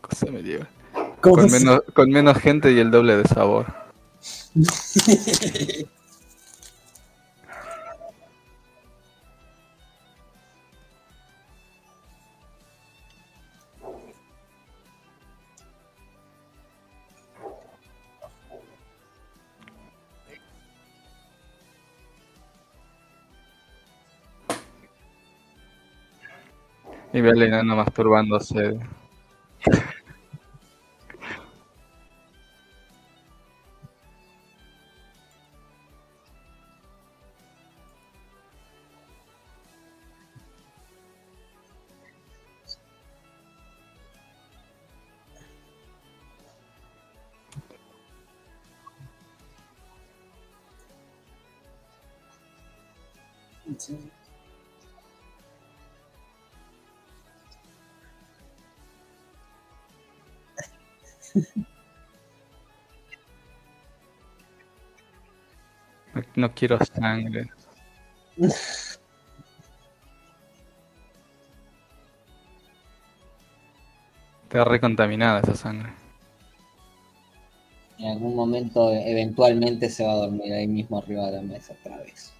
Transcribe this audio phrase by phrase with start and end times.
[0.00, 0.66] cosa me lleva.
[1.20, 3.66] Con menos, con menos gente y el doble de sabor.
[27.18, 27.32] Y ve
[27.74, 28.78] masturbándose.
[66.38, 67.50] No, quiero sangre.
[74.44, 75.92] Está recontaminada esa sangre.
[77.98, 81.96] En algún momento, eventualmente, se va a dormir ahí mismo arriba de la mesa otra
[81.96, 82.32] vez.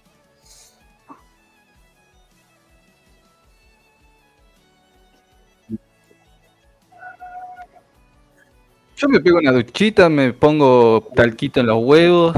[8.95, 12.37] Yo me pego una duchita, me pongo talquito en los huevos,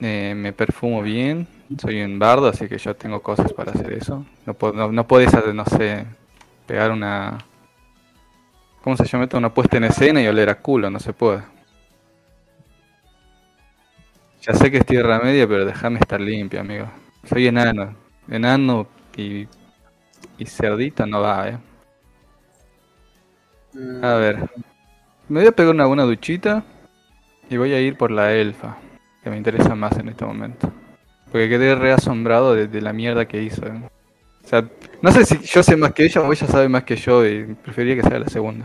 [0.00, 1.46] eh, me perfumo bien.
[1.80, 4.24] Soy un bardo, así que yo tengo cosas para hacer eso.
[4.44, 6.06] No, puedo, no, no podés, hacer, no sé,
[6.66, 7.38] pegar una.
[8.82, 9.28] ¿Cómo se llama?
[9.34, 11.42] Una puesta en escena y oler a culo, no se puede.
[14.42, 16.86] Ya sé que es tierra media, pero déjame estar limpio, amigo.
[17.28, 17.96] Soy enano.
[18.28, 19.48] Enano y,
[20.38, 21.58] y cerdito no va, eh.
[24.02, 24.48] A ver.
[25.28, 26.62] Me voy a pegar una buena duchita
[27.50, 28.76] y voy a ir por la elfa,
[29.26, 30.72] que me interesa más en este momento.
[31.32, 33.66] Porque quedé re asombrado de, la mierda que hizo.
[33.66, 33.72] eh.
[34.44, 34.64] O sea,
[35.02, 37.42] no sé si yo sé más que ella o ella sabe más que yo y
[37.54, 38.64] preferiría que sea la segunda.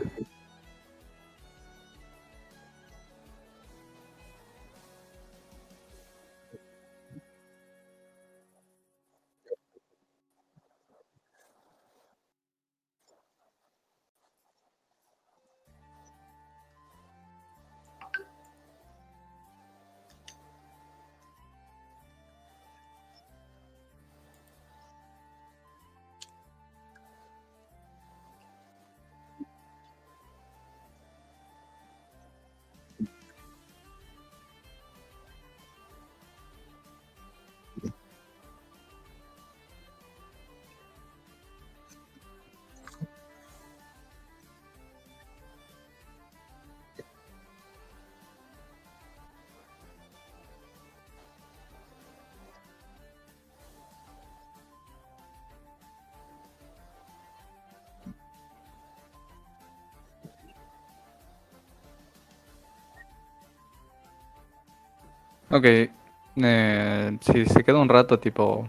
[65.53, 68.67] Ok, eh, si se queda un rato, tipo,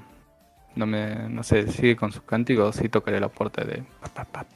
[0.77, 3.85] no me, no sé, sigue con sus cánticos, sí tocaré la puerta de...
[4.01, 4.47] pa, pa, pa.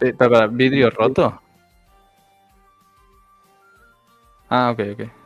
[0.00, 1.40] Eh, para, para, ¿vidrio roto?
[4.50, 5.19] Ah, ok, ok.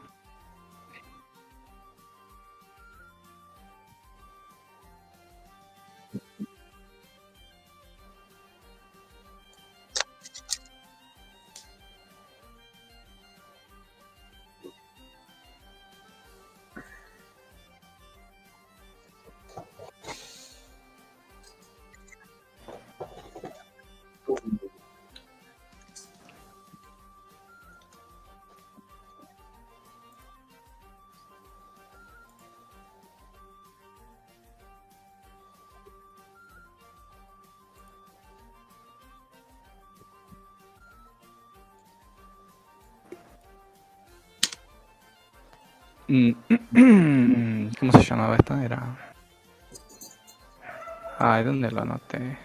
[51.44, 52.38] ¿dónde lo anoté?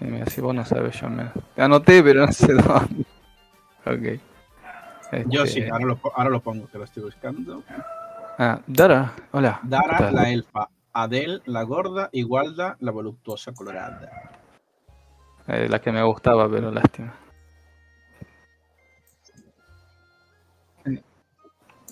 [0.00, 1.32] Y mira, si vos no sabes, yo menos.
[1.56, 3.04] Anoté, pero no sé dónde.
[3.86, 4.18] Ok.
[5.26, 7.62] Yo sí, este, ahora lo, ahora lo, pongo, te lo estoy buscando.
[8.38, 9.60] Ah, Dara, hola.
[9.62, 10.68] Dara, la elfa.
[10.94, 12.08] Adel, la gorda.
[12.10, 14.32] Y Walda, la voluptuosa colorada.
[15.46, 17.14] Eh, la que me gustaba, pero lástima.
[20.86, 21.02] Eh,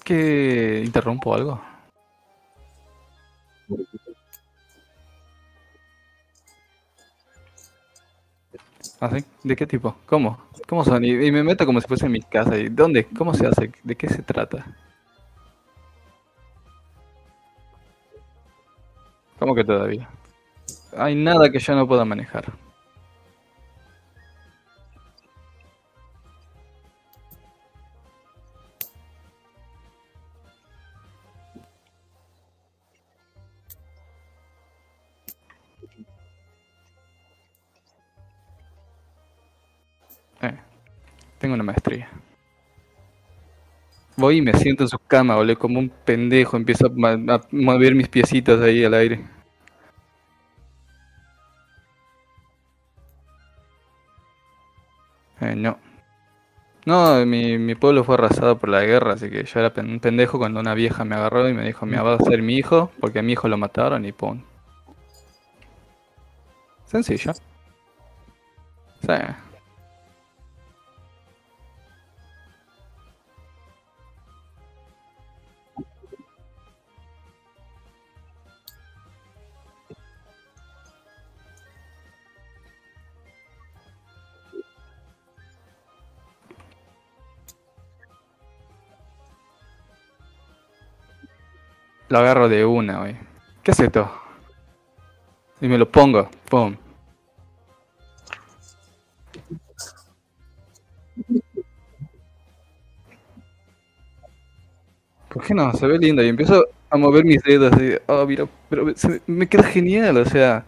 [0.03, 1.61] ¿Que interrumpo algo?
[9.03, 9.19] ¿Ah?
[9.43, 9.97] ¿De qué tipo?
[10.07, 10.39] ¿Cómo?
[10.69, 11.05] ¿Cómo son?
[11.05, 12.57] Y, y me meto como si fuese en mi casa.
[12.57, 13.05] ¿Y dónde?
[13.19, 13.73] ¿Cómo se hace?
[13.83, 14.65] ¿De qué se trata?
[19.41, 20.09] ¿Cómo que todavía?
[20.97, 22.45] Hay nada que yo no pueda manejar.
[41.63, 42.09] Una maestría.
[44.17, 46.57] Voy y me siento en su cama, boludo, como un pendejo.
[46.57, 49.21] Empiezo a, mover mis piecitos ahí al aire.
[55.41, 55.79] Eh, no.
[56.85, 60.39] No, mi, mi pueblo fue arrasado por la guerra, así que yo era un pendejo
[60.39, 63.21] cuando una vieja me agarró y me dijo, me va a ser mi hijo, porque
[63.21, 64.43] a mi hijo lo mataron y pum.
[66.87, 67.33] Sencillo.
[69.01, 69.52] Sí.
[92.13, 93.17] Lo agarro de una, güey.
[93.63, 94.13] ¿Qué es esto?
[95.63, 96.29] Y me lo pongo.
[96.51, 96.77] Pum.
[105.31, 105.73] ¿Por qué no?
[105.73, 106.23] Se ve lindo.
[106.23, 107.73] Y empiezo a mover mis dedos.
[107.81, 108.93] Y, oh, mira, pero me,
[109.27, 110.19] me queda genial.
[110.19, 110.67] O sea,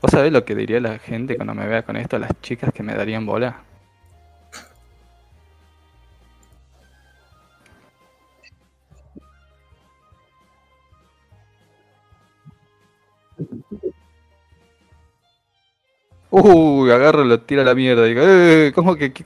[0.00, 2.18] ¿vos sabés lo que diría la gente cuando me vea con esto?
[2.18, 3.62] Las chicas que me darían bola.
[16.34, 18.04] Uy, agarro, lo tiro a la mierda.
[18.06, 19.12] Digo, eh, ¿cómo que?
[19.12, 19.24] ¿Qué?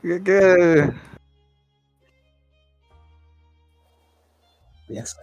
[0.00, 0.90] qué?
[4.88, 5.18] Ya sé.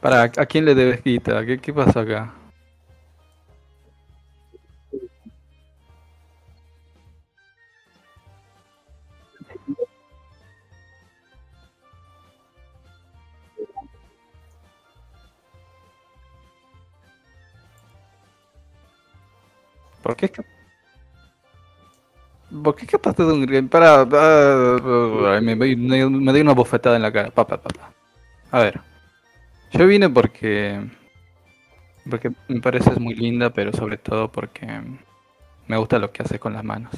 [0.00, 1.44] Para, ¿a quién le debes guita?
[1.44, 2.37] ¿Qué, qué pasa acá?
[20.08, 20.24] ¿Por qué?
[20.32, 20.44] esca-
[22.64, 24.06] ¿Por qué escapaste de un gri- Para,
[25.42, 27.28] me, me doy una bofetada en la cara.
[27.30, 27.60] Pa, pa.
[28.50, 28.80] A ver,
[29.72, 30.80] yo vine porque
[32.08, 34.66] porque me pareces muy linda, pero sobre todo porque
[35.66, 36.90] me gusta lo que haces con las manos.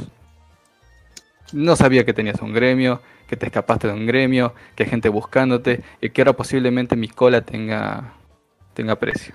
[1.52, 5.08] No sabía que tenías un gremio, que te escapaste de un gremio, que hay gente
[5.08, 8.12] buscándote y que ahora posiblemente mi cola tenga
[8.74, 9.34] tenga precio.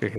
[0.00, 0.10] ¿Qué?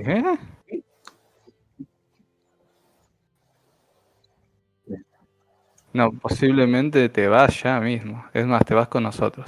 [5.93, 8.25] No, posiblemente te vas ya mismo.
[8.33, 9.45] Es más, te vas con nosotros.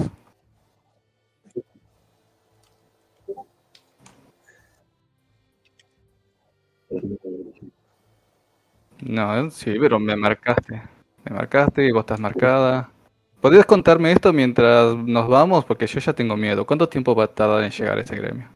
[9.01, 10.81] No, sí, pero me marcaste.
[11.25, 12.89] Me marcaste y vos estás marcada.
[13.41, 15.65] ¿Podrías contarme esto mientras nos vamos?
[15.65, 16.65] Porque yo ya tengo miedo.
[16.65, 18.48] ¿Cuánto tiempo va a tardar en llegar ese gremio?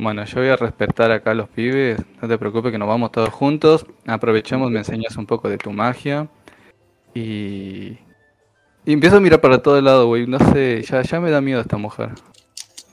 [0.00, 2.02] Bueno, yo voy a respetar acá a los pibes.
[2.22, 3.84] No te preocupes que nos vamos todos juntos.
[4.06, 6.26] Aprovechamos, me enseñas un poco de tu magia.
[7.14, 7.98] Y...
[8.86, 10.26] Y empiezo a mirar para todo lado, güey.
[10.26, 12.12] No sé, ya, ya me da miedo esta mujer.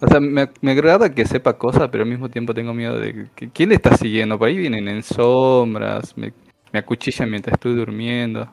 [0.01, 3.29] O sea, me, me agrada que sepa cosas, pero al mismo tiempo tengo miedo de
[3.33, 3.51] que...
[3.51, 4.37] ¿Quién le está siguiendo?
[4.37, 6.33] Por ahí vienen en sombras, me,
[6.73, 8.51] me acuchillan mientras estoy durmiendo.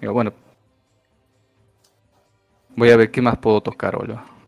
[0.00, 0.32] Digo, bueno.
[2.76, 4.39] Voy a ver qué más puedo tocar, boludo.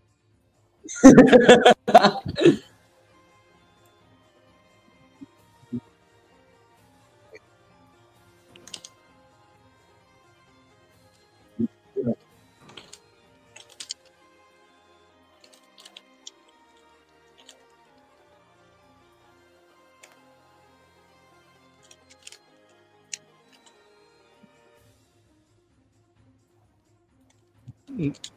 [27.91, 28.32] Mm-hmm.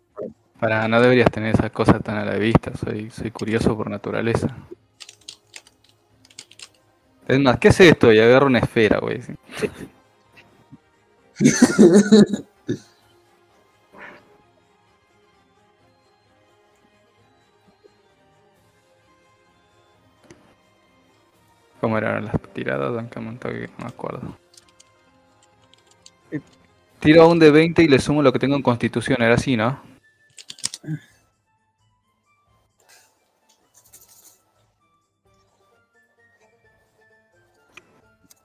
[0.66, 2.72] Para, no deberías tener esas cosas tan a la vista.
[2.76, 4.48] Soy, soy curioso por naturaleza.
[7.28, 8.12] Es más, ¿qué es esto?
[8.12, 9.22] Y agarro una esfera, güey.
[21.80, 22.98] ¿Cómo eran las tiradas?
[22.98, 23.38] Aunque no
[23.78, 24.36] me acuerdo.
[26.32, 26.42] Eh,
[27.02, 29.94] Tiro un de 20 y le sumo lo que tengo en constitución, era así, ¿no?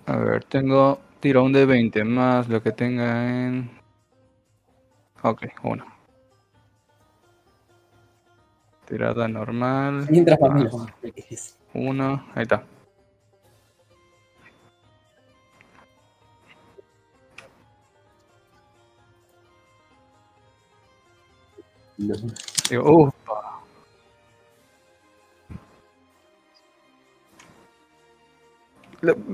[0.06, 0.98] A ver, tengo.
[1.20, 3.70] Tiro un de 20 más lo que tenga en.
[5.22, 5.84] Ok, uno.
[8.86, 10.06] Tirada normal.
[10.10, 10.72] Mientras más.
[11.74, 12.64] Uno, ahí está.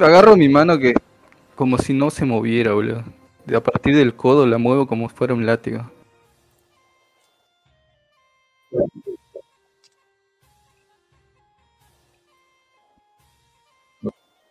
[0.00, 0.94] Agarro mi mano que
[1.54, 3.04] como si no se moviera, boludo.
[3.54, 5.90] A partir del codo la muevo como si fuera un látigo.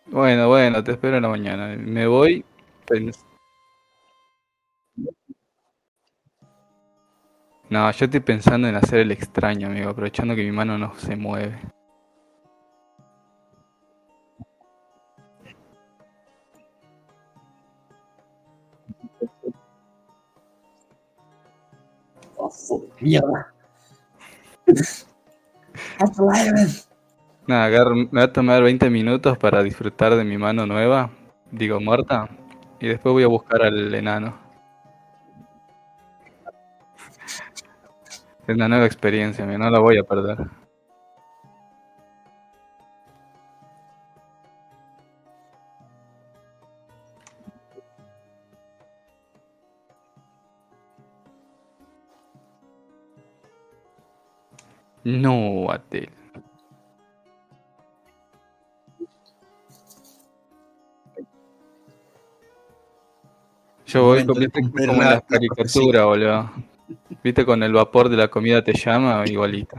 [0.06, 1.76] Bueno, bueno, te espero en la mañana.
[1.76, 2.44] Me voy.
[2.86, 3.24] pens-
[7.70, 11.14] No, yo estoy pensando en hacer el extraño, amigo, aprovechando que mi mano no se
[11.14, 11.56] mueve.
[23.00, 23.52] Mierda.
[27.48, 31.10] Nada, agarro- me va a tomar 20 minutos para disfrutar de mi mano nueva,
[31.50, 32.28] digo muerta,
[32.80, 34.34] y después voy a buscar al enano.
[38.46, 40.38] Es una nueva experiencia, amigo, no la voy a perder.
[55.04, 56.10] No, Atel.
[63.86, 64.50] Yo voy cumplir
[64.88, 66.50] como en la- las la caricaturas, boludo.
[67.22, 69.76] Viste, con el vapor de la comida te llama, igualito.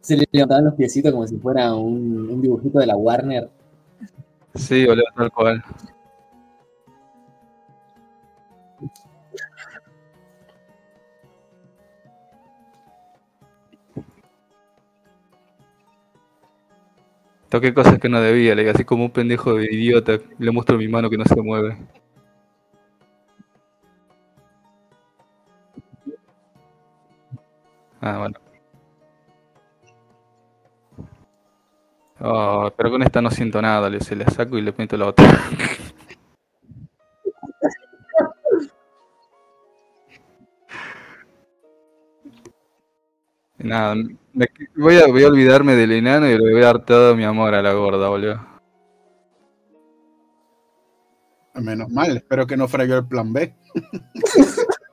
[0.00, 3.48] Se le levantaban los piecitos como si fuera un, un dibujito de la Warner.
[4.54, 5.64] Sí, boludo, tal cual.
[17.48, 20.76] Toqué cosas que no debía, le digo, así como un pendejo de idiota, le muestro
[20.76, 21.76] mi mano que no se mueve.
[28.04, 28.38] Ah, bueno.
[32.20, 35.06] Oh, pero con esta no siento nada, le, se la saco y le meto la
[35.08, 35.26] otra.
[43.58, 43.94] Nada,
[44.32, 47.24] me- voy, a, voy a olvidarme del enano y le voy a dar todo mi
[47.24, 48.40] amor a la gorda, boludo.
[51.54, 53.54] Menos mal, espero que no fuera yo el plan B.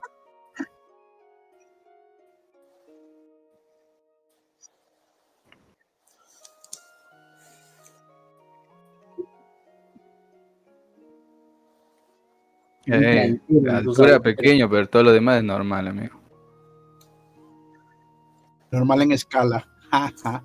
[12.93, 16.19] Eh, la altura pequeño, pero todo lo demás es normal, amigo.
[18.69, 19.65] Normal en escala.
[19.89, 20.43] Ja, ja.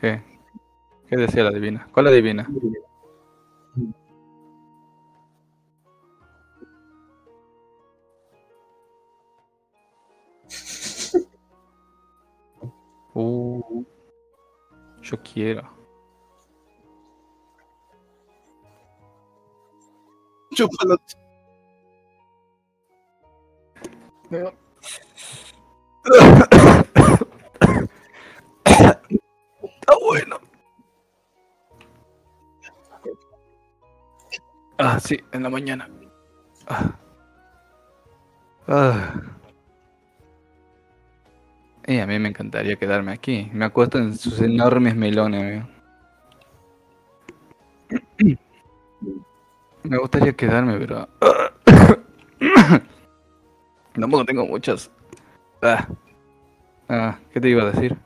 [0.00, 0.22] ¿Qué?
[1.08, 1.88] ¿Qué decía la divina?
[1.92, 2.48] ¿Cuál la divina?
[13.14, 13.84] Uh,
[15.02, 15.68] yo quiero.
[20.54, 20.96] Chúpalo.
[29.62, 30.38] Está bueno.
[34.78, 35.88] Ah, sí, en la mañana.
[36.68, 36.98] Ah.
[38.68, 39.39] Ah.
[41.90, 43.50] Eh, a mí me encantaría quedarme aquí.
[43.52, 45.68] Me acuesto en sus enormes melones, amigo.
[49.82, 51.08] Me gustaría quedarme, pero.
[53.92, 54.88] Tampoco tengo muchos.
[55.62, 55.88] Ah.
[56.88, 57.96] Ah, ¿qué te iba a decir?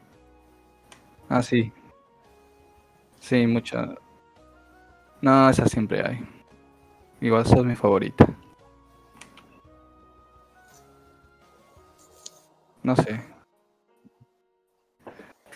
[1.28, 1.70] Ah, sí.
[3.20, 3.96] Sí, mucha.
[5.20, 6.26] No, esa siempre hay.
[7.20, 8.26] Igual sos mi favorita.
[12.82, 13.33] No sé.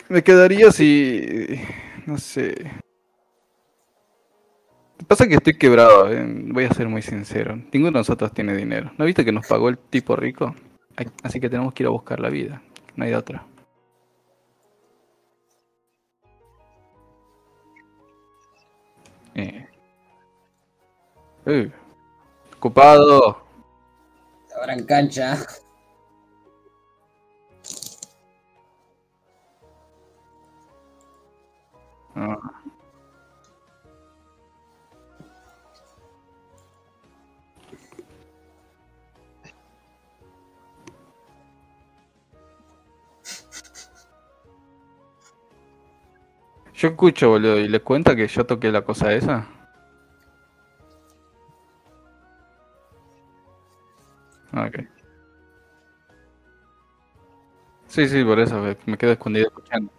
[0.08, 1.60] Me quedaría si.
[2.06, 2.54] No sé.
[5.06, 7.56] Pasa que estoy quebrado, eh, voy a ser muy sincero.
[7.56, 8.90] Ninguno de nosotros tiene dinero.
[8.98, 10.54] ¿No viste que nos pagó el tipo rico?
[11.22, 12.62] Así que tenemos que ir a buscar la vida.
[12.96, 13.46] No hay de otra.
[19.34, 19.66] Eh.
[21.46, 21.70] Eh.
[22.56, 23.44] Ocupado.
[24.58, 25.38] Ahora en cancha.
[32.18, 32.58] Ah.
[46.72, 49.46] Yo escucho, boludo, y le cuenta que yo toqué la cosa esa.
[54.52, 54.78] Ah, Ok.
[57.88, 59.90] Sí, sí, por eso me quedo escondido escuchando.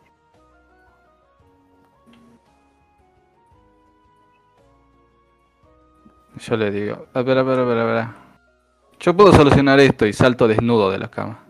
[6.39, 8.07] Yo le digo, a ver, a ver.
[8.99, 11.45] Yo puedo solucionar esto y salto desnudo de la cama.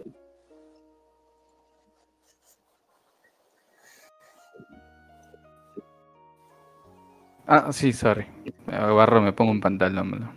[7.48, 8.27] Ah, sí, sorry.
[8.67, 10.12] Me agarro, me pongo un pantalón.
[10.12, 10.31] boludo.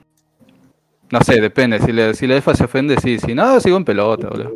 [1.10, 1.78] No sé, depende.
[1.80, 3.18] Si, le, si la EFA se ofende, sí.
[3.18, 4.52] Si no, sigo en pelota, boludo.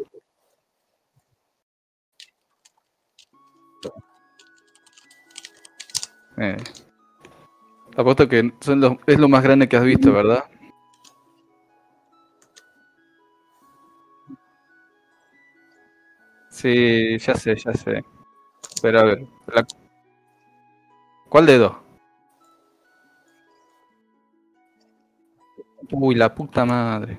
[6.38, 6.56] Eh.
[7.96, 10.44] Apuesto que son los- es lo más grande que has visto, ¿verdad?
[16.50, 18.04] Sí, ya sé, ya sé.
[18.82, 19.66] Pero a ver, la-
[21.28, 21.82] ¿cuál dedo?
[25.90, 27.18] Uy, la puta madre.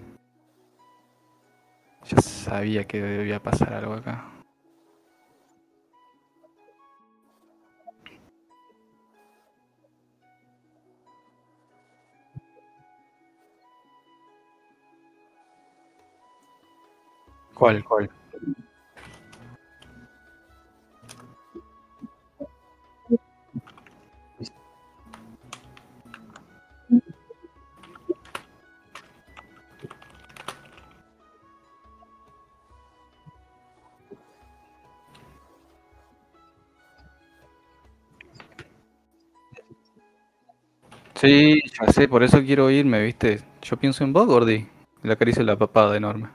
[2.09, 4.25] Ya sabía que debía pasar algo acá.
[17.57, 18.07] ¿Cuál, cuál?
[41.15, 43.41] Sí, ya sé, por eso quiero irme, ¿viste?
[43.61, 44.67] Yo pienso en vos, Gordy.
[45.03, 46.29] Le acaricio la papada enorme.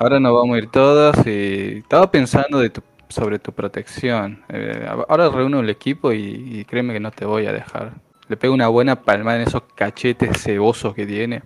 [0.00, 2.62] Ahora nos vamos a ir todas y estaba pensando
[3.08, 4.44] sobre tu protección.
[4.48, 7.94] Eh, ahora reúno el equipo y, y créeme que no te voy a dejar.
[8.28, 11.42] Le pego una buena palmada en esos cachetes cebosos que tiene.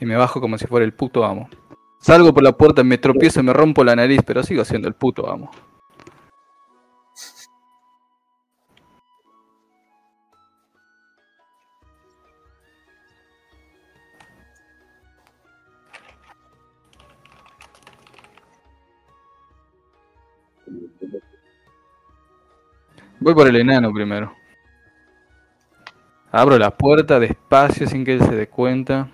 [0.00, 1.50] Y me bajo como si fuera el puto amo.
[2.00, 5.30] Salgo por la puerta, me tropiezo, me rompo la nariz, pero sigo siendo el puto
[5.30, 5.50] amo.
[23.22, 24.34] Voy por el enano primero.
[26.32, 29.10] Abro la puerta despacio sin que él se dé cuenta.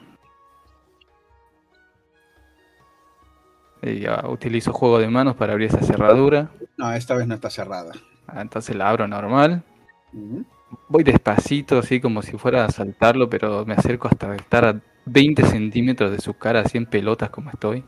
[3.82, 6.50] Y ya utilizo juego de manos para abrir esa cerradura.
[6.78, 7.92] No, esta vez no está cerrada.
[8.26, 9.62] Ah, Entonces la abro normal.
[10.88, 15.44] Voy despacito, así como si fuera a saltarlo, pero me acerco hasta estar a 20
[15.44, 17.84] centímetros de su cara, así en pelotas como estoy.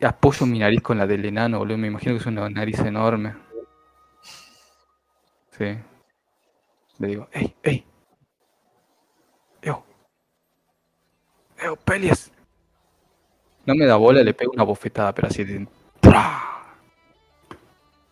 [0.00, 1.78] Apoyo mi nariz con la del enano, boludo.
[1.78, 3.34] Me imagino que es una nariz enorme.
[5.50, 5.76] Sí.
[6.98, 7.84] Le digo, ¡ey, ey!
[9.62, 9.84] ¡Eo!
[11.58, 12.30] ¡Eo, Pelias!
[13.66, 15.66] No me da bola, le pego una bofetada, pero así de...
[16.00, 16.42] ¡Pra!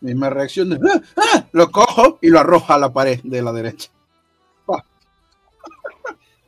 [0.01, 1.01] Misma reacción de ¡Ah!
[1.17, 1.45] ¡Ah!
[1.51, 3.89] lo cojo y lo arrojo a la pared de la derecha.
[4.69, 4.83] ¡Ah!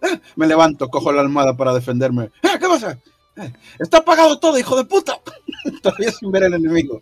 [0.35, 2.29] Me levanto, cojo la almohada para defenderme.
[2.43, 2.57] ¡Ah!
[2.59, 2.99] ¿Qué pasa?
[3.79, 5.19] Está apagado todo, hijo de puta.
[5.81, 7.01] Todavía sin ver al enemigo.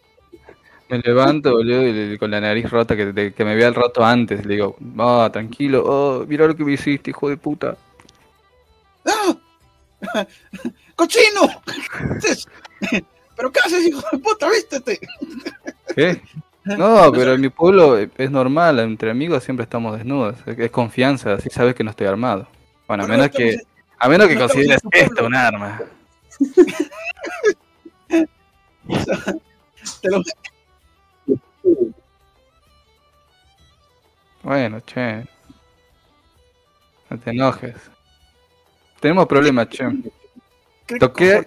[0.89, 4.45] Me levanto, boludo, y con la nariz rota, que, que me vea el rato antes.
[4.45, 7.76] Le digo, ah, tranquilo, oh, mira lo que me hiciste, hijo de puta.
[9.06, 9.36] ¡Ah!
[10.95, 11.41] ¡Cochino!
[13.36, 14.50] ¿Pero qué haces, hijo de puta?
[14.50, 15.00] ¡Vístete!
[15.95, 16.21] ¿Qué?
[16.63, 20.36] No, pero en mi pueblo es normal, entre amigos siempre estamos desnudos.
[20.45, 22.47] Es, confianza, así sabes que no estoy armado.
[22.88, 23.58] Bueno, a menos que,
[24.00, 25.82] A menos que consideres esto un arma.
[30.02, 30.21] Te lo-
[34.43, 35.28] Bueno, che.
[37.10, 37.76] No te enojes.
[39.00, 39.86] Tenemos problemas, che.
[40.88, 41.45] ¿Qué Toqué-?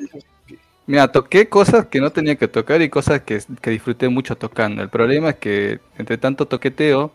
[0.87, 4.83] Mira, toqué cosas que no tenía que tocar y cosas que, que disfruté mucho tocando.
[4.83, 7.13] El problema es que entre tanto toqueteo,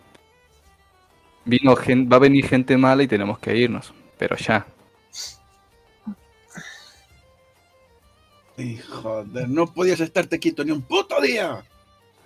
[1.46, 3.94] vino gen- va a venir gente mala y tenemos que irnos.
[4.18, 4.66] Pero ya.
[8.58, 11.64] Hijo de, no podías estarte quieto ni un puto día.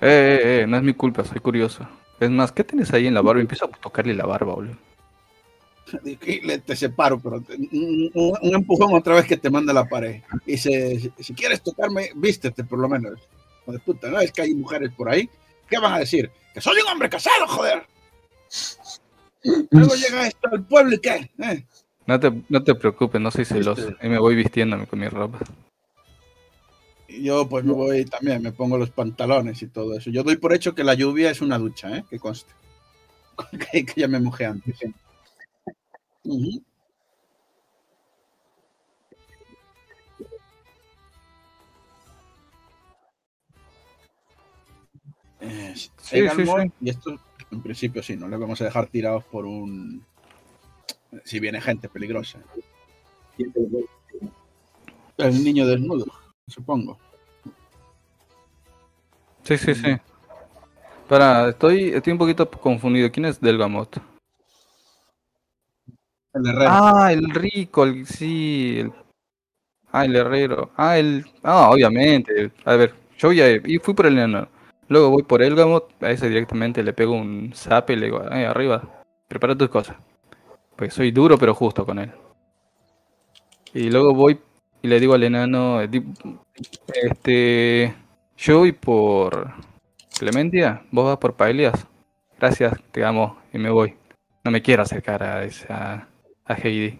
[0.01, 1.87] Eh, eh, eh, no es mi culpa, soy curioso.
[2.19, 3.41] Es más, ¿qué tienes ahí en la barba?
[3.41, 4.77] Empiezo a tocarle la barba, boludo.
[6.23, 9.85] Y le- te separo, pero te- un, empujón otra vez que te manda a la
[9.85, 10.21] pared.
[10.45, 13.13] Y dice, si, quieres tocarme, vístete por lo menos.
[13.63, 14.19] Hijo de puta, ¿no?
[14.19, 15.27] Es que hay mujeres por ahí.
[15.67, 16.29] ¿Qué van a decir?
[16.53, 17.83] Que soy un hombre casado, joder.
[19.71, 21.31] Luego llega esto al pueblo y qué.
[21.39, 21.65] ¿Eh?
[22.05, 23.93] No te, no te preocupes, no soy celoso.
[24.01, 25.39] Y me voy vistiéndome con mi ropa.
[27.09, 30.09] Yo pues me voy también, me pongo los pantalones y todo eso.
[30.11, 32.05] Yo doy por hecho que la lluvia es una ducha, ¿eh?
[32.09, 32.53] Que conste.
[33.71, 34.77] que, que ya me mojé antes.
[34.83, 34.91] Eh,
[45.75, 46.19] Sí.
[46.81, 47.19] Y esto,
[47.51, 50.03] en principio, sí, no le vamos a dejar tirados por un.
[51.23, 52.39] Si viene gente peligrosa.
[55.17, 56.05] El niño desnudo,
[56.49, 56.97] supongo.
[59.43, 59.97] Sí, sí, sí.
[61.07, 63.12] Para, estoy, estoy un poquito confundido.
[63.12, 63.97] ¿Quién es Delgamot?
[66.33, 66.69] El herrero.
[66.71, 68.79] Ah, el rico, el, sí.
[68.79, 68.93] el-
[69.91, 70.69] ah, el herrero.
[70.77, 71.25] Ah, el.
[71.41, 72.51] Ah, obviamente.
[72.65, 74.47] A ver, yo ya y fui por el enano.
[74.88, 78.45] Luego voy por Elgamot, a ese directamente le pego un zap y le digo, eh,
[78.45, 79.97] arriba, prepara tus cosas.
[80.75, 82.12] Pues soy duro pero justo con él.
[83.73, 84.39] Y luego voy
[84.81, 85.79] y le digo al enano,
[86.93, 87.93] este,
[88.37, 89.53] yo voy por
[90.17, 91.85] Clementia, vos vas por Paelias.
[92.39, 93.95] Gracias, te amo y me voy.
[94.43, 96.07] No me quiero acercar a esa
[96.45, 96.99] a Heidi.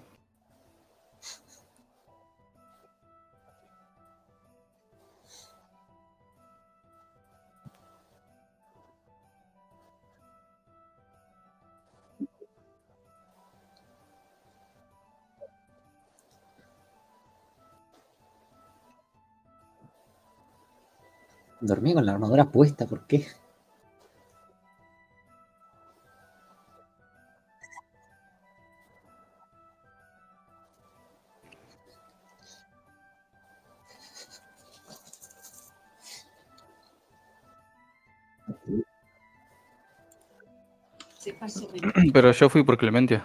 [21.62, 23.26] Dormí con la armadura puesta, ¿por qué?
[42.14, 43.24] Pero yo fui por Clementia.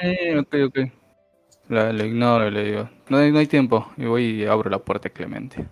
[0.00, 0.99] Eh, ok, ok.
[1.70, 3.86] Lo ignoro le digo, no hay, no hay tiempo.
[3.96, 5.68] Y voy y abro la puerta a Clemente.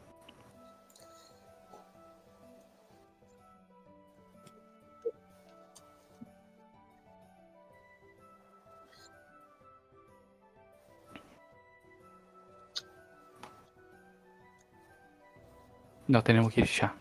[16.07, 16.95] Nos tenemos que ir ya.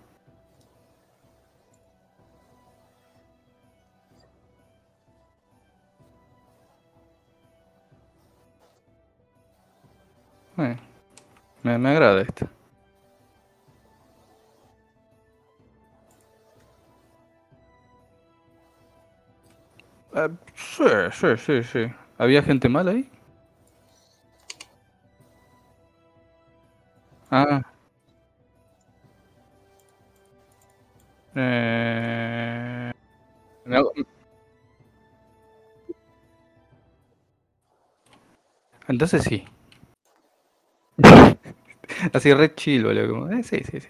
[10.58, 10.76] Eh,
[11.64, 12.50] me, me agrada esto.
[20.16, 21.94] Eh, sí, sí, sí, sí.
[22.18, 23.10] ¿Había gente mala ahí?
[27.32, 27.62] Ah.
[31.36, 32.92] Eh...
[38.88, 39.46] Entonces sí.
[42.14, 43.10] Así re chill, boludo.
[43.10, 43.90] Como, eh, sí, sí, sí.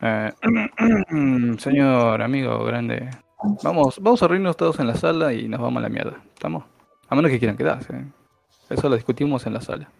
[0.00, 0.32] Eh,
[1.58, 3.10] señor amigo grande,
[3.62, 6.22] vamos, vamos a reunirnos todos en la sala y nos vamos a la mierda.
[6.34, 6.64] ¿Estamos?
[7.08, 7.94] A menos que quieran quedarse.
[7.96, 8.04] ¿eh?
[8.70, 9.90] Eso lo discutimos en la sala.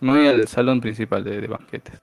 [0.00, 2.00] Me voy al salón principal de, de banquetes.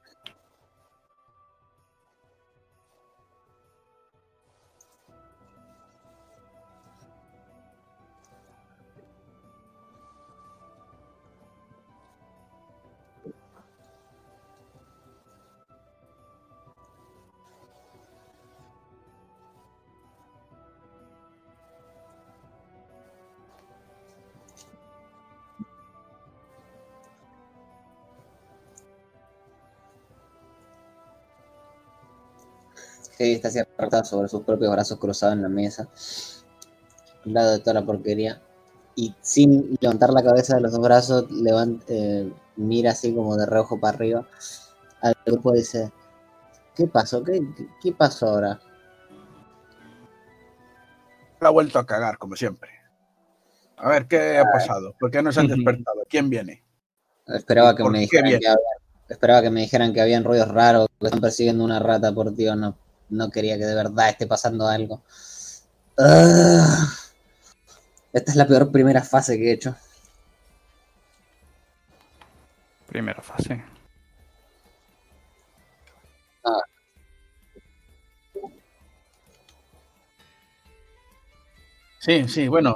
[33.17, 35.87] Sí, está así acostado sobre sus propios brazos cruzados en la mesa,
[37.25, 38.41] al lado de toda la porquería.
[38.95, 43.45] Y sin levantar la cabeza de los dos brazos, levant- eh, mira así como de
[43.45, 44.27] reojo para arriba
[45.01, 45.91] al grupo y dice:
[46.75, 47.23] ¿Qué pasó?
[47.23, 48.59] ¿Qué, qué- qué pasó ahora?
[51.39, 52.69] La ha vuelto a cagar, como siempre.
[53.77, 54.95] A ver, ¿qué ha pasado?
[54.99, 56.01] ¿Por qué no se han despertado?
[56.09, 56.63] ¿Quién viene?
[57.27, 58.55] Esperaba que ¿Por me dijeran que había-
[59.09, 62.57] esperaba que me dijeran que habían ruidos raros, que están persiguiendo una rata por Dios,
[62.57, 62.75] no,
[63.09, 65.01] no quería que de verdad esté pasando algo.
[65.99, 66.93] Ah.
[68.13, 69.75] esta es la peor primera fase que he hecho.
[72.87, 73.63] Primera fase.
[81.99, 82.73] Sí, sí, bueno.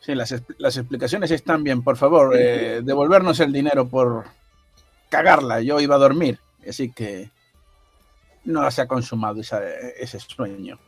[0.00, 1.82] Sí, las, las explicaciones están bien.
[1.82, 4.26] Por favor, eh, devolvernos el dinero por
[5.08, 5.62] cagarla.
[5.62, 7.30] Yo iba a dormir, así que
[8.48, 10.78] no se ha consumado ese sueño.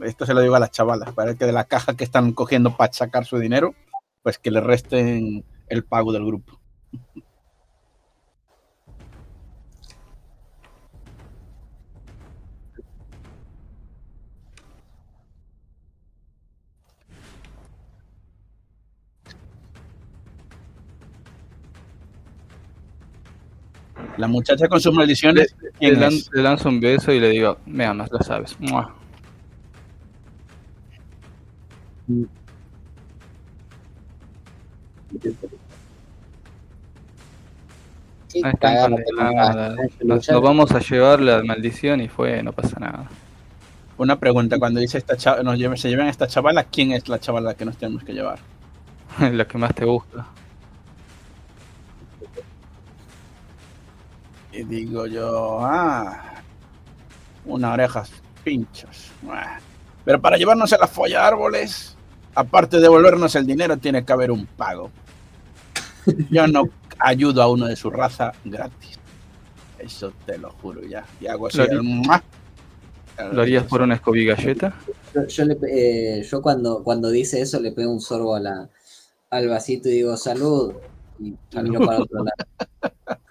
[0.00, 2.76] Esto se lo digo a las chavalas, para que de la caja que están cogiendo
[2.76, 3.74] para sacar su dinero,
[4.22, 6.60] pues que le resten el pago del grupo.
[24.18, 28.10] La muchacha con sus maldiciones, Le, le lanzo un beso y le digo, me amas,
[28.26, 28.58] sabes.
[28.60, 28.94] Mua.
[38.60, 38.96] Cagada la-
[39.32, 43.08] mandaste, Ángel, Nos, vamos a llevar la maldición y fue, no pasa nada.
[43.96, 47.08] Una pregunta, cuando dice esta chava, nos lleve- se llevan a esta chavala, ¿quién es
[47.08, 48.38] la chavala que nos tenemos que llevar?
[49.32, 50.26] la que más te gusta.
[54.58, 56.34] Y digo yo, ah,
[57.44, 58.10] una orejas
[58.42, 59.12] pinchos.
[60.04, 61.96] Pero para llevarnos a la folla árboles,
[62.34, 64.90] aparte de devolvernos el dinero, tiene que haber un pago.
[66.28, 66.64] Yo no
[66.98, 68.98] ayudo a uno de su raza gratis.
[69.78, 71.04] Eso te lo juro ya.
[71.20, 71.58] Y hago así.
[71.58, 72.20] Lo harí- el ¡mua!
[73.32, 74.74] ¿Lo harías por una escobigalleta?
[75.14, 78.68] Yo, yo le eh, yo cuando, cuando dice eso le pego un sorbo a la,
[79.30, 80.72] al vasito y digo salud
[81.20, 83.20] y, y miro para otro lado.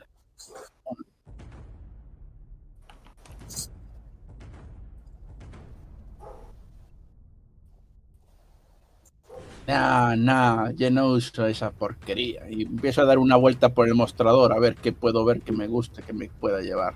[9.68, 12.50] Nah, nah, yo no uso esa porquería.
[12.50, 15.52] Y empiezo a dar una vuelta por el mostrador a ver qué puedo ver que
[15.52, 16.94] me guste, que me pueda llevar.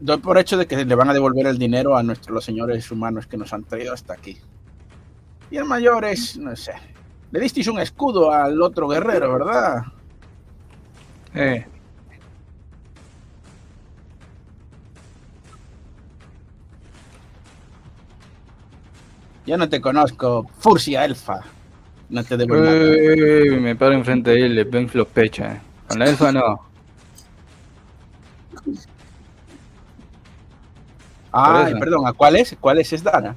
[0.00, 3.26] Doy por hecho de que le van a devolver el dinero a nuestros señores humanos
[3.28, 4.36] que nos han traído hasta aquí.
[5.48, 6.72] Y el mayor es, no sé.
[7.30, 9.84] Le disteis un escudo al otro guerrero, ¿verdad?
[11.34, 11.66] Eh,
[19.46, 21.40] Yo no te conozco, Fursia Elfa.
[22.08, 22.72] No te debo nada.
[22.72, 25.46] eh, me paro enfrente de él, le ven los pechos.
[25.46, 25.60] eh.
[25.88, 26.60] Con la elfa no.
[31.32, 32.56] Ay, perdón, ¿a cuál es?
[32.58, 32.92] ¿Cuál es?
[32.92, 33.36] Es Dana.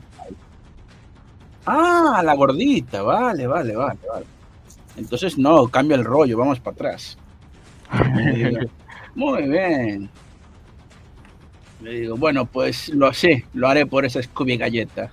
[1.66, 4.26] Ah, la gordita, vale, vale, vale, vale.
[4.98, 7.18] Entonces no, cambia el rollo, vamos para atrás.
[9.16, 10.10] Muy bien.
[11.82, 15.10] Le digo, bueno, pues lo sé, lo haré por esa Scooby galleta.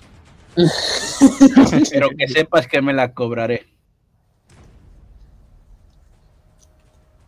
[1.90, 3.66] Pero que sepas que me la cobraré.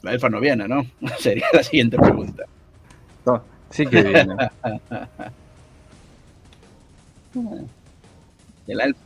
[0.02, 0.86] La elfa no viene, ¿no?
[1.18, 2.44] Sería la siguiente pregunta.
[3.26, 4.34] No, sí que viene.
[8.66, 9.00] De la elfa.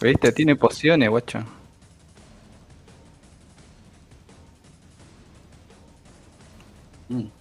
[0.00, 0.32] ¿Viste?
[0.32, 1.44] Tiene pociones, guacho.
[7.08, 7.35] Mm.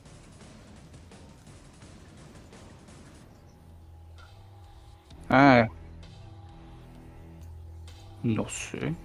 [5.37, 5.67] Ah.
[8.23, 8.95] No sé.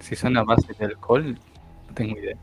[0.00, 1.38] Si son a base de alcohol,
[1.88, 2.36] no tengo idea.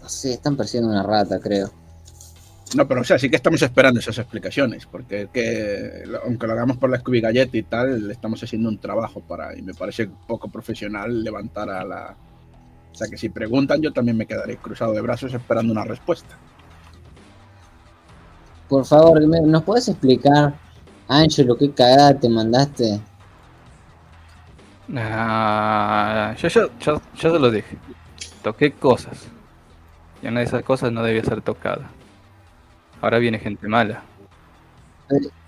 [0.00, 1.70] No están persiguiendo una rata, creo.
[2.74, 6.76] No, pero o sea, sí que estamos esperando esas explicaciones, porque que, aunque lo hagamos
[6.78, 10.08] por la Scooby Galleta y tal, le estamos haciendo un trabajo para, y me parece
[10.26, 12.16] poco profesional levantar a la...
[12.92, 16.36] O sea, que si preguntan, yo también me quedaré cruzado de brazos esperando una respuesta.
[18.68, 20.54] Por favor, ¿me- ¿nos puedes explicar,
[21.06, 23.00] Angelo, qué cagada te mandaste?
[24.94, 27.76] Ah, yo ya, ya, ya se lo dije.
[28.42, 29.28] Toqué cosas.
[30.22, 31.90] Y una de esas cosas no debía ser tocada.
[33.00, 34.02] Ahora viene gente mala.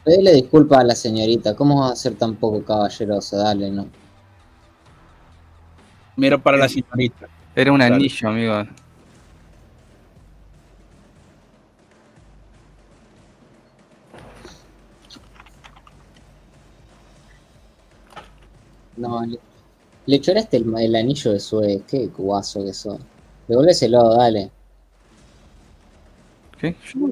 [0.04, 1.54] Pedile disculpa a la señorita.
[1.56, 3.36] ¿Cómo va a ser tan poco caballeroso?
[3.36, 3.86] Dale, no.
[6.16, 7.28] Miro para la señorita.
[7.54, 8.54] Era un anillo, amigo.
[18.96, 19.38] No, le,
[20.06, 21.82] le choraste el, el anillo de Suez.
[21.86, 22.98] Qué guaso que sos.
[23.46, 24.50] Devolvéselo, dale.
[26.58, 26.74] ¿Qué?
[26.94, 27.10] Yo-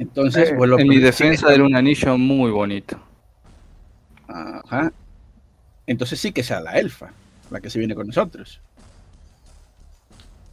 [0.00, 2.98] Entonces, Eh, en mi defensa era un anillo muy bonito.
[4.28, 4.92] Ajá.
[5.86, 7.10] Entonces sí que sea la elfa,
[7.50, 8.62] la que se viene con nosotros.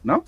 [0.04, 0.26] ¿No?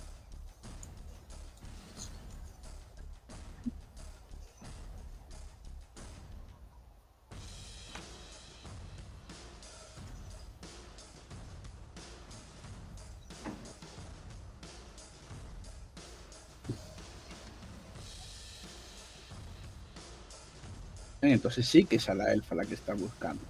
[21.22, 23.42] Entonces sí que es a la elfa la que está buscando.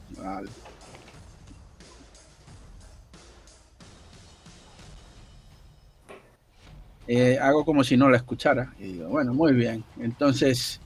[7.07, 8.73] Eh, hago como si no la escuchara.
[8.79, 9.83] Y digo, bueno, muy bien.
[9.99, 10.79] Entonces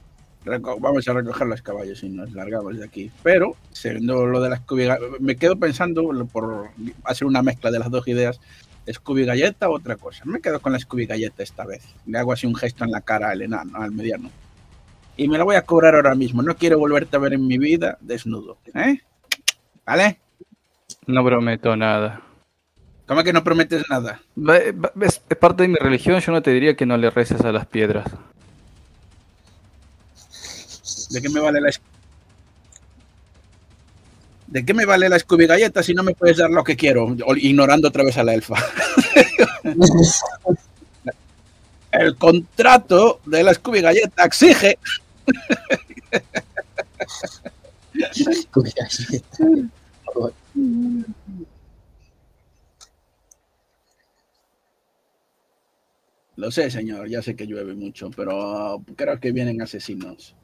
[0.45, 3.11] vamos a recoger los caballos y nos largamos de aquí.
[3.23, 4.87] Pero, siendo lo de la Scooby
[5.19, 6.69] me quedo pensando por
[7.05, 8.39] hacer una mezcla de las dos ideas.
[8.91, 10.25] Scooby Galleta otra cosa.
[10.25, 11.83] Me quedo con la Scooby Galleta esta vez.
[12.05, 14.29] Le hago así un gesto en la cara al enano, al mediano.
[15.15, 16.41] Y me la voy a cobrar ahora mismo.
[16.41, 18.57] No quiero volverte a ver en mi vida desnudo.
[18.73, 18.99] ¿Eh?
[19.85, 20.19] ¿Vale?
[21.05, 22.21] No prometo nada.
[23.05, 24.21] ¿Cómo que no prometes nada?
[25.01, 27.65] Es, parte de mi religión, yo no te diría que no le reces a las
[27.65, 28.05] piedras.
[31.09, 31.69] ¿De qué me vale la
[34.47, 37.15] ¿De qué me vale la Scooby Galleta si no me puedes dar lo que quiero?
[37.35, 38.55] Ignorando otra vez a la elfa.
[41.91, 44.79] El contrato de la Scooby Galleta exige
[56.35, 60.35] Lo sé, señor, ya sé que llueve mucho, pero creo que vienen asesinos.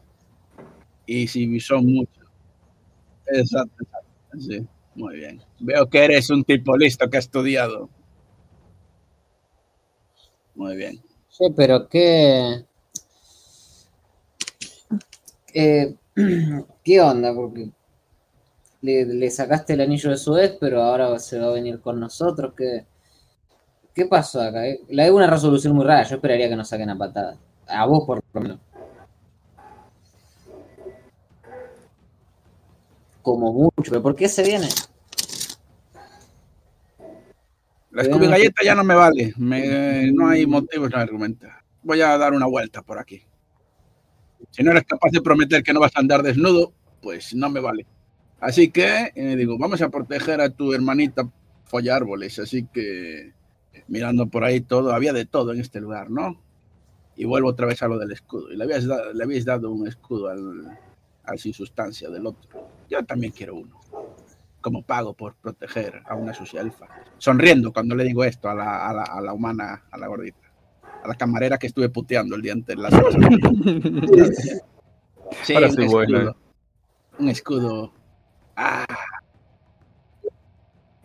[1.05, 2.27] Y si son muchos.
[3.27, 4.09] Exacto, exacto.
[4.39, 5.41] Sí, muy bien.
[5.59, 7.89] Veo que eres un tipo listo que ha estudiado.
[10.55, 11.01] Muy bien.
[11.29, 12.65] Sí, pero qué.
[15.53, 15.95] Eh,
[16.83, 17.33] ¿Qué onda?
[17.33, 17.69] Porque
[18.81, 22.53] le, le sacaste el anillo de Suez, pero ahora se va a venir con nosotros.
[22.55, 22.85] ¿Qué,
[23.93, 24.67] qué pasó acá?
[24.67, 26.03] Eh, Le doy una resolución muy rara.
[26.03, 27.37] Yo esperaría que nos saquen a patadas.
[27.67, 28.59] A vos, por lo menos.
[33.21, 33.89] Como mucho.
[33.91, 34.67] ¿Pero por qué se viene?
[37.91, 38.03] La.
[38.03, 39.33] Scooby Galleta ya no me vale.
[39.37, 41.47] Me- no hay motivos, no hay argumento.
[41.83, 43.23] Voy a dar una vuelta por aquí.
[44.51, 47.59] Si no eres capaz de prometer que no vas a andar desnudo, pues no me
[47.59, 47.85] vale.
[48.39, 51.29] Así que, eh, digo, vamos a proteger a tu hermanita
[51.65, 52.39] folla árboles.
[52.39, 53.33] Así que,
[53.87, 56.41] mirando por ahí todo, había de todo en este lugar, ¿no?
[57.15, 58.51] Y vuelvo otra vez a lo del escudo.
[58.51, 60.77] Y le habías dado, le habéis dado un escudo al,
[61.25, 62.67] al sin sustancia del otro.
[62.89, 63.79] Yo también quiero uno.
[64.61, 68.89] Como pago por proteger a una sucia elfa sonriendo cuando le digo esto a la,
[68.89, 70.48] a la humana, a la gordita,
[71.03, 73.03] a la camarera que estuve puteando el día pasada.
[75.43, 76.05] sí, Ahora un soy escudo.
[76.05, 76.35] bueno.
[77.19, 77.93] Un escudo.
[78.55, 78.85] Ah.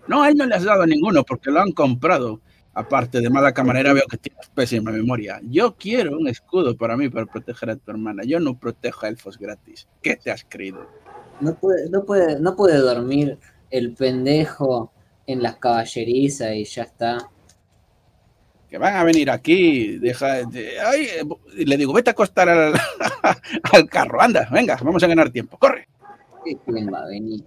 [0.07, 2.41] No, a él no le has dado ninguno porque lo han comprado.
[2.77, 5.41] Aparte de mala camarera, veo que tienes pésima memoria.
[5.45, 8.25] Yo quiero un escudo para mí, para proteger a tu hermana.
[8.25, 9.87] Yo no protejo a elfos gratis.
[10.03, 10.85] ¿Qué te has creído?
[11.41, 13.39] No puede, no puede, no puede dormir
[13.71, 14.93] el pendejo
[15.27, 17.31] en las caballerizas y ya está.
[18.75, 21.25] Que van a venir aquí, deja de, ay, eh,
[21.59, 22.75] y le digo, vete a acostar al,
[23.73, 25.87] al carro, anda, venga, vamos a ganar tiempo, corre.
[26.43, 27.45] ¿Quién va a venir?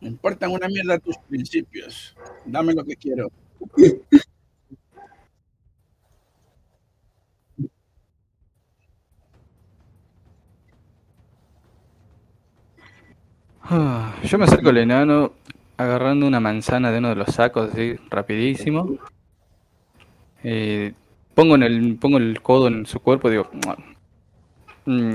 [0.00, 3.30] Me importan una mierda tus principios, dame lo que quiero.
[14.24, 15.32] Yo me acerco al enano
[15.76, 18.98] agarrando una manzana de uno de los sacos así rapidísimo.
[20.44, 20.92] Eh,
[21.34, 23.50] pongo, el, pongo el codo en su cuerpo y digo...
[24.84, 25.14] Mm.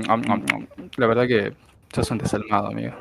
[0.96, 1.52] La verdad que
[1.92, 2.94] sos un desalmado, amigo.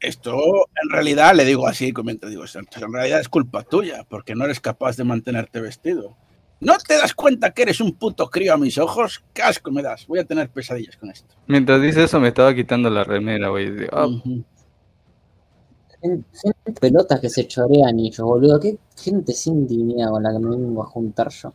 [0.00, 4.44] Esto en realidad le digo así, comenta, digo, en realidad es culpa tuya, porque no
[4.44, 6.16] eres capaz de mantenerte vestido.
[6.62, 9.24] ¿No te das cuenta que eres un puto crío a mis ojos?
[9.34, 10.06] ¡Qué asco me das!
[10.06, 11.34] Voy a tener pesadillas con esto.
[11.48, 13.68] Mientras dice eso me estaba quitando la remera, güey.
[13.86, 14.44] Ujú.
[16.00, 18.60] Gente, gente pelotas que se chorean y yo, boludo.
[18.60, 21.52] Qué gente sin dignidad con la que me vengo a juntar yo.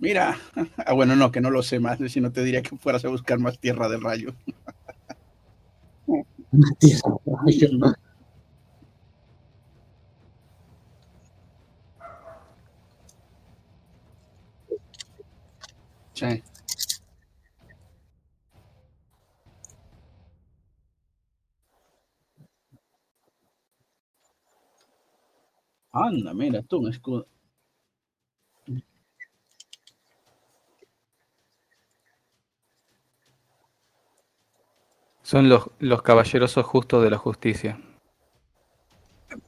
[0.00, 0.36] Mira.
[0.84, 1.98] Ah, bueno, no, que no lo sé más.
[2.08, 4.34] Si no te diría que fueras a buscar más tierra de rayo.
[6.06, 7.96] Una tierra de rayo.
[16.16, 16.42] Sí.
[25.92, 27.26] Anda, mira, tú, un escudo.
[35.22, 37.80] son los, los caballerosos justos de la justicia.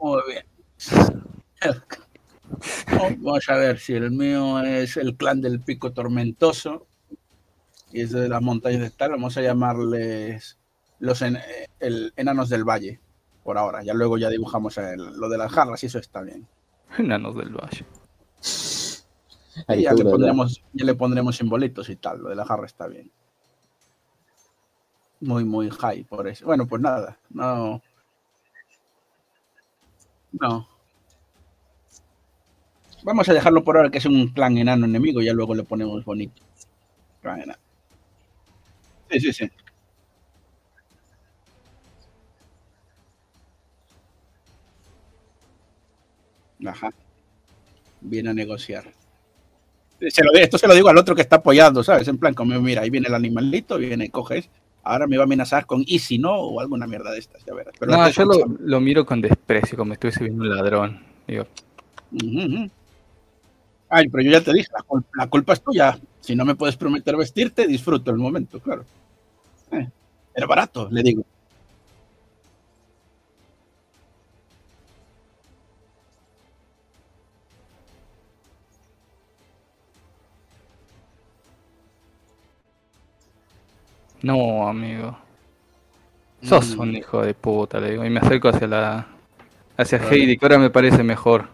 [0.01, 0.45] Muy bien.
[2.99, 6.87] Vamos a ver si el mío es el clan del pico tormentoso
[7.93, 9.13] y es de las montañas de tal.
[9.13, 10.59] Vamos a llamarles
[10.99, 11.39] los en-
[11.81, 13.01] el enanos del valle
[13.45, 13.83] por ahora.
[13.83, 16.47] Ya luego ya dibujamos el- lo de las jarras y eso está bien.
[16.99, 17.85] Enanos del valle.
[19.79, 22.21] Y ya le pondremos, ya le pondremos simbolitos y tal.
[22.21, 23.11] Lo de la jarra está bien.
[25.21, 26.47] Muy, muy high por eso.
[26.47, 27.19] Bueno, pues nada.
[27.31, 27.83] No.
[30.33, 30.69] No.
[33.03, 35.23] Vamos a dejarlo por ahora que es un clan enano enemigo.
[35.23, 36.43] Ya luego le ponemos bonito.
[37.23, 37.59] Clan enano.
[39.11, 39.51] Sí, sí, sí.
[46.67, 46.91] Ajá.
[48.01, 48.85] Viene a negociar.
[50.01, 52.07] Se lo, esto se lo digo al otro que está apoyando, ¿sabes?
[52.07, 54.49] En plan, como mira, ahí viene el animalito, viene, coges.
[54.85, 57.53] Ahora me va a amenazar con y si no, o alguna mierda de estas, ya
[57.53, 57.75] verás.
[57.79, 58.25] Pero No, yo
[58.61, 61.03] lo, miro con desprecio, como estuviese viendo un ladrón.
[61.27, 61.47] Digo,
[62.13, 62.71] Ujú, ujú.
[63.91, 65.99] Ay, pero yo ya te dije, la, cul- la culpa es tuya.
[66.21, 68.85] Si no me puedes prometer vestirte, disfruto el momento, claro.
[69.73, 69.89] Eh,
[70.35, 71.25] era barato, le digo.
[84.23, 85.17] no, amigo.
[86.43, 86.81] Sos Mm.
[86.81, 88.05] un hijo de puta, le digo.
[88.05, 89.07] Y me acerco hacia la.
[89.77, 89.99] hacia.
[89.99, 91.49] Heidi, que ahora me parece mejor.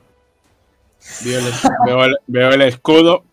[1.25, 1.45] Veo el,
[1.87, 3.25] veo el- veo el escudo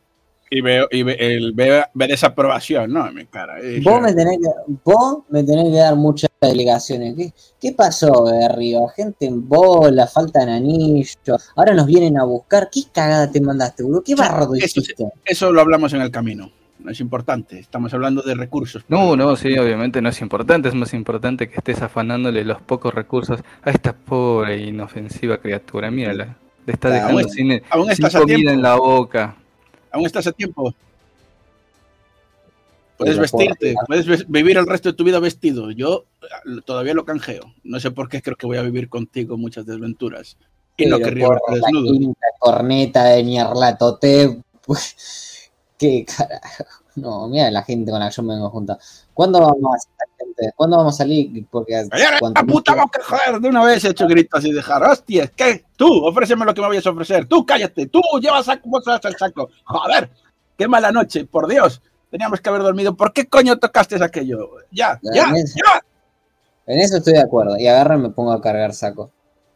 [0.49, 3.07] y veo, y ve- el, veo, ver desaprobación, ¿no?
[3.07, 3.55] En mi cara.
[3.83, 7.15] Vos me tenés que, vos me tenés que dar muchas delegaciones.
[7.15, 8.81] ¿Qué, qué pasó de arriba?
[8.95, 11.17] Gente en bola, faltan anillos.
[11.55, 12.69] Ahora nos vienen a buscar.
[12.69, 14.03] ¿Qué cagada te mandaste, boludo?
[14.03, 14.21] ¿Qué Eso
[14.67, 14.79] sí.
[14.81, 15.05] hiciste?
[15.23, 16.51] Eso lo hablamos en el camino.
[16.79, 17.59] No es importante.
[17.59, 18.83] Estamos hablando de recursos.
[18.89, 20.67] No, no, sí, obviamente no es importante.
[20.67, 25.91] Es más importante que estés afanándole los pocos recursos a esta pobre e inofensiva criatura.
[25.91, 26.35] Mírala.
[26.65, 28.51] Le está Ah, dejando sin, Aún sin estás a comida tiempo.
[28.53, 29.35] en la boca.
[29.91, 30.73] Aún estás a tiempo.
[32.97, 35.71] Puedes Pero, vestirte, puedes vivir el resto de tu vida vestido.
[35.71, 37.51] Yo eh, todavía lo canjeo.
[37.63, 40.37] No sé por qué creo que voy a vivir contigo muchas desventuras.
[40.77, 41.93] Y no querría por verte la desnudo.
[41.93, 44.41] quinta corneta de Ñarlatote.
[44.65, 45.49] Pues,
[45.79, 46.80] qué carajo.
[46.95, 48.77] No, mira la gente con la que yo me vengo junta.
[49.13, 50.53] ¿Cuándo vamos a salir, gente?
[50.55, 51.47] ¿Cuándo vamos a salir?
[51.49, 53.41] Porque ¡Cállate cuanto la puta más- boca, joder!
[53.41, 54.83] De una vez he hecho gritos así de jar.
[54.83, 55.31] ¡Hostias!
[55.35, 55.65] ¿Qué?
[55.77, 57.25] Tú, ofréceme lo que me vayas a ofrecer.
[57.27, 57.87] Tú, cállate.
[57.87, 59.49] Tú, lleva saco, vos llevas el saco.
[59.63, 60.09] ¡Joder!
[60.57, 61.25] ¡Qué mala noche!
[61.25, 61.81] ¡Por Dios!
[62.09, 62.95] Teníamos que haber dormido.
[62.95, 64.49] ¿Por qué coño tocaste aquello?
[64.71, 64.99] ¡Ya!
[65.01, 65.13] ¡Ya!
[65.13, 65.81] Ya, ¡Ya!
[66.67, 67.57] En eso estoy de acuerdo.
[67.57, 69.11] Y agarro y me pongo a cargar saco.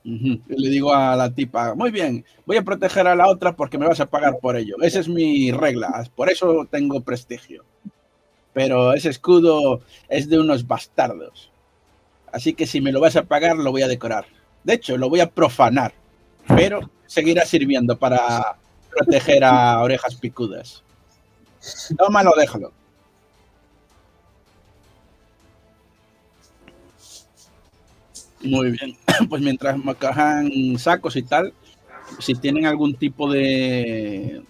[0.08, 3.80] Y le digo a la tipa, muy bien, voy a proteger a la otra porque
[3.80, 4.76] me vas a pagar por ello.
[4.82, 7.66] Esa es mi regla, por eso tengo prestigio.
[8.54, 11.52] Pero ese escudo es de unos bastardos.
[12.32, 14.28] Así que si me lo vas a pagar, lo voy a decorar.
[14.64, 15.94] De hecho, lo voy a profanar,
[16.48, 18.58] pero seguirá sirviendo para
[18.92, 20.84] proteger a orejas picudas.
[21.98, 22.72] Tómalo, déjalo.
[28.46, 28.96] Muy bien.
[29.30, 31.54] Pues mientras me cajan sacos y tal,
[32.20, 34.44] si tienen algún tipo de,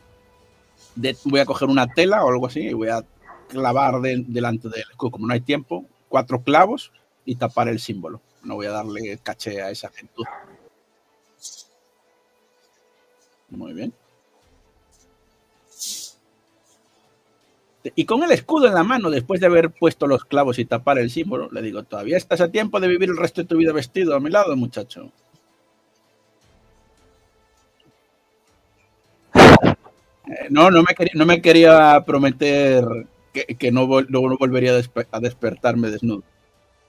[0.95, 3.03] de- Voy a coger una tela o algo así y voy a
[3.47, 5.11] clavar de- delante del escudo.
[5.11, 6.91] Como no hay tiempo, cuatro clavos
[7.25, 8.21] y tapar el símbolo.
[8.43, 10.29] No voy a darle caché a esa gentuza.
[13.49, 13.93] Muy bien.
[17.95, 20.97] Y con el escudo en la mano, después de haber puesto los clavos y tapar
[20.97, 23.73] el símbolo, le digo, todavía estás a tiempo de vivir el resto de tu vida
[23.73, 25.11] vestido a mi lado, muchacho.
[30.27, 32.83] Eh, no, no me, quería, no me quería prometer
[33.33, 36.23] que, que no, vol- no, no volvería a, despe- a despertarme desnudo.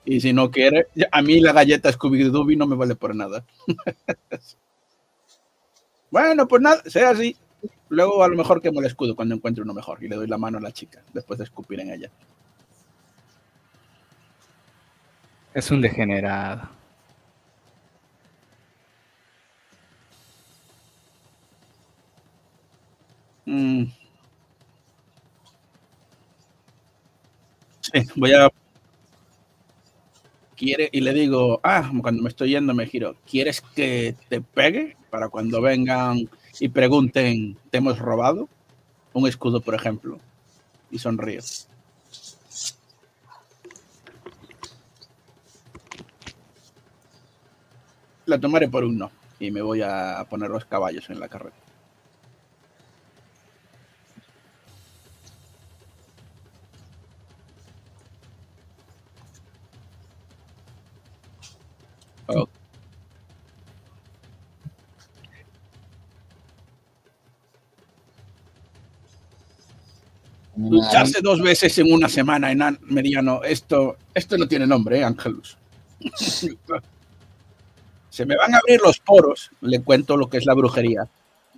[0.05, 3.44] Y si no quiere, a mí la galleta Scooby-Doo no me vale por nada.
[6.11, 7.36] Bueno, pues nada, sea así.
[7.89, 10.39] Luego a lo mejor quemo el escudo cuando encuentre uno mejor y le doy la
[10.39, 12.11] mano a la chica después de escupir en ella.
[15.55, 16.69] Es un degenerado.
[23.47, 23.87] Mm.
[27.81, 28.51] Sí, voy a.
[30.57, 34.97] Quiere, y le digo, ah, cuando me estoy yendo me giro, ¿quieres que te pegue
[35.11, 36.29] para cuando vengan
[36.61, 38.49] y pregunten, ¿te hemos robado?
[39.13, 40.19] Un escudo, por ejemplo.
[40.91, 41.41] Y sonrío.
[48.27, 51.57] La tomaré por un no y me voy a poner los caballos en la carreta.
[62.29, 62.49] Oh,
[70.57, 75.57] Lucharse dos veces en una semana, enano mediano, esto, esto no tiene nombre, ¿eh, Ángelus?
[78.11, 81.07] Se me van a abrir los poros, le cuento lo que es la brujería.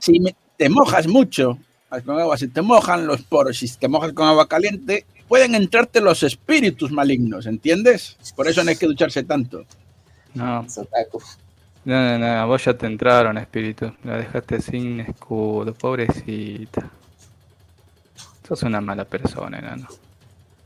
[0.00, 1.58] Si me- te mojas mucho
[2.04, 6.00] con agua, si te mojan los poros, si te mojas con agua caliente, pueden entrarte
[6.00, 8.16] los espíritus malignos, ¿entiendes?
[8.34, 9.64] Por eso no hay que ducharse tanto.
[10.34, 10.66] No,
[11.84, 13.92] no, no, no, vos ya te entraron, espíritu.
[14.04, 16.90] La dejaste sin escudo, pobrecita.
[18.48, 19.86] Sos una mala persona, enano.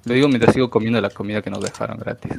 [0.05, 2.33] Lo digo mientras sigo comiendo la comida que nos dejaron gratis.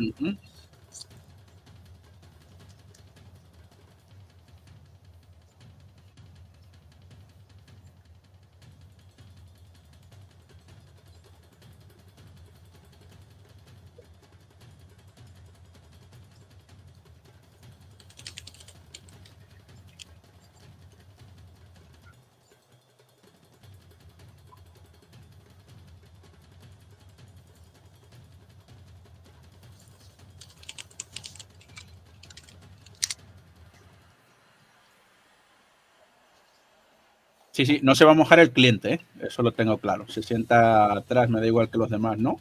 [37.66, 39.01] Sí, sí, no se va a mojar el cliente, ¿eh?
[39.22, 40.05] eso lo tengo claro.
[40.09, 42.39] Se sienta atrás, me da igual que los demás, ¿no?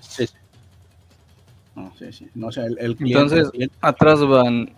[0.00, 0.34] Sí, sí.
[1.76, 2.28] No, sí, sí.
[2.34, 3.20] No sé, el, el cliente.
[3.22, 4.70] Entonces, el cliente- atrás van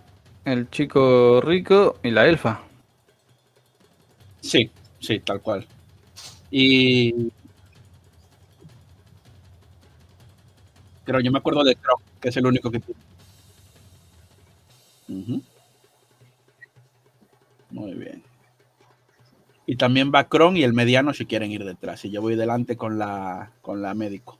[0.44, 2.60] el chico rico y la elfa.
[4.40, 5.66] Sí, sí, tal cual.
[6.50, 7.30] Y.
[11.04, 13.00] Pero yo me acuerdo de Croc, que es el único que tiene.
[15.08, 15.42] Ujú.
[17.70, 18.22] Muy bien.
[19.66, 22.04] Y también va Kron y el mediano si quieren ir detrás.
[22.04, 24.38] Y yo voy delante con la, con la médico.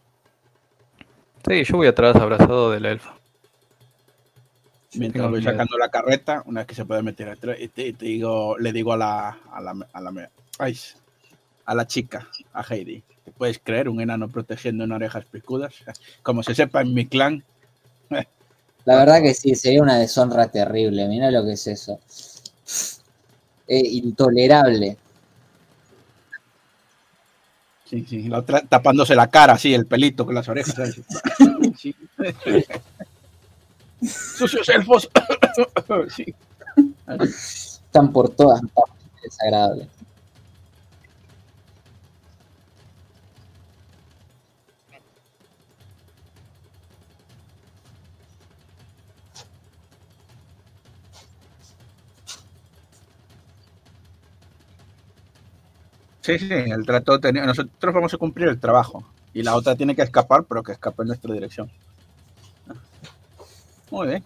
[1.47, 3.15] Sí, yo voy atrás abrazado de la elfa.
[4.95, 5.53] Mientras Tengo voy miedo.
[5.53, 8.59] sacando la carreta, una vez que se puede meter atrás, y te, y te digo,
[8.59, 10.77] le digo a la, a la, a la, ay,
[11.65, 15.75] a la chica, a Heidi, ¿te puedes creer un enano protegiendo en orejas picudas?
[16.23, 17.45] Como se sepa en mi clan,
[18.85, 21.07] La verdad que sí, sería una deshonra terrible.
[21.07, 22.01] Mira lo que es eso.
[23.73, 24.97] Eh, intolerable.
[27.85, 30.75] sí, sí, la otra tapándose la cara, así, el pelito con las orejas.
[30.75, 31.01] ¿sabes?
[31.79, 31.95] Sí.
[34.03, 35.09] Sucios elfos.
[36.09, 36.35] Sí.
[37.07, 38.97] Están por todas partes.
[39.23, 39.89] Desagradable.
[56.21, 57.45] Sí, sí, el trato tenía.
[57.45, 59.05] Nosotros vamos a cumplir el trabajo.
[59.33, 61.71] Y la otra tiene que escapar, pero que escape en nuestra dirección.
[63.91, 64.25] Muy bien.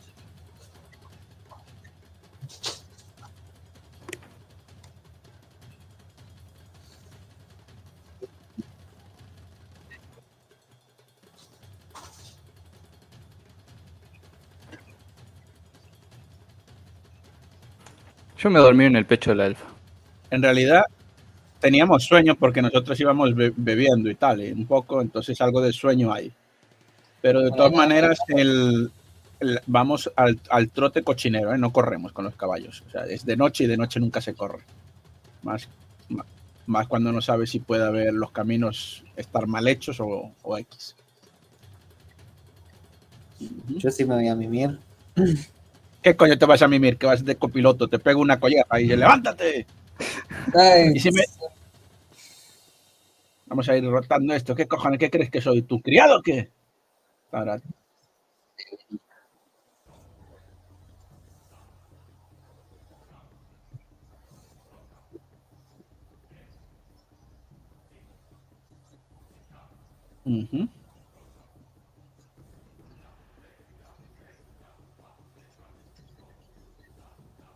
[18.38, 19.64] Yo me dormí en el pecho de la elfa.
[20.30, 20.84] En realidad
[21.64, 25.72] teníamos sueño porque nosotros íbamos be- bebiendo y tal, y un poco, entonces algo de
[25.72, 26.30] sueño hay.
[27.22, 28.90] Pero de todas maneras, el,
[29.40, 31.58] el- vamos al, al trote cochinero, ¿eh?
[31.58, 32.82] no corremos con los caballos.
[32.86, 34.62] O sea, es de noche y de noche nunca se corre.
[35.42, 35.66] Más,
[36.66, 40.96] más cuando no sabes si puede haber los caminos estar mal hechos o, o X.
[43.68, 44.78] Yo sí me voy a mimir.
[46.02, 46.98] ¿Qué coño te vas a mimir?
[46.98, 49.66] Que vas de copiloto, te pego una colleja y dice, levántate.
[53.47, 54.55] Vamos a ir rotando esto.
[54.55, 54.99] ¿Qué cojones?
[54.99, 55.62] ¿Qué crees que soy?
[55.62, 56.51] ¿Tu criado o qué?
[57.32, 57.61] Ahora.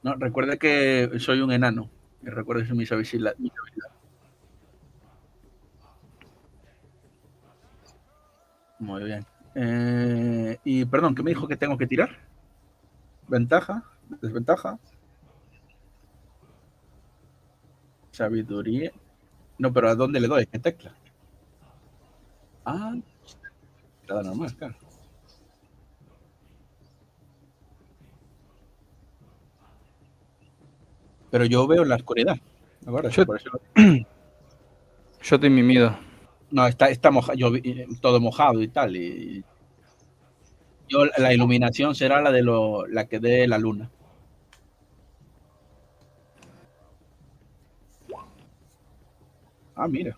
[0.03, 1.91] No, recuerde que soy un enano.
[2.23, 3.39] Y recuerde eso mis habilidades.
[3.39, 3.99] mis habilidades.
[8.79, 9.27] Muy bien.
[9.55, 12.11] Eh, y perdón, ¿qué me dijo que tengo que tirar?
[13.27, 13.83] ¿Ventaja?
[14.23, 14.79] ¿Desventaja?
[18.13, 18.93] Sabiduría.
[19.59, 20.47] No, pero ¿a dónde le doy?
[20.47, 20.95] ¿Qué tecla?
[22.65, 22.95] Ah,
[24.09, 24.88] nada normal, claro.
[31.31, 32.37] Pero yo veo la oscuridad.
[33.11, 33.61] Yo- por eso-
[35.23, 35.97] Yo estoy mimido.
[36.51, 38.97] No, está, está moja- yo vi- todo mojado y tal.
[38.97, 39.45] Y
[40.89, 43.91] yo, la iluminación será la de lo, la que dé la luna.
[49.75, 50.17] Ah, mira.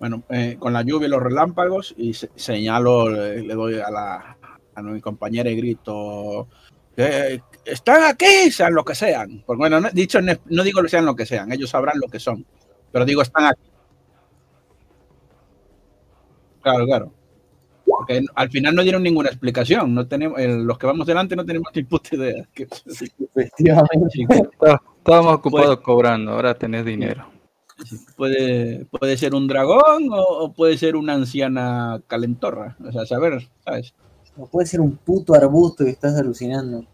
[0.00, 3.90] Bueno, eh, con la lluvia y los relámpagos y se- señalo, eh, le doy a,
[3.90, 4.36] la,
[4.74, 6.46] a mi compañera y grito,
[6.96, 9.42] "Eh, están aquí, sean lo que sean.
[9.44, 12.20] Porque bueno, no, dicho, no digo que sean lo que sean, ellos sabrán lo que
[12.20, 12.44] son,
[12.92, 13.60] pero digo, están aquí.
[16.62, 17.12] Claro, claro.
[17.86, 21.44] Porque al final no dieron ninguna explicación, no tenemos, eh, los que vamos delante no
[21.44, 22.46] tenemos ni puta idea.
[22.54, 24.26] Efectivamente.
[24.98, 27.26] Estábamos ocupados cobrando, ahora tenés dinero.
[28.16, 32.76] Puede, puede ser un dragón o, o puede ser una anciana calentorra.
[32.86, 33.94] O sea, saber, ¿sabes?
[34.36, 36.84] No puede ser un puto arbusto y estás alucinando.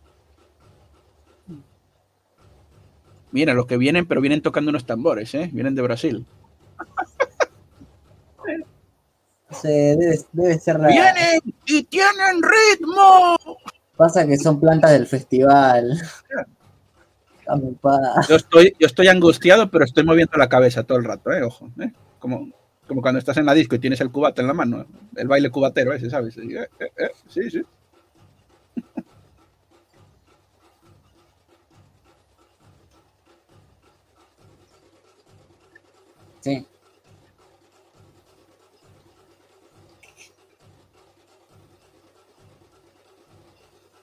[3.33, 5.51] Mira, los que vienen, pero vienen tocando unos tambores, ¿eh?
[5.53, 6.27] Vienen de Brasil.
[9.63, 10.89] Debe, debe ser la.
[10.89, 13.37] ¡Vienen y tienen ritmo!
[13.97, 16.01] Pasa que son plantas del festival.
[18.29, 21.43] Yo estoy, yo estoy angustiado, pero estoy moviendo la cabeza todo el rato, ¿eh?
[21.43, 21.93] Ojo, ¿eh?
[22.19, 22.51] Como,
[22.87, 24.87] como cuando estás en la disco y tienes el cubate en la mano.
[25.17, 26.37] El baile cubatero ese, ¿sabes?
[26.39, 27.63] Eh, eh, eh, sí, sí.
[36.41, 36.67] Sí.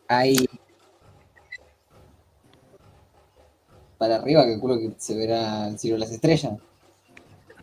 [0.07, 0.45] Ahí.
[4.01, 6.53] Para arriba, calculo que se verá el cielo de las estrellas.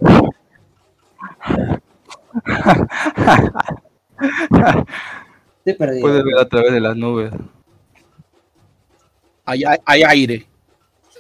[5.65, 6.01] Te perdí.
[6.01, 7.33] Puedes ver a través de las nubes.
[9.45, 10.47] Hay, hay- hay aire.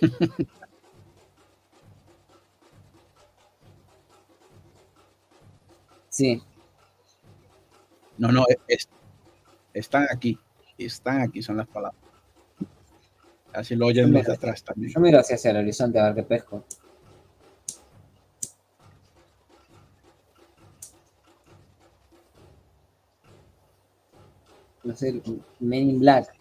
[6.11, 6.43] Sí.
[8.19, 8.89] No, no, es-
[9.73, 10.39] están aquí.
[10.77, 12.08] Están aquí, son las palabras.
[13.53, 14.92] Así lo oyen los de atrás también.
[14.92, 16.64] Yo miro hacia, hacia el horizonte a ver qué pesco.
[24.84, 25.20] No sé,
[25.61, 26.38] Men in Black.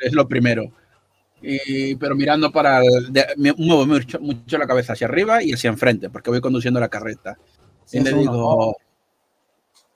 [0.00, 0.64] Es lo primero.
[1.40, 5.52] Y- pero mirando para el, de- me muevo mucho, mucho la cabeza hacia arriba y
[5.52, 7.36] hacia enfrente, porque voy conduciendo la carreta.
[7.84, 8.76] Sí, y le digo,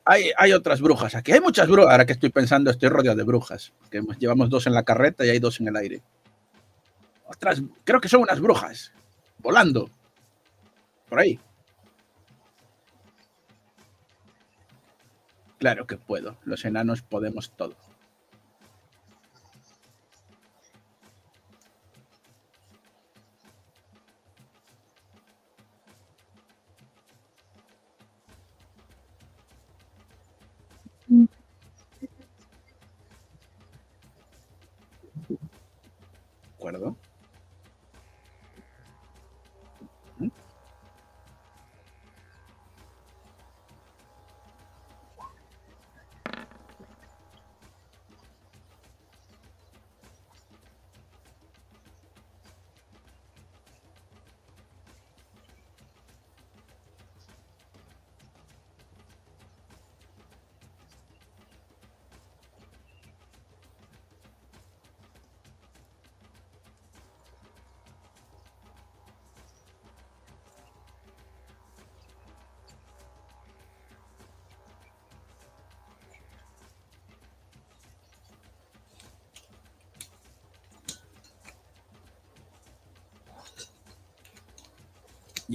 [0.05, 1.93] hay, hay otras brujas aquí, hay muchas brujas.
[1.93, 5.31] Ahora que estoy pensando, estoy rodeado de brujas, que llevamos dos en la carreta y
[5.31, 6.03] hay dos en el aire.
[7.29, 8.93] Otras, creo que son unas brujas,
[9.39, 9.89] volando,
[11.09, 11.39] por ahí.
[15.59, 17.75] Claro que puedo, los enanos podemos todo.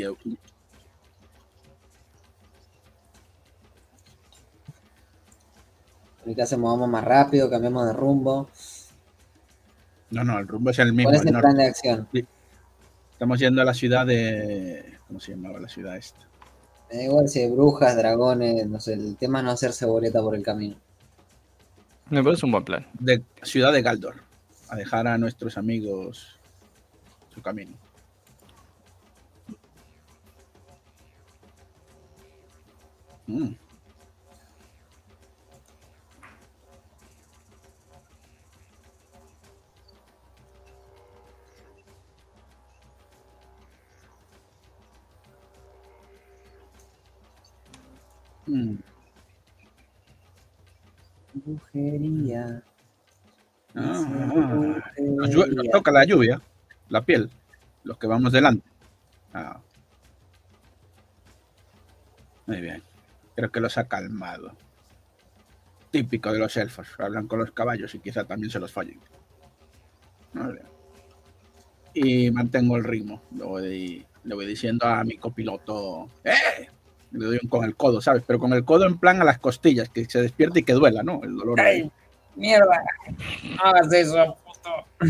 [0.02, 0.16] Yo-
[6.20, 8.50] Ahorita se movamos más rápido, cambiamos de rumbo.
[10.12, 11.10] no, no, el rumbo es el mismo.
[11.10, 11.46] ¿Cuál es el el norte.
[11.48, 12.08] plan de acción?
[13.14, 14.98] Estamos yendo a la ciudad de.
[15.08, 16.20] ¿Cómo se llamaba la ciudad esta?
[16.92, 20.22] Me da igual si hay brujas, dragones, no sé, el tema es no hacerse boleta
[20.22, 20.76] por el camino.
[22.10, 22.86] Me parece un buen plan.
[23.00, 24.16] De ciudad de Galdor.
[24.70, 26.38] A dejar a nuestros amigos
[27.34, 27.72] su camino.
[33.32, 33.56] Mm.
[48.48, 48.76] Mm.
[51.34, 52.62] Brujería.
[53.74, 54.06] Ah,
[54.98, 56.42] dice Nos, nos toca la lluvia,
[56.90, 57.30] la piel,
[57.86, 58.68] los que vamos delante.
[59.34, 59.62] Ah.
[62.46, 62.91] Muy bien.
[63.36, 64.52] Creo que los ha calmado.
[65.92, 66.88] Típico de los elfos.
[66.98, 69.00] Hablan con los caballos y quizá también se los fallen.
[71.94, 73.22] Y mantengo el ritmo.
[73.36, 76.68] Le voy, le voy diciendo a mi copiloto, ¡eh!
[77.12, 78.24] Le doy un con el codo, ¿sabes?
[78.26, 81.04] Pero con el codo en plan a las costillas, que se despierte y que duela,
[81.04, 81.22] ¿no?
[81.24, 81.60] El dolor.
[81.60, 81.92] ¡Ay!
[82.36, 82.84] ¡Mierda!
[83.58, 85.10] No hagas eso, puto.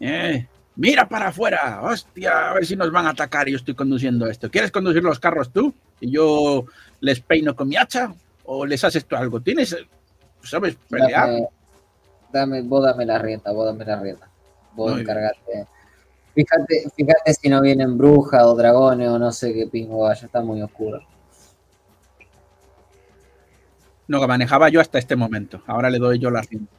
[0.00, 3.74] Eh, mira para afuera, hostia, a ver si nos van a atacar y yo estoy
[3.74, 4.50] conduciendo esto.
[4.50, 5.74] ¿Quieres conducir los carros tú?
[6.00, 6.64] Y yo
[7.00, 9.40] les peino con mi hacha o les haces tú algo.
[9.40, 9.76] ¿Tienes,
[10.42, 11.28] sabes, pelear?
[11.28, 11.48] Dame,
[12.32, 14.30] dame, vos dame la rienda, vos dame la rienda.
[14.74, 15.66] Vos encargate.
[16.34, 20.40] Fíjate, fíjate si no vienen brujas o dragones o no sé qué pingo vaya, está
[20.40, 21.00] muy oscuro.
[24.06, 25.62] No, que manejaba yo hasta este momento.
[25.66, 26.70] Ahora le doy yo la rienda.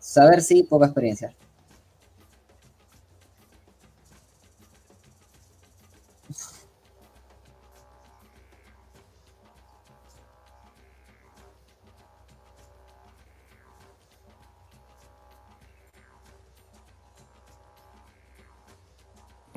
[0.00, 1.34] Saber sí, poca experiencia.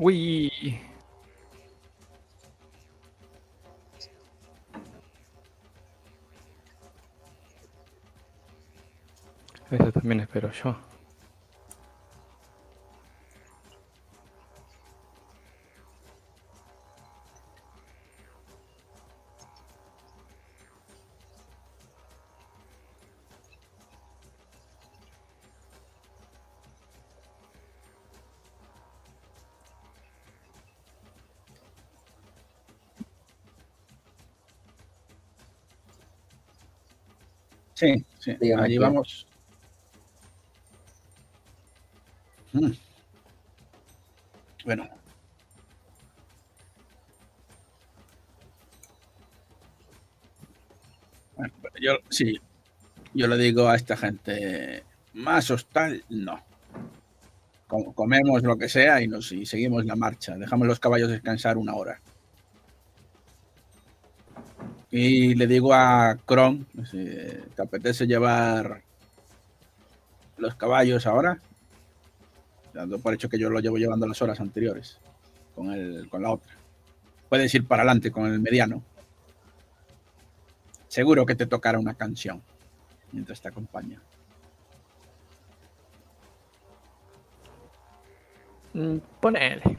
[0.01, 0.79] Uy.
[9.69, 10.88] Eso también espero yo.
[37.79, 39.25] Sí, sí, Dígame, allí vamos.
[42.53, 42.73] Mm.
[44.65, 44.89] Bueno.
[51.81, 52.35] Yo, sí,
[53.13, 56.39] yo le digo a esta gente, más hostal, no.
[57.71, 60.35] Com- Comemos lo que sea y, nos, y seguimos la marcha.
[60.37, 62.01] Dejamos los caballos descansar una hora.
[64.91, 67.05] Y le digo a Kron, si
[67.55, 68.81] te apetece llevar
[70.37, 71.39] los caballos ahora,
[72.73, 74.99] dando por hecho que yo lo llevo llevando las horas anteriores
[75.53, 76.53] con, el, con la otra.
[77.27, 78.81] Puedes ir para adelante con el mediano.
[80.87, 82.41] Seguro que te tocará una canción
[83.11, 84.01] mientras te acompaña.
[88.73, 89.77] Mm, Ponele.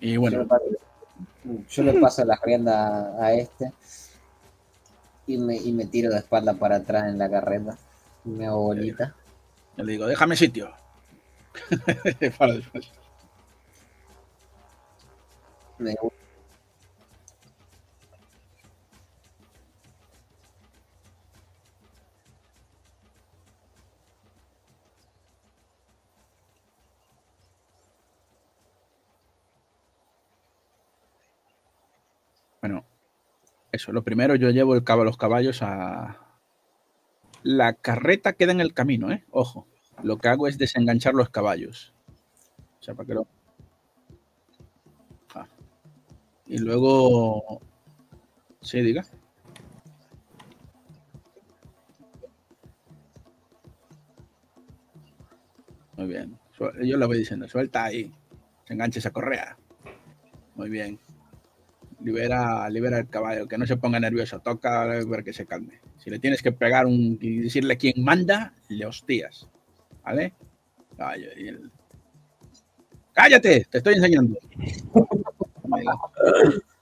[0.00, 0.46] Y bueno,
[1.44, 3.72] yo le paso la rienda a este
[5.26, 7.78] y me, y me tiro de espalda para atrás en la carreta.
[8.24, 9.14] Me hago bolita.
[9.76, 10.72] yo le digo, déjame sitio.
[12.38, 12.90] Para después.
[15.78, 16.12] Me- Bueno,
[33.72, 36.18] eso, lo primero, yo llevo el cab- los caballos a...
[37.42, 39.24] La carreta queda en el camino, ¿eh?
[39.30, 39.66] Ojo,
[40.02, 41.94] lo que hago es desenganchar los caballos.
[42.80, 43.26] O sea, para que lo...
[45.34, 45.46] Ah.
[46.46, 47.60] Y luego...
[48.60, 49.06] Sí, diga.
[55.96, 56.38] Muy bien.
[56.58, 58.12] Yo le voy diciendo, suelta ahí.
[58.66, 59.56] Se enganche esa correa.
[60.54, 60.98] Muy bien.
[62.02, 65.80] Libera, libera el caballo, que no se ponga nervioso, toca para que se calme.
[65.98, 69.48] Si le tienes que pegar un y decirle quién manda, le hostias.
[70.04, 70.34] ¿Vale?
[70.96, 71.70] Caballo, y el-
[73.12, 74.38] Cállate, te estoy enseñando.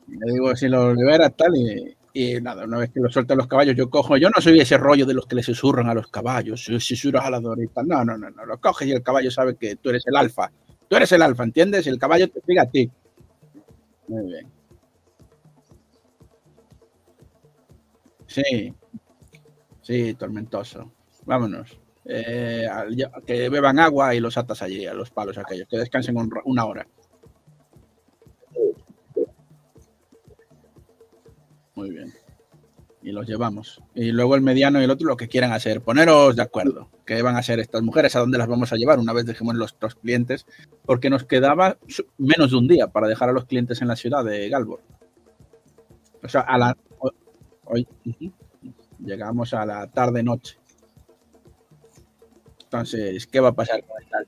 [0.09, 3.47] Le digo si lo libera tal y, y nada, una vez que lo sueltan los
[3.47, 6.09] caballos, yo cojo, yo no soy ese rollo de los que le susurran a los
[6.09, 7.83] caballos, "Sí, susurras a la dorita.
[7.83, 10.51] No, no, no, no, lo coges y el caballo sabe que tú eres el alfa.
[10.89, 11.87] Tú eres el alfa, ¿entiendes?
[11.87, 12.91] Y el caballo te sigue a ti.
[14.09, 14.47] Muy bien.
[18.29, 18.75] Sí,
[19.83, 20.93] sí, tormentoso.
[21.25, 21.81] Vámonos.
[22.05, 22.67] Eh,
[23.27, 26.87] que beban agua y los atas allí, a los palos aquellos, que descansen una hora.
[31.75, 32.13] Muy bien.
[33.03, 33.83] Y los llevamos.
[33.95, 35.81] Y luego el mediano y el otro lo que quieran hacer.
[35.81, 36.91] Poneros de acuerdo.
[37.07, 38.15] ¿Qué van a hacer estas mujeres?
[38.17, 40.45] ¿A dónde las vamos a llevar una vez dejemos los, los clientes?
[40.85, 41.79] Porque nos quedaba
[42.19, 44.81] menos de un día para dejar a los clientes en la ciudad de Galbor.
[46.23, 46.77] O sea, a la,
[47.69, 47.87] hoy
[48.99, 50.59] llegamos a la tarde-noche.
[52.65, 54.19] Entonces, ¿qué va a pasar con esta?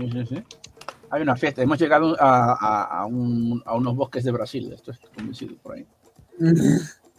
[0.00, 0.42] Sí, sí, sí.
[1.10, 1.62] Hay una fiesta.
[1.62, 4.72] Hemos llegado a, a- a un- a unos bosques de Brasil.
[4.72, 5.86] Esto estoy convencido por ahí.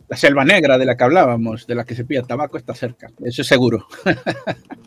[0.07, 3.07] La selva negra de la que hablábamos, de la que se pilla tabaco, está cerca.
[3.23, 3.87] Eso es seguro.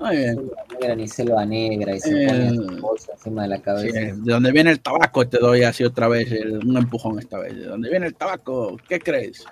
[0.00, 0.34] Muy bien.
[0.36, 3.62] Selva negra ni selva negra y se Eh, pone esa bolsa encima de la Sí,
[3.62, 4.00] cabeza.
[4.00, 7.54] de donde viene el tabaco te doy así otra vez el- un empujón esta vez.
[7.56, 9.44] De donde viene el tabaco, ¿qué crees?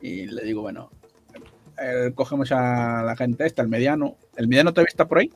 [0.00, 0.90] Y le digo, bueno,
[1.80, 4.16] eh, cogemos a la gente esta, el mediano.
[4.36, 5.30] ¿El mediano todavía está por ahí?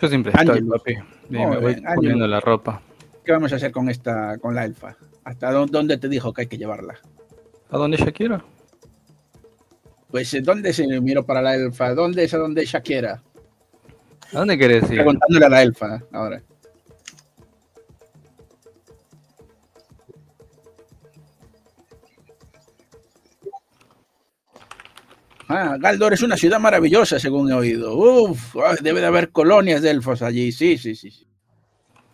[0.00, 0.92] Yo siempre estoy, papi.
[1.28, 2.80] Y me voy poniendo la ropa.
[3.24, 4.96] ¿Qué vamos a hacer con esta, con la elfa?
[5.24, 6.94] ¿Hasta dó- dónde te dijo que hay que llevarla?
[7.70, 8.44] ¿A dónde ella quiera?
[10.10, 11.94] Pues, eh, ¿dónde se miro para la elfa?
[11.94, 13.22] ¿Dónde es a donde ella quiera?
[14.32, 14.96] ¿A dónde querés ir?
[14.96, 16.42] Preguntándole a la elfa ahora.
[25.52, 27.96] Ah, Galdor es una ciudad maravillosa, según he oído.
[27.96, 30.52] Uf, ah, debe de haber colonias de elfos allí.
[30.52, 31.10] Sí, sí, sí.
[31.10, 31.26] sí.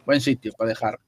[0.06, 0.98] Buen sitio para dejar.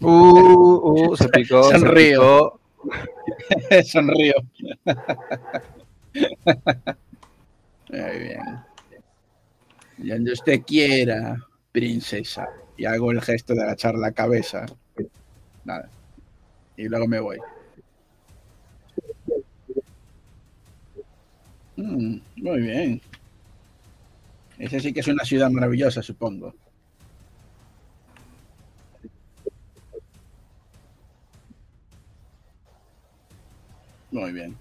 [0.00, 1.64] Uh, uh, se picó.
[1.64, 2.58] se Sonrío.
[2.82, 3.82] picó.
[3.84, 4.34] Sonrío.
[7.90, 8.40] Muy bien.
[9.98, 11.36] Y Donde usted quiera,
[11.70, 12.48] princesa.
[12.76, 14.66] Y hago el gesto de agachar la cabeza.
[15.64, 15.88] Nada.
[16.82, 17.38] Y luego me voy.
[21.76, 23.00] Mm, muy bien.
[24.58, 26.54] Esa sí que es una ciudad maravillosa, supongo.
[34.10, 34.56] Muy bien.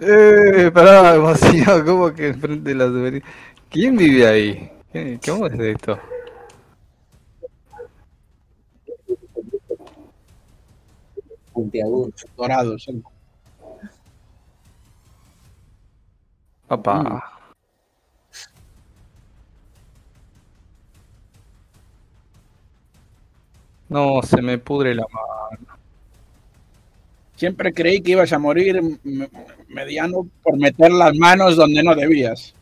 [0.00, 1.84] Eh, pará, demasiado.
[1.84, 3.22] ¿Cómo que enfrente de la tubería?
[3.70, 4.70] ¿Quién vive ahí?
[4.92, 5.98] ¿Qué- ¿Cómo es esto?
[11.56, 12.12] Puntiagudo.
[12.36, 12.86] Dorados.
[12.88, 13.00] ¿eh?
[16.68, 17.00] Papá.
[23.88, 25.78] No, se me pudre la mano.
[27.36, 28.80] Siempre creí que ibas a morir
[29.68, 32.54] mediano por meter las manos donde no debías.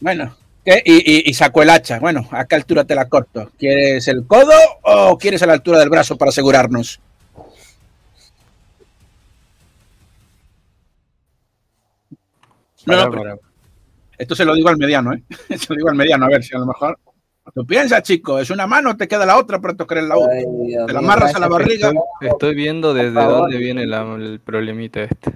[0.00, 0.82] Bueno, ¿qué?
[0.84, 2.00] Y, y- y sacó el hacha.
[2.00, 3.50] Bueno, ¿a qué altura te la corto?
[3.56, 4.52] ¿Quieres el codo
[4.82, 7.00] o quieres a la altura del brazo para asegurarnos?
[12.86, 13.40] No, Pará, no, pero
[14.18, 15.22] esto se lo digo al mediano, ¿eh?
[15.58, 16.98] Se lo digo al mediano, a ver si a lo mejor.
[17.54, 20.32] Tú piensas, chico, es una mano, te queda la otra para tocar en la otra.
[20.32, 20.44] Ay,
[20.86, 21.92] Te la amarras a la barriga.
[22.20, 25.32] Estoy viendo desde dónde viene la- el problemita este.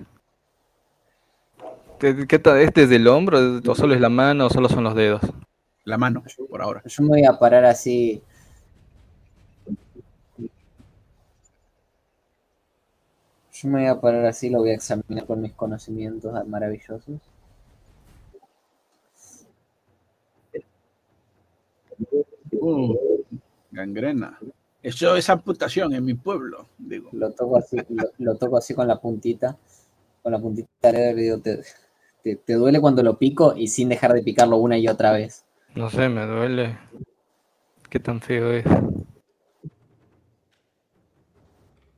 [1.98, 2.58] ¿Qué, qué tal?
[2.58, 3.38] ¿Este es del hombro?
[3.66, 5.20] ¿O solo es la mano o solo son los dedos?
[5.84, 6.82] La mano, por ahora.
[6.84, 8.22] Yo me voy a parar así.
[13.52, 17.20] Yo me voy a parar así, lo voy a examinar con mis conocimientos maravillosos.
[22.52, 22.94] Uh,
[23.70, 24.38] gangrena.
[24.82, 27.10] Eso es amputación en mi pueblo, digo.
[27.12, 29.56] Lo toco así, lo, lo toco así con la puntita,
[30.22, 31.60] con la puntita y digo, te,
[32.22, 35.44] te- te duele cuando lo pico y sin dejar de picarlo una y otra vez.
[35.74, 36.78] No sé, me duele.
[37.90, 38.64] ¿Qué tan feo es?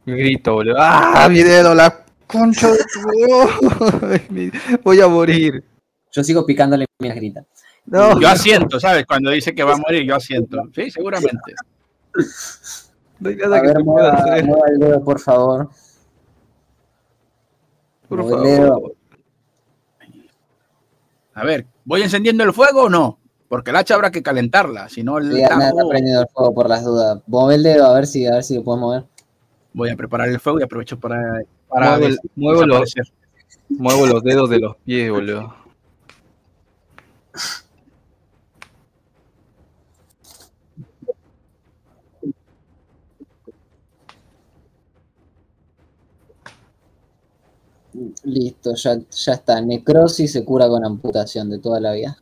[0.07, 0.77] Grito, boludo.
[0.79, 1.75] ¡Ah, mi dedo!
[1.75, 5.63] ¡La concha de tu- Voy a morir.
[6.11, 7.45] Yo sigo picándole mientras grita.
[7.91, 9.07] No, Yo asiento, ¿sabes?
[9.07, 10.63] Cuando dice que va a morir, yo asiento.
[10.75, 11.55] Sí, seguramente.
[13.21, 14.45] no hay A nada que ver, se pueda mueva, hacer.
[14.45, 15.71] mueva el dedo, por favor.
[18.09, 18.69] Por mueva el dedo.
[18.69, 18.93] favor.
[21.35, 23.19] A ver, ¿voy encendiendo el fuego o no?
[23.49, 26.69] Porque el hacha habrá que calentarla, si no el Sí, tajo- prendido el fuego por
[26.69, 27.23] las dudas.
[27.27, 29.05] Mueve el dedo a ver si, a ver si lo puedes mover.
[29.73, 32.95] Voy a preparar el fuego y aprovecho para, para Muevo el- des- muevo los-.
[33.71, 35.55] Muevo los dedos de los pies, boludo.
[48.25, 49.61] Listo, ya, ya está.
[49.61, 52.19] Necrosis se cura con amputación de toda la vida.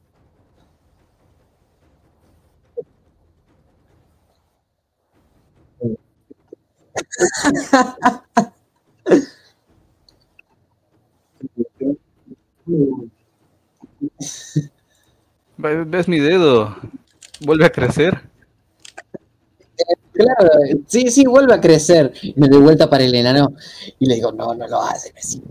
[15.59, 16.77] Ve- ¿Ves mi dedo?
[17.41, 18.23] ¿Vuelve a crecer?
[20.17, 20.51] Claro,
[20.87, 22.13] sí, sí, vuelve a crecer.
[22.37, 23.55] Me doy vuelta para el enano
[23.99, 25.45] y le digo, no, no lo haces, vecino.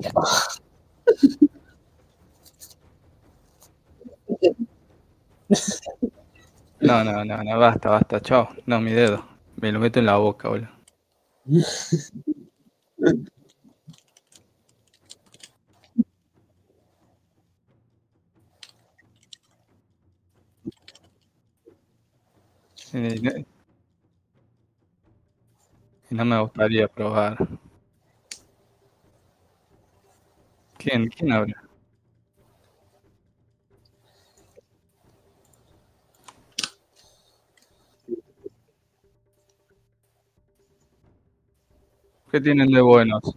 [6.79, 8.47] No, no, no, no, basta, basta, chao.
[8.65, 9.25] No, mi dedo.
[9.57, 10.69] Me lo meto en la boca, boludo.
[22.93, 23.45] Eh,
[26.09, 27.37] no- me gustaría probar.
[30.77, 31.09] ¿Quién?
[31.09, 31.55] ¿Quién habla?
[42.31, 43.35] ¿Qué tienen de buenos?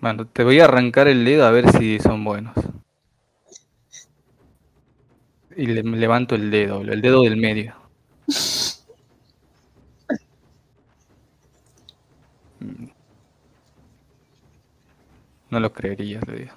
[0.00, 2.52] Bueno, te voy a arrancar el dedo a ver si son buenos.
[5.58, 7.74] Y le levanto el dedo, el dedo del medio.
[12.60, 12.86] Mm.
[15.50, 16.52] No lo creerías, le digo.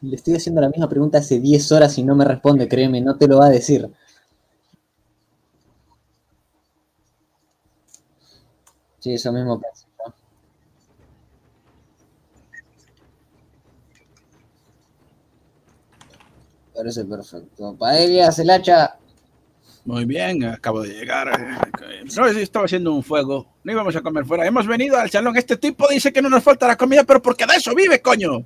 [0.00, 3.18] Le estoy haciendo la misma pregunta hace 10 horas y no me responde, créeme, no
[3.18, 3.90] te lo va a decir.
[9.00, 9.87] Sí, eso mismo pensé
[16.78, 17.76] Parece perfecto.
[17.76, 18.96] Paellas, el hacha.
[19.84, 21.26] Muy bien, acabo de llegar.
[22.16, 23.52] No, sí, estaba haciendo un fuego.
[23.64, 24.46] No íbamos a comer fuera.
[24.46, 25.36] Hemos venido al salón.
[25.36, 28.44] Este tipo dice que no nos falta la comida, pero porque de eso vive, coño.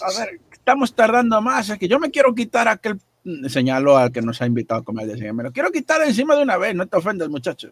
[0.00, 1.70] A ver, estamos tardando más.
[1.70, 3.00] Es que yo me quiero quitar aquel.
[3.48, 5.06] Señalo al que nos ha invitado a comer.
[5.06, 6.74] Decía, me lo quiero quitar encima de una vez.
[6.74, 7.70] No te ofendas, muchacho.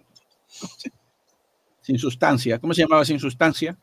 [1.81, 2.61] Sin sustancia.
[2.61, 3.77] ¿Cómo se llamaba sin sustancia?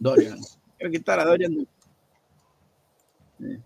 [0.00, 0.40] Dorian.
[0.78, 1.66] Quiero quitar a Dorian.
[3.38, 3.58] Sí.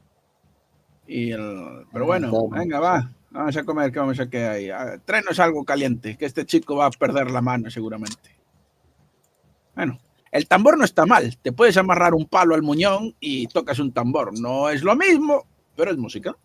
[1.06, 3.12] Y el, pero bueno, venga, va.
[3.30, 4.70] Vamos a comer, que vamos a que hay.
[4.70, 8.36] Ah, Tráenos algo caliente, que este chico va a perder la mano seguramente.
[9.74, 9.98] Bueno,
[10.30, 11.36] el tambor no está mal.
[11.38, 14.38] Te puedes amarrar un palo al muñón y tocas un tambor.
[14.38, 15.46] No es lo mismo,
[15.76, 16.36] pero es música.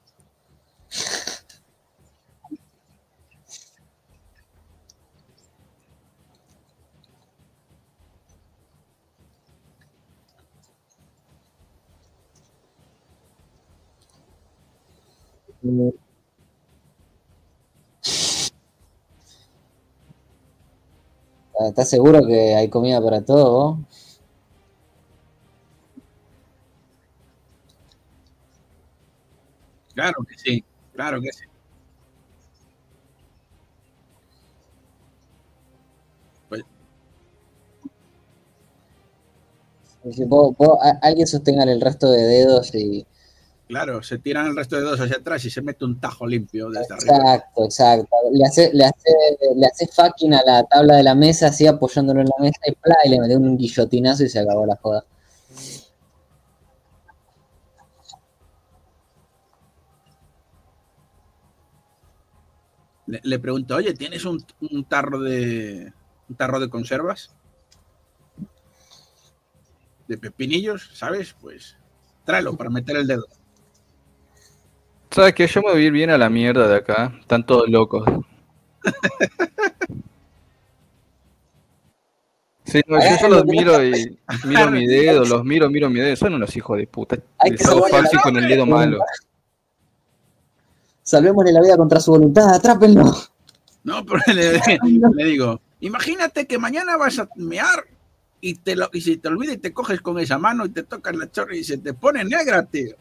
[21.70, 23.80] ¿Estás seguro que hay comida para todo?
[29.93, 31.43] Claro que sí, claro que sí.
[40.12, 43.05] Si vos- vos- a- alguien sostenga el resto de dedos y.
[43.68, 46.70] Claro, se tiran el resto de dos hacia atrás y se mete un tajo limpio
[46.70, 47.18] desde arriba.
[47.18, 48.15] Exacto, exacto.
[48.32, 49.11] Le hace, le hace,
[49.55, 53.09] le hace fucking a la tabla de la mesa, así apoyándolo en la mesa y
[53.09, 55.03] le mete un guillotinazo y se acabó la joda.
[63.05, 65.91] Le, le pregunto, oye, ¿tienes un, un tarro de
[66.30, 67.36] un tarro de conservas?
[70.07, 71.36] De pepinillos, ¿sabes?
[71.41, 71.76] Pues
[72.24, 73.26] tráelo para meter el dedo.
[75.18, 75.47] ¿Sabes qué?
[75.47, 77.11] Yo me voy a ir bien a la mierda de acá.
[77.20, 78.07] Están todos locos.
[82.63, 86.15] Sí, no, yo solo miro y miro mi dedo, los miro, miro mi dedo.
[86.15, 87.18] Son unos hijos de puta.
[87.39, 88.99] Hay que fácil con el dedo malo.
[91.01, 93.11] Salvémosle la vida contra su voluntad, atrápenlo.
[93.86, 94.61] No, pero le,
[95.15, 97.86] le digo, imagínate que mañana vas a mear
[98.39, 100.84] y, te lo, y si te olvida y te coges con esa mano y te
[100.84, 102.95] tocas la chorra y se te pone negra, tío.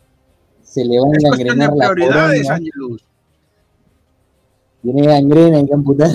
[0.67, 2.97] Se le va a engangrenar la prioridades, corona.
[4.83, 6.11] Tiene gangrena, hay que amputar.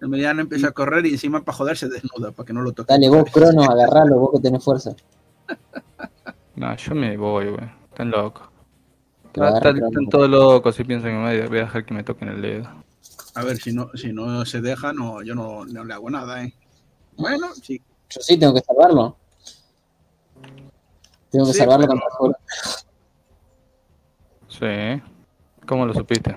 [0.00, 2.72] El mediano empieza a correr y encima para joder se desnuda, para que no lo
[2.72, 2.92] toque.
[2.92, 4.94] Dale, vos, Crono, agarralo, vos que tenés fuerza.
[6.56, 7.70] No, yo me voy, güey.
[7.88, 8.48] Están locos.
[9.32, 12.28] Están, todos locos y piensan que me voy a voy a dejar que me toquen
[12.28, 12.68] el dedo.
[13.34, 16.44] A ver, si no, si no se deja, no, yo no, no le hago nada,
[16.44, 16.52] ¿eh?
[17.16, 17.80] Bueno, sí.
[18.14, 19.16] Yo sí tengo que salvarlo.
[21.30, 22.40] Tengo que Sí, salvarlo pero- voluntad.
[24.48, 25.02] Sí.
[25.66, 26.36] ¿Cómo lo supiste?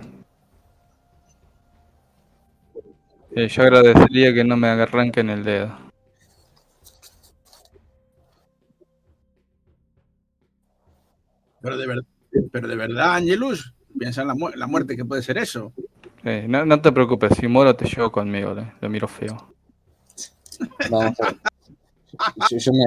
[3.35, 5.75] Eh, yo agradecería que no me arranquen el dedo.
[11.61, 12.05] Pero de, ver-
[12.51, 15.73] pero de verdad, Angelus, piensa en la, mu- la muerte que puede ser eso.
[16.23, 19.53] Eh, no, no te preocupes, si muero te llevo conmigo, le- lo miro feo.
[20.89, 21.35] Vamos a ver.
[22.49, 22.85] Yo, yo me.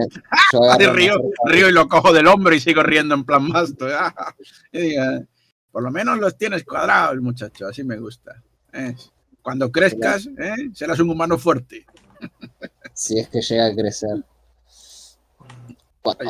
[0.53, 3.87] Yo río, y lo cojo del hombro y sigo riendo en plan masto.
[4.73, 5.23] Y diga,
[5.71, 8.43] por lo menos los tienes cuadrados, muchacho, así me gusta.
[8.73, 8.95] ¿eh?
[9.43, 10.71] Cuando crezcas, ¿eh?
[10.75, 11.87] serás un humano fuerte.
[12.95, 14.25] Si es que llega a crecer.
[16.05, 16.29] Ahí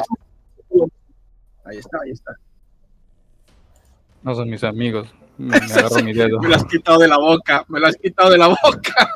[1.65, 2.37] Ahí está, ahí está.
[4.23, 5.09] No son mis amigos.
[5.39, 6.41] Me, me agarro mi dedo.
[6.41, 9.15] Me lo has quitado de la boca, me lo has quitado de la boca.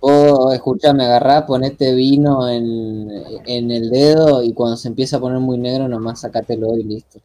[0.00, 3.10] Vos, escuchame, agarrá, ponete vino en,
[3.46, 7.20] en el dedo y cuando se empieza a poner muy negro, nomás sacátelo y listo.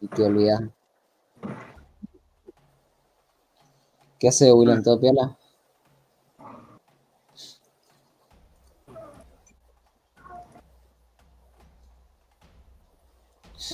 [0.00, 0.62] Y te olvidás.
[4.18, 4.82] ¿Qué hace William?
[4.82, 4.98] ¿Todo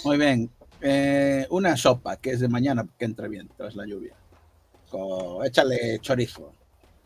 [0.04, 0.50] Muy bien.
[0.80, 4.14] Eh, una sopa que es de mañana que entre bien tras la lluvia.
[5.44, 6.52] Échale chorizo.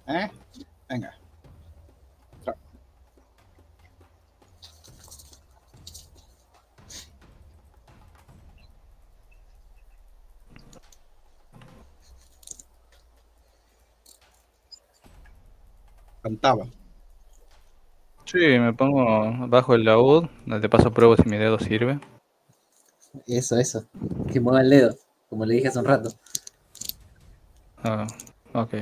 [0.06, 0.30] ¿Eh?
[0.88, 1.14] Venga.
[16.22, 16.66] Cantaba.
[18.24, 22.00] Sí, me pongo bajo el laúd, de paso pruebo si mi dedo sirve.
[23.26, 23.84] Eso, eso.
[24.32, 24.96] Que mueva el dedo,
[25.28, 26.12] como le dije hace un rato.
[27.84, 28.06] Ah,
[28.54, 28.74] ok.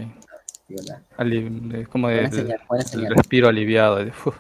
[0.69, 1.03] Piola.
[1.17, 3.97] Ali- es como Buena el, respiro aliviado.
[3.97, 4.37] de, "Uf,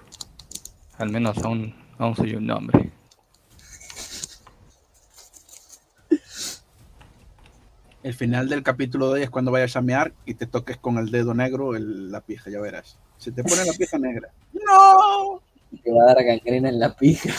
[0.98, 2.90] al menos aún, aún soy un hombre.
[8.02, 10.96] El final del capítulo de hoy es cuando vayas a mear y te toques con
[10.98, 12.96] el dedo negro el- la pija, ya verás.
[13.18, 14.30] Se te pone la pija negra.
[14.54, 15.42] ¡No!
[15.82, 17.30] Te va a dar gangrena en la pija.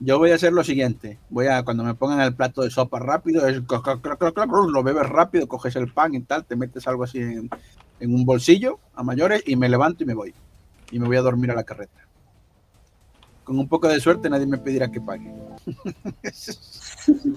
[0.00, 1.18] Yo voy a hacer lo siguiente.
[1.30, 5.76] Voy a, cuando me pongan el plato de sopa rápido, es lo bebes rápido, coges
[5.76, 7.48] el pan y tal, te metes algo así en,
[8.00, 10.34] en un bolsillo a mayores y me levanto y me voy.
[10.90, 12.06] Y me voy a dormir a la carreta.
[13.44, 15.32] Con un poco de suerte nadie me pedirá que pague.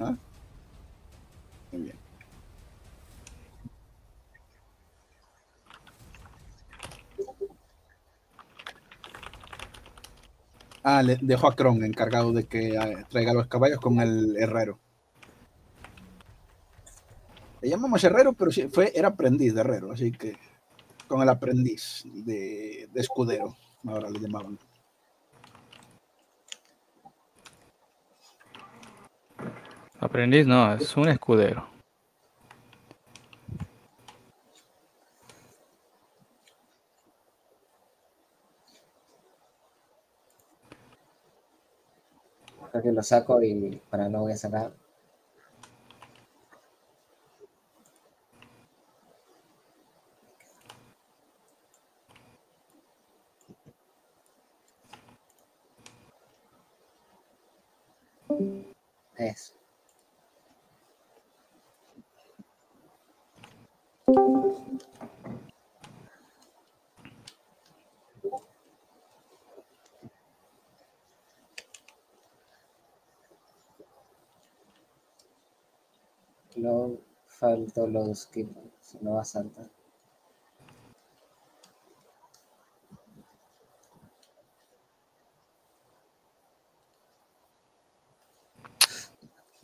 [0.00, 0.16] ¿Ah?
[10.86, 14.78] Ah, le dejo a Kron encargado de que eh, traiga los caballos con el herrero.
[17.62, 20.36] Le llamamos herrero, pero sí, fue, era aprendiz de herrero, así que
[21.08, 23.56] con el aprendiz de, de escudero,
[23.86, 24.58] ahora le llamaban.
[30.00, 31.73] Aprendiz no, es un escudero.
[42.74, 44.72] Creo que lo saco y para no voy a sacar.
[59.16, 59.54] Eso.
[76.64, 78.48] Lo faltó los skip.
[78.80, 79.68] Se lo va a saltar.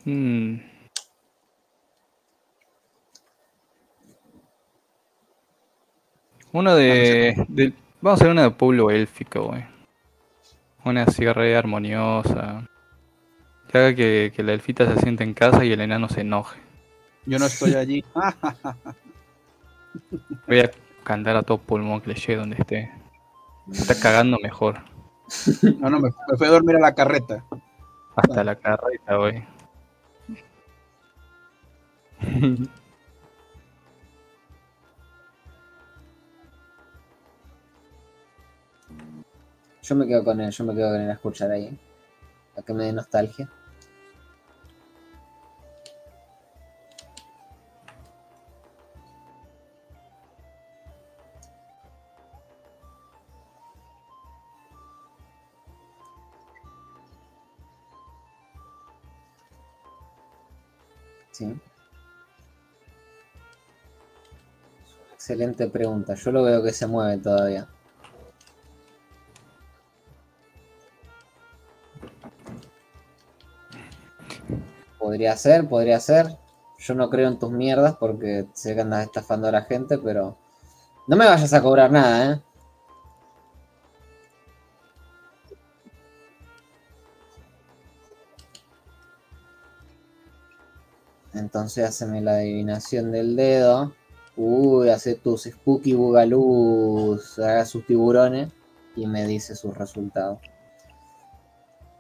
[0.07, 0.61] Mm.
[6.53, 9.65] Uno de, de- Vamos a hacer una de pueblo élfico, güey.
[10.85, 12.69] Una cierre armoniosa.
[13.69, 16.61] Que haga que, que la elfita se siente en casa y el enano se enoje.
[17.31, 18.05] Yo no estoy allí.
[20.49, 20.71] Voy a
[21.05, 22.91] cantar a todo pulmón que le llegue donde esté.
[23.71, 24.81] Se está cagando mejor.
[25.79, 27.45] No, no, me, me fui a dormir a la carreta.
[28.17, 29.47] Hasta la carreta, güey.
[39.85, 41.79] Yo me quedo con él, yo me quedo con él a escuchar ahí.
[42.57, 43.49] A que me dé nostalgia.
[65.31, 66.15] Excelente pregunta.
[66.15, 67.69] Yo lo veo que se mueve todavía.
[74.99, 76.37] Podría ser, podría ser.
[76.81, 80.37] Yo no creo en tus mierdas porque sé que andas estafando a la gente, pero
[81.07, 82.41] no me vayas a cobrar nada, ¿eh?
[91.35, 93.95] Entonces haceme la adivinación del dedo.
[94.37, 98.53] Uy, hace tus spooky bugaloos, haga sus tiburones
[98.97, 100.39] y me dice sus resultados.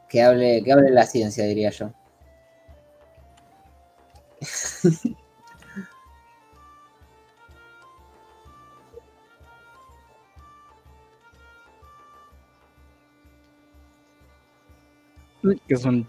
[0.08, 1.92] Que hable, que hable la ciencia, diría yo.
[15.66, 16.06] Que son.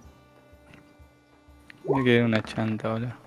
[1.88, 3.18] Me quedé una chanta ahora.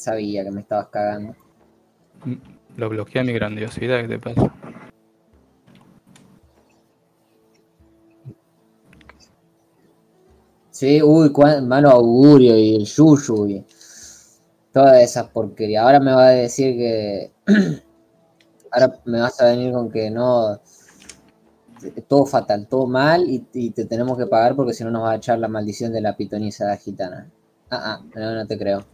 [0.00, 1.36] Sabía que me estabas cagando.
[2.76, 4.50] Lo bloquea mi grandiosidad, ¿qué te pasa?
[10.70, 13.64] Sí, uy, cuán- malo augurio y el yuyu y
[14.72, 15.84] todas esas porquerías.
[15.84, 17.32] Ahora me va a decir que.
[18.72, 20.60] Ahora me vas a venir con que no.
[22.08, 25.12] Todo fatal, todo mal y, y te tenemos que pagar porque si no nos va
[25.12, 27.30] a echar la maldición de la pitonisa gitana.
[27.70, 28.84] Ah, ah, no, no te creo.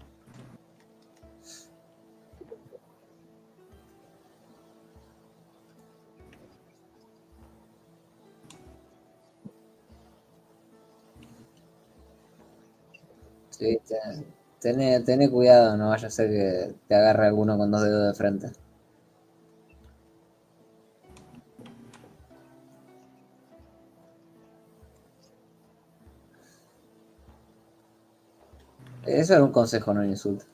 [13.59, 14.25] Sí, te-
[14.61, 18.15] tené, tené cuidado, no vaya a ser que te agarre alguno con dos dedos de
[18.15, 18.53] frente.
[29.07, 30.45] Eso era un consejo, no un insulto.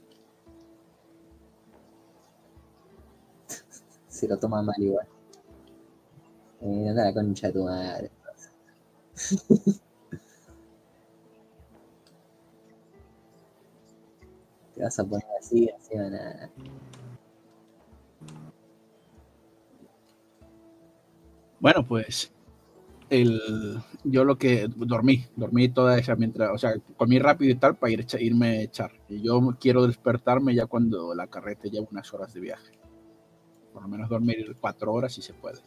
[4.08, 5.06] Se lo toma mal igual.
[6.62, 8.10] Eh, la concha de tu madre.
[21.60, 22.32] Bueno, pues
[23.08, 27.76] el, yo lo que dormí, dormí toda esa mientras, o sea, comí rápido y tal
[27.76, 28.90] para ir, irme a echar.
[29.08, 32.78] Y yo quiero despertarme ya cuando la carreta lleva unas horas de viaje.
[33.72, 35.60] Por lo menos dormir cuatro horas si se puede.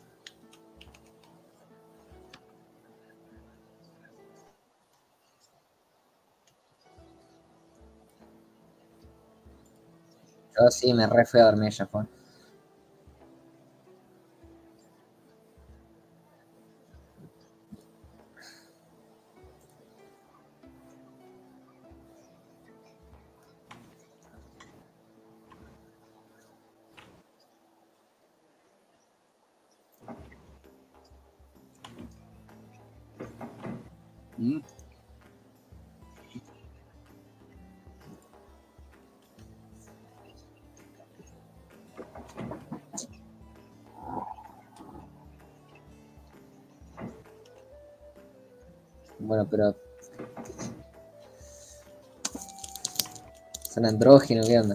[10.60, 12.04] Yo sí me re fui a dormir ya fue.
[53.76, 54.74] Son andrógenos, ¿qué onda?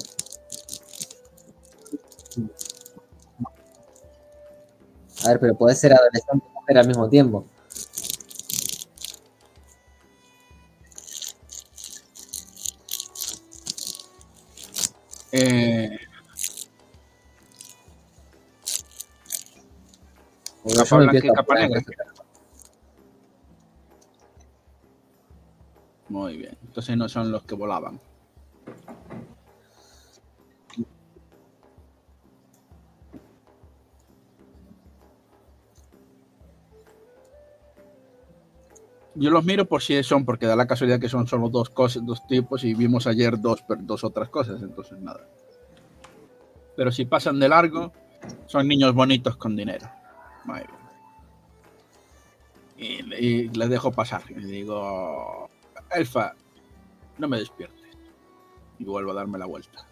[5.24, 7.46] A ver, pero podés ser adolescente y mujer al mismo tiempo.
[15.32, 15.98] Eh,
[20.76, 21.82] Capa blanca y capa negra.
[26.10, 26.58] muy bien.
[26.66, 27.98] Entonces no son los que volaban.
[39.20, 42.04] Yo los miro por si son, porque da la casualidad que son solo dos cosas,
[42.06, 45.20] dos tipos, y vimos ayer dos, dos otras cosas, entonces nada.
[46.74, 47.92] Pero si pasan de largo,
[48.46, 49.86] son niños bonitos con dinero.
[52.78, 54.22] Y, le- y les dejo pasar.
[54.30, 55.50] Y digo,
[55.94, 56.34] Elfa,
[57.18, 57.76] no me despiertes.
[58.78, 59.86] Y vuelvo a darme la vuelta.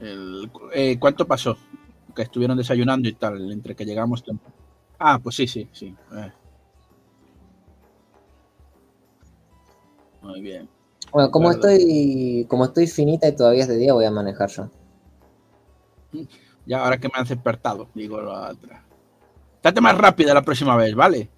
[0.00, 1.56] El- eh, ¿Cuánto pasó?
[2.12, 4.24] Que estuvieron desayunando y tal, entre que llegamos.
[4.24, 4.55] temprano.
[4.98, 5.94] Ah, pues sí, sí, sí.
[6.14, 6.32] eh.
[10.22, 10.68] Muy bien.
[11.12, 14.70] Bueno, como estoy, como estoy finita y todavía es de día, voy a manejar yo.
[16.64, 18.84] Ya ahora que me han despertado, digo la otra.
[19.62, 21.30] Date más rápida la próxima vez, ¿vale?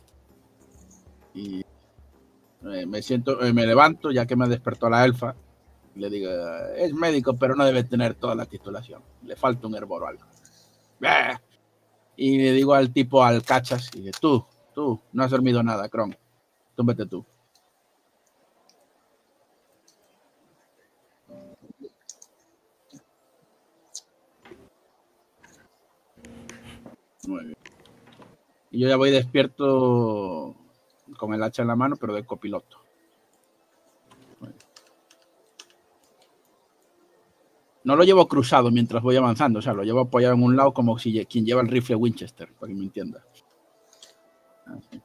[1.35, 5.35] Y eh, me siento, eh, me levanto ya que me despertó la elfa.
[5.94, 9.02] Le digo, "Eh, es médico, pero no debe tener toda la titulación.
[9.24, 10.24] Le falta un hervor o algo.
[11.01, 11.40] ¡Bah!
[12.20, 15.89] Y le digo al tipo, al cachas, y dice, tú, tú, no has dormido nada,
[15.89, 16.16] Kron.
[16.74, 17.24] Túmbate tú.
[27.28, 27.57] Muy bien.
[28.73, 30.57] Y yo ya voy despierto
[31.19, 32.78] con el hacha en la mano, pero de copiloto.
[34.40, 34.59] Muy bien.
[37.89, 40.74] No lo llevo cruzado mientras voy avanzando, o sea, lo llevo apoyado en un lado
[40.74, 43.24] como si quien lleva el rifle Winchester, para que me entienda.
[44.66, 45.01] Así.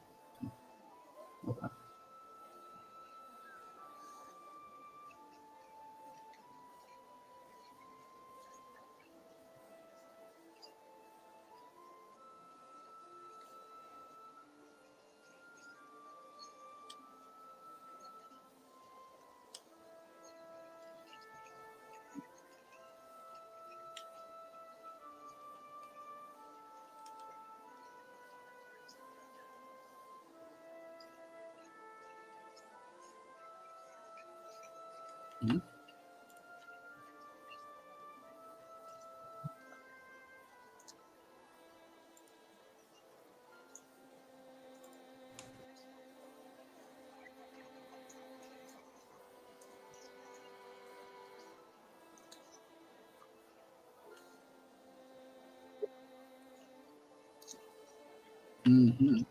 [58.74, 59.24] Ujú.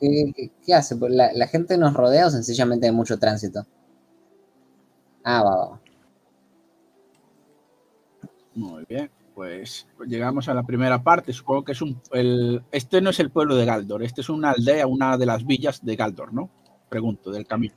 [0.00, 0.96] ¿Qué, hace?
[0.96, 3.66] Pues ¿La, la gente nos rodea o sencillamente hay mucho tránsito?
[5.24, 5.80] Ah, va, va.
[8.54, 11.32] Muy bien, pues llegamos a la primera parte.
[11.32, 12.00] Supongo que es un.
[12.12, 15.46] El, este no es el pueblo de Galdor, este es una aldea, una de las
[15.46, 16.50] villas de Galdor, ¿no?
[16.88, 17.74] Pregunto, del camino.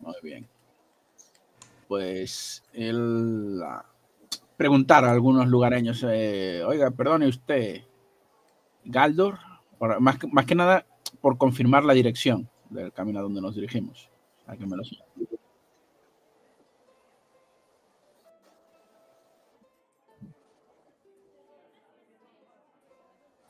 [0.00, 0.48] Muy bien.
[1.86, 3.62] Pues el.
[4.58, 7.82] Preguntar a algunos lugareños, eh, oiga, perdone usted,
[8.84, 9.38] Galdor,
[9.78, 10.84] Por- más, que, más que nada
[11.20, 14.10] por confirmar la dirección del camino a donde nos dirigimos.
[14.48, 14.82] A que me lo.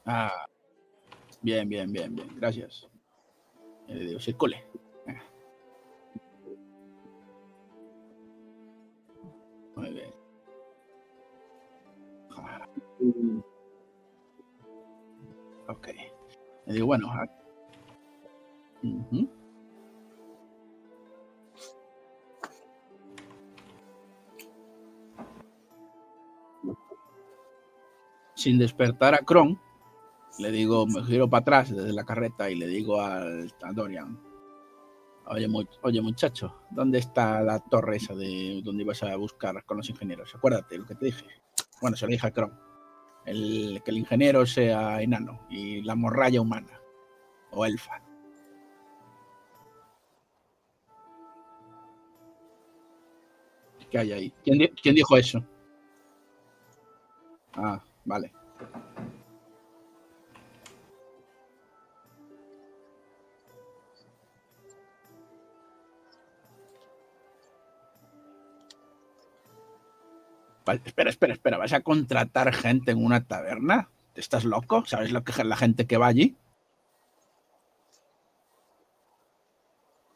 [0.05, 0.47] Ah,
[1.43, 2.87] bien, bien, bien, bien, gracias.
[3.89, 4.65] Le digo, circule.
[5.07, 5.23] Ah.
[9.77, 10.28] Muy bien.
[15.69, 15.89] Ok.
[16.67, 17.09] Le digo, bueno.
[28.35, 29.61] Sin despertar a Kron,
[30.39, 34.19] le digo, me giro para atrás desde la carreta y le digo al, a Dorian,
[35.27, 35.49] oye,
[35.83, 40.35] oye muchacho, ¿dónde está la torre esa de donde ibas a buscar con los ingenieros?
[40.35, 41.27] Acuérdate lo que te dije.
[41.81, 42.53] Bueno, se lo dije a Kron.
[43.25, 46.81] El, que el ingeniero sea enano y la morralla humana
[47.51, 48.03] o elfa.
[53.91, 54.35] ¿Qué hay ahí?
[54.45, 55.43] ¿Quién, quién dijo eso?
[57.55, 58.33] Ah, vale.
[70.75, 71.59] Espera, espera, espera.
[71.59, 73.89] ¿Vas a contratar gente en una taberna?
[74.15, 74.85] ¿Estás loco?
[74.87, 76.37] ¿Sabes lo que la gente que va allí?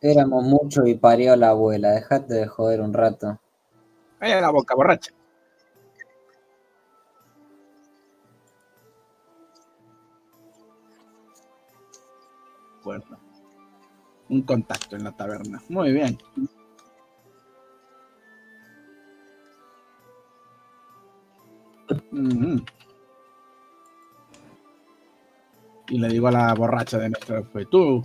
[0.01, 1.93] Éramos muchos y parió la abuela.
[1.93, 3.39] Dejate de joder un rato.
[4.19, 5.13] Calla la boca, borracha.
[12.83, 13.05] Bueno.
[14.29, 15.63] Un contacto en la taberna.
[15.69, 16.19] Muy bien.
[25.89, 28.05] Y le digo a la borracha de nuestra fue tú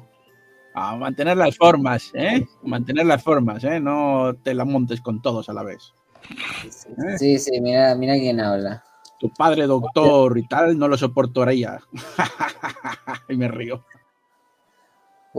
[0.73, 2.45] a mantener las formas, ¿eh?
[2.63, 3.79] Mantener las formas, ¿eh?
[3.79, 5.93] No te la montes con todos a la vez.
[6.29, 7.17] ¿Eh?
[7.17, 8.83] Sí, sí, mira, mira quién habla.
[9.19, 11.79] Tu padre doctor y tal no lo soportaría.
[13.29, 13.83] y me río.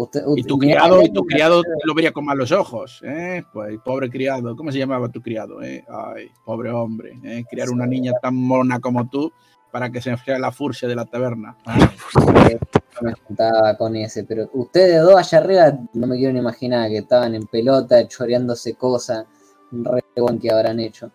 [0.01, 3.43] Usted, Y tu criado, y tu criado lo vería con malos ojos, ¿eh?
[3.53, 5.61] Pues pobre criado, ¿cómo se llamaba tu criado?
[5.61, 5.85] eh?
[5.89, 7.45] Ay, pobre hombre, ¿eh?
[7.51, 9.33] Criar una niña tan mona como tú
[9.73, 11.57] para que se enfríe la furcia de la taberna.
[13.01, 16.99] Me juntaba con ese, pero ustedes dos allá arriba no me quiero ni imaginar que
[16.99, 19.25] estaban en pelota, choreándose cosas,
[19.71, 20.03] un re
[20.41, 21.13] que habrán hecho.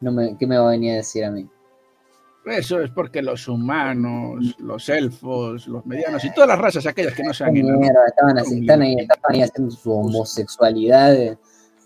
[0.00, 1.48] No me, ¿Qué me va a venir a decir a mí?
[2.46, 7.24] Eso es porque los humanos, los elfos, los medianos y todas las razas aquellas que
[7.24, 8.06] no sean ¿Qué enanos, mierda?
[8.06, 11.38] Estaban, así, están ahí, estaban ahí haciendo su homosexualidad de,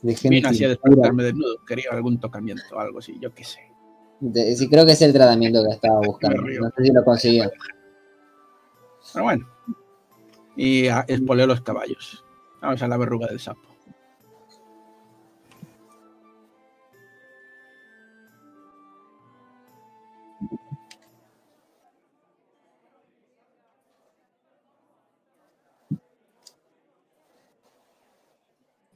[0.03, 0.29] de gente.
[0.29, 0.91] vino así a impura.
[0.91, 3.61] despertarme desnudo, quería algún tocamiento, algo así, yo qué sé.
[4.21, 6.43] De- sí, creo que es el tratamiento que estaba buscando.
[6.43, 7.51] No sé si lo consiguió.
[9.15, 9.49] Pero bueno.
[10.57, 12.23] Y a- espoleo los caballos.
[12.61, 13.70] Vamos a la verruga del sapo.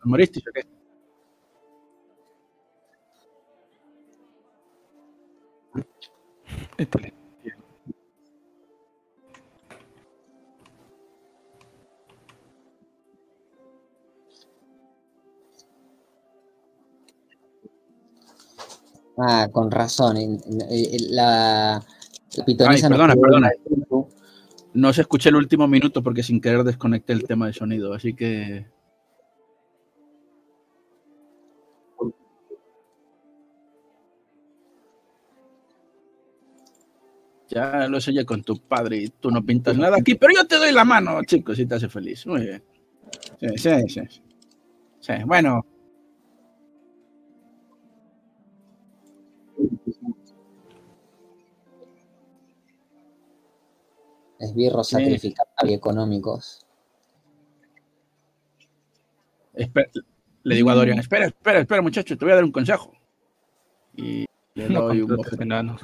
[0.05, 0.63] ¿Moriste o qué?
[19.17, 20.17] Ah, con razón.
[21.11, 21.83] La,
[22.37, 23.51] la pitonisa Ay, perdona, perdona.
[24.75, 28.15] No se escuché el último minuto porque sin querer desconecté el tema de sonido, así
[28.15, 28.67] que.
[37.55, 40.57] Ya lo sellé con tu padre y tú no pintas nada aquí, pero yo te
[40.57, 42.27] doy la mano, chicos, si te hace feliz.
[42.27, 42.63] Muy bien.
[43.39, 44.01] Sí, sí, sí.
[45.01, 45.65] Sí, bueno,
[54.39, 54.97] Esbirros Sí.
[54.97, 56.61] sacrificados y económicos.
[59.57, 59.89] espe-
[60.43, 62.93] le digo a Dorian, espera, espera, espera, muchacho, te voy a dar un consejo.
[63.97, 65.81] Y le No doy un enanos.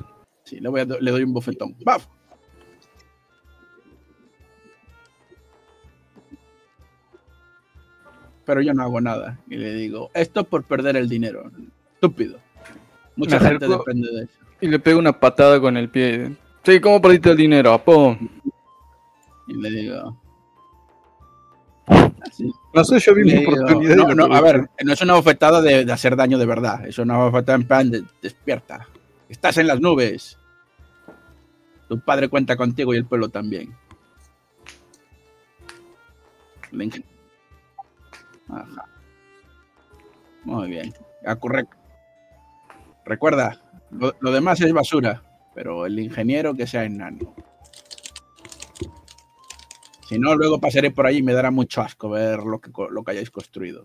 [0.51, 1.77] Sí, le, voy a do- le doy un bofetón.
[1.85, 2.07] ¡Baf!
[8.45, 9.39] Pero yo no hago nada.
[9.49, 11.51] Y le digo, esto por perder el dinero.
[11.95, 12.39] Estúpido.
[13.17, 14.33] Mucha Me gente acerco- depende de eso.
[14.61, 16.37] Y le pego una patada con el pie.
[16.65, 17.81] Sí, ¿cómo perdiste el dinero?
[19.47, 20.21] Y le digo...
[22.27, 22.51] así.
[22.75, 23.97] No sé, yo vi mi oportunidad.
[23.97, 26.87] no, no, a ver, no es una bofetada de, de hacer daño de verdad.
[26.87, 28.87] Es una bofetada en plan de despierta.
[29.29, 30.37] Estás en las nubes.
[31.91, 33.77] Tu padre cuenta contigo y el pueblo también.
[38.49, 38.85] Ajá.
[40.45, 40.95] Muy bien.
[41.25, 41.77] Ya, correcto.
[43.05, 43.61] Recuerda,
[43.91, 47.35] lo, demás es basura, pero el ingeniero que sea enano.
[50.09, 53.03] Si no, luego pasaré por ahí y me dará mucho asco ver lo que, lo
[53.03, 53.83] que hayáis construido.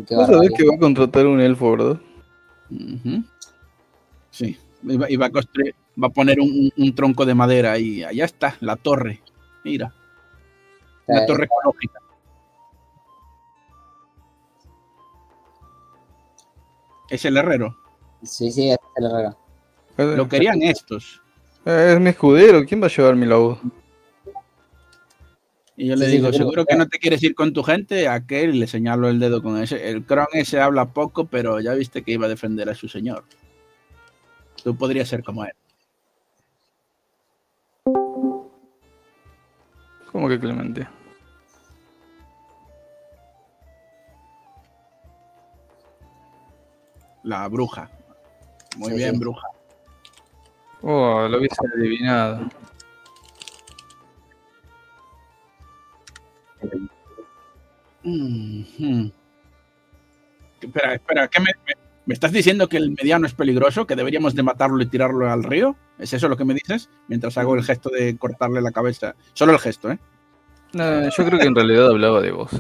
[0.07, 0.57] Qué Vos sabés barbaridad.
[0.57, 2.01] que va a contratar un elfo, ¿verdad?
[4.31, 7.33] Sí, y va, y va a construir, va a poner un, un- un tronco de
[7.35, 8.03] madera ahí.
[8.03, 9.21] Allá está, la torre.
[9.63, 9.93] Mira,
[11.07, 11.99] una Eh, torre ecológica.
[17.09, 17.77] Es el herrero.
[18.23, 19.37] Sí, sí, es el herrero.
[19.97, 21.21] Lo querían estos.
[21.65, 23.57] Eh, Es mi escudero, ¿quién va a llevar mi laúd?
[25.77, 26.37] Y yo le Sí, digo, seguro.
[26.37, 29.41] seguro que no te quieres ir con tu gente, aquel y le señalo el dedo
[29.43, 29.89] con ese.
[29.89, 33.25] El cron ese habla poco, pero ya viste que iba a defender a su señor.
[34.63, 35.51] Tú podrías ser como él.
[40.11, 40.87] ¿Cómo que Clemente?
[47.23, 47.89] La bruja.
[48.77, 49.19] Muy Sí, bien, sí.
[49.19, 49.47] bruja.
[50.81, 52.47] Oh, lo hubiese adivinado.
[60.61, 61.73] Espera, espera, ¿qué me, me-
[62.05, 63.87] me estás diciendo que el mediano es peligroso?
[63.87, 65.75] ¿Que deberíamos de matarlo y tirarlo al río?
[65.97, 66.89] ¿Es eso lo que me dices?
[67.07, 69.15] Mientras hago el gesto de cortarle la cabeza.
[69.33, 69.97] Solo el gesto, ¿eh?
[70.73, 72.51] No, yo creo que en realidad hablaba de vos.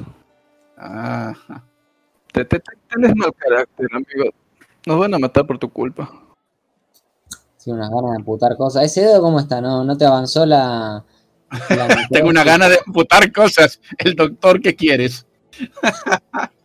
[0.77, 1.33] Ah,
[2.31, 4.31] Te, te- te- tenés mal carácter, amigo.
[4.85, 6.09] Nos van a matar por tu culpa.
[7.57, 8.83] Sí, unas ganas de amputar cosas.
[8.83, 9.61] ¿Ese dedo cómo está?
[9.61, 11.03] ¿No, no te avanzó la.
[12.11, 13.79] tengo una gana de amputar cosas.
[13.97, 15.25] El doctor, ¿qué quieres?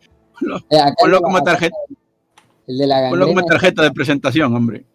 [0.71, 1.77] Eh, Ponlo como tarjeta,
[2.67, 4.87] El de la ponlo como tarjeta de presentación, hombre.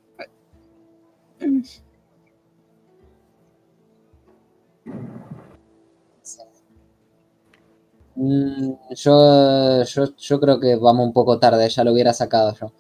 [8.16, 12.72] Mm, yo, yo, yo creo que vamos un poco tarde, ya lo hubiera sacado yo.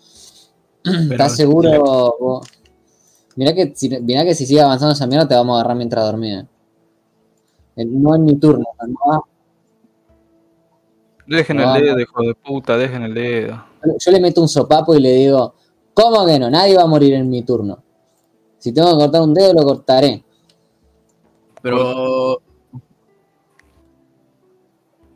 [1.12, 2.42] ¿Estás seguro?
[3.36, 6.06] Mirá que, si, mirá que si sigue avanzando esa mierda te vamos a agarrar mientras
[6.06, 6.48] dormía.
[7.76, 9.28] No en mi turno, ¿no?
[11.28, 11.86] Dejen No, el no.
[11.88, 13.66] dedo, hijo de puta, dejen el dedo.
[14.00, 15.56] Yo le meto un sopapo y le digo,
[15.94, 16.50] ¿cómo que no?
[16.50, 17.84] Nadie va a morir en mi turno.
[18.60, 20.24] Si tengo que cortar un dedo, lo cortaré.
[21.62, 22.42] Pero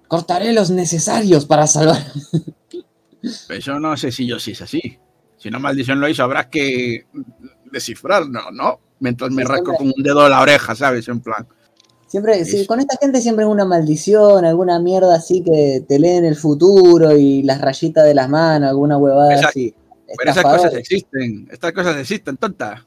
[0.08, 2.02] Cortaré los necesarios para salvar.
[3.48, 4.98] pues, yo no sé si yo sí es así.
[5.38, 7.06] Si una maldición lo hizo, habrá que
[7.72, 8.80] descifrarlo, ¿no?
[9.00, 11.08] Mientras me Sí, rasco siempre- con un dedo a la oreja, ¿sabes?
[11.08, 11.48] En plan.
[12.10, 16.26] Siempre, sí, con esta gente siempre es una maldición, alguna mierda así que te leen
[16.26, 19.76] el futuro y las rayitas de las manos, alguna huevada así.
[20.18, 21.48] Pero esas cosas existen.
[21.52, 22.84] Estas cosas existen, tonta.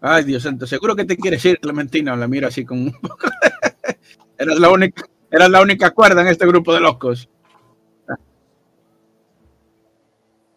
[0.00, 0.66] Ay, Dios santo.
[0.66, 2.16] Seguro que te quieres ir, Clementina.
[2.16, 3.16] La miro así con un poco.
[4.38, 7.28] eras, la única, eras la única cuerda en este grupo de locos.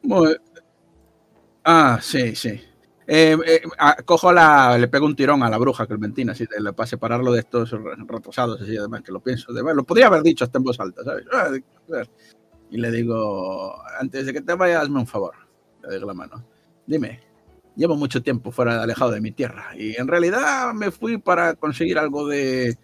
[0.01, 0.37] Muy-
[1.63, 2.59] Ah, sí, sí.
[3.07, 3.61] Eh, eh,
[4.05, 4.77] cojo la.
[4.77, 8.61] Le pego un tirón a la bruja Clementina, así, para separarlo de estos re- retrasados,
[8.61, 9.51] así, además que lo pienso.
[9.51, 11.25] Lo podría haber dicho hasta en voz alta, ¿sabes?
[11.31, 11.49] Ah.
[12.71, 15.35] Y le digo, antes de que te vayas, hazme un favor.
[15.83, 16.43] Le digo la mano.
[16.87, 17.19] Dime,
[17.75, 19.71] llevo mucho tiempo fuera, alejado de mi tierra.
[19.77, 22.77] Y en realidad me fui para conseguir algo de.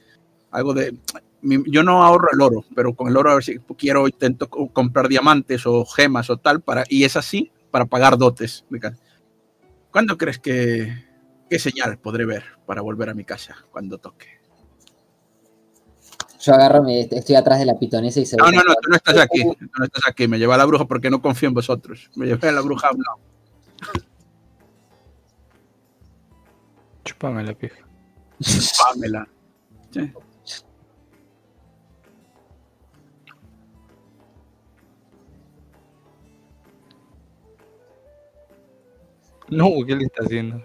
[0.51, 0.97] Algo de.
[1.41, 4.67] Yo no ahorro el oro, pero con el oro a ver si quiero, intento co-
[4.73, 8.65] comprar diamantes o gemas o tal, para, y es así, para pagar dotes.
[8.69, 8.93] de ca-
[9.91, 11.07] ¿Cuándo crees que.
[11.49, 14.39] ¿Qué señal podré ver para volver a mi casa cuando toque?
[16.39, 18.95] Yo agarro, mi- estoy atrás de la pitonesa y se No, no, no, tú no
[18.95, 19.41] estás aquí.
[19.43, 20.27] Tú no estás aquí.
[20.27, 22.09] Me lleva a la bruja porque no confío en vosotros.
[22.15, 23.19] Me llevé a la bruja a un lado.
[27.03, 27.79] Chupame la pija.
[28.93, 29.27] Pamela.
[29.91, 30.13] Sí.
[39.51, 40.63] No, ¿qué le está haciendo?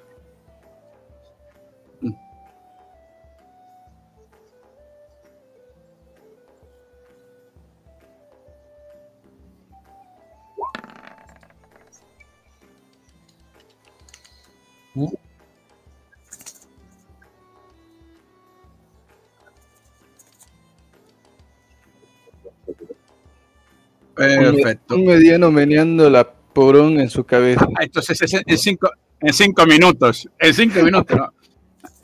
[24.15, 24.95] Perfecto.
[24.95, 27.67] Un mediano meneando la porón en su cabeza.
[27.77, 28.91] Ah, Entonces es en cinco,
[29.21, 30.29] en cinco minutos.
[30.39, 31.19] En cinco minutos.
[31.19, 31.33] No,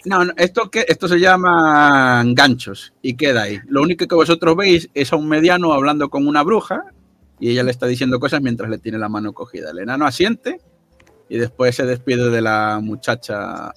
[0.04, 3.58] no, no, esto, que, esto se llama ganchos y queda ahí.
[3.68, 6.82] Lo único que vosotros veis es a un mediano hablando con una bruja
[7.38, 9.70] y ella le está diciendo cosas mientras le tiene la mano cogida.
[9.70, 10.60] El enano asiente
[11.28, 13.72] y después se despide de la muchacha.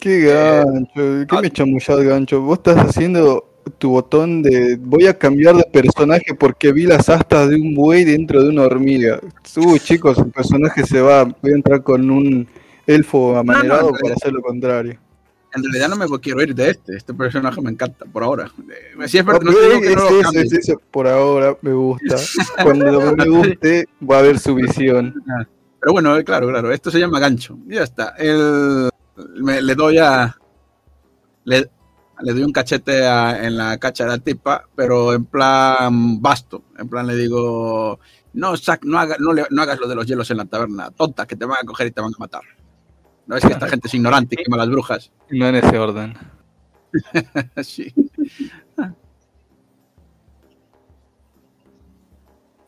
[0.00, 2.40] Qué gancho, qué me chamullás gancho.
[2.40, 7.48] Vos estás haciendo tu botón de voy a cambiar de personaje porque vi las astas
[7.50, 9.20] de un buey dentro de una hormiga.
[9.56, 11.24] Uh, chicos, el personaje se va.
[11.24, 12.46] Voy a entrar con un
[12.86, 14.98] elfo amanerado no, para hacer lo contrario.
[15.54, 16.96] En realidad no me quiero ir de este.
[16.96, 18.50] Este personaje me encanta por ahora.
[18.98, 20.74] Eh, Si es verdad, no que es es.
[20.90, 22.16] Por ahora me gusta.
[22.62, 25.14] Cuando me guste va a haber su visión.
[25.80, 27.58] Pero bueno, eh, claro, claro, esto se llama gancho.
[27.68, 28.14] Ya está.
[28.18, 28.90] El,
[29.36, 30.36] me- le doy a.
[31.44, 31.68] Le,
[32.22, 36.64] le doy un cachete a- en la cacha de la tipa, pero en plan basto.
[36.78, 37.98] En plan le digo.
[38.34, 40.90] No, sac, no, haga- no, le- no hagas lo de los hielos en la taberna,
[40.90, 42.42] tonta, que te van a coger y te van a matar.
[43.26, 45.12] No es que esta gente es ignorante y quema las brujas.
[45.30, 46.14] No en ese orden.
[47.62, 47.92] Sí.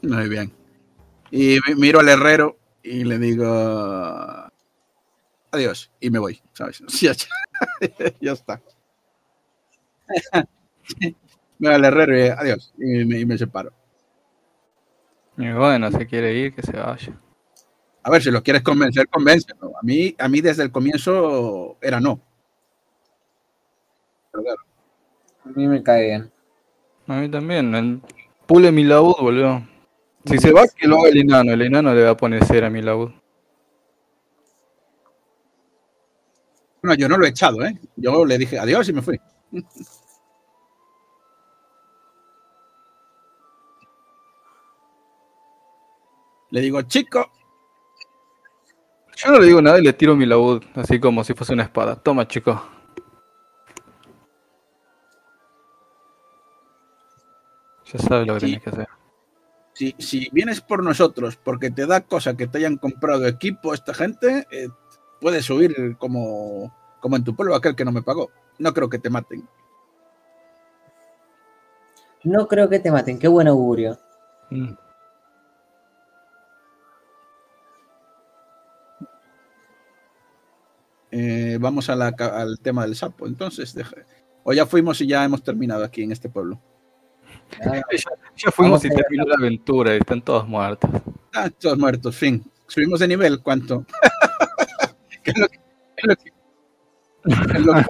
[0.03, 0.53] Muy bien.
[1.31, 3.47] Y mi- miro al herrero y le digo
[5.51, 6.83] adiós y me voy, ¿sabes?
[8.21, 8.61] Ya está.
[11.65, 13.73] Al herrero y adiós y me, y me separo.
[15.39, 17.21] Y bueno, si quiere ir, que se vaya.
[18.03, 19.73] A ver, si lo quieres convencer, convéncelo.
[19.77, 22.21] A mí, a mí desde el comienzo era no.
[24.31, 24.61] Pero claro,
[25.45, 26.33] A mí me cae bien.
[27.09, 27.75] A mí también.
[27.75, 28.01] El
[28.47, 29.63] pule mi laúd, boludo.
[30.25, 31.53] Si se va, que lo haga el enano.
[31.53, 33.11] El enano le va a poner cera a mi laúd.
[36.83, 37.79] No, yo no lo he echado, ¿eh?
[37.97, 39.21] Yo le dije adiós y me fui.
[46.51, 47.31] Le digo, chico,
[49.17, 51.63] Yo no le digo nada y le tiro mi laúd, así como si fuese una
[51.63, 51.97] espada.
[51.97, 52.63] Toma, chico.
[57.93, 58.47] Ya sabes lo que Sí.
[58.47, 58.89] tenés que hacer.
[59.73, 63.93] si, si vienes por nosotros porque te da cosa que te hayan comprado equipo esta
[63.95, 64.69] gente, eh,
[65.21, 68.31] puedes subir como, como en tu pueblo aquel que no me pagó.
[68.59, 69.47] No creo que te maten.
[72.25, 73.99] No creo que te maten, qué buen augurio.
[74.51, 74.73] Mm.
[81.11, 83.27] Eh, vamos a la ca- al tema del sapo.
[83.27, 83.97] Entonces, deja-
[84.43, 86.61] o ya fuimos y ya hemos terminado aquí en este pueblo.
[87.61, 90.91] Ah, Ya, ya fuimos y terminó la aventura y están todos muertos.
[91.35, 92.45] Ah, todos muertos, fin.
[92.67, 93.85] Subimos de nivel, ¿cuánto?
[95.23, 95.57] ¿Qué es lo que,
[95.97, 96.36] es lo que-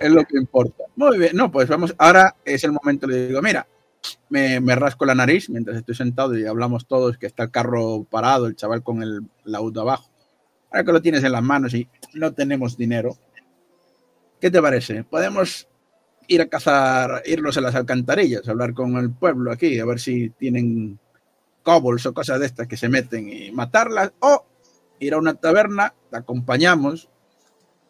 [0.01, 0.85] es lo- que importa.
[0.97, 1.95] Muy bien, no, pues vamos.
[1.99, 3.67] Ahora es el momento, le digo, mira,
[4.29, 8.05] me, me rasco la nariz mientras estoy sentado y hablamos todos que está el carro
[8.05, 10.11] parado, el chaval con el laúd abajo.
[10.71, 13.17] Ahora que lo tienes en las manos y no tenemos dinero,
[14.41, 15.05] ¿qué te parece?
[15.05, 15.69] Podemos
[16.29, 20.31] ir a cazar, irnos a las alcantarillas, hablar con el pueblo aquí, a ver si
[20.31, 20.99] tienen
[21.63, 24.45] kobolds o cosas de estas que se meten y matarlas, o
[24.99, 27.09] ir a una taberna, te acompañamos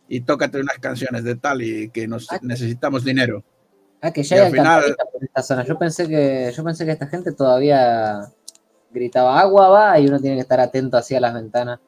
[0.09, 2.39] y tócate unas canciones de tal y que nos Ah.
[2.43, 3.43] necesitamos dinero.
[4.01, 5.65] Ah, que Y ya hay al final- por esta zona.
[5.65, 8.21] Yo pensé que, yo pensé que esta gente todavía
[8.91, 11.81] gritaba agua va y uno tiene que estar atento hacia las ventanas.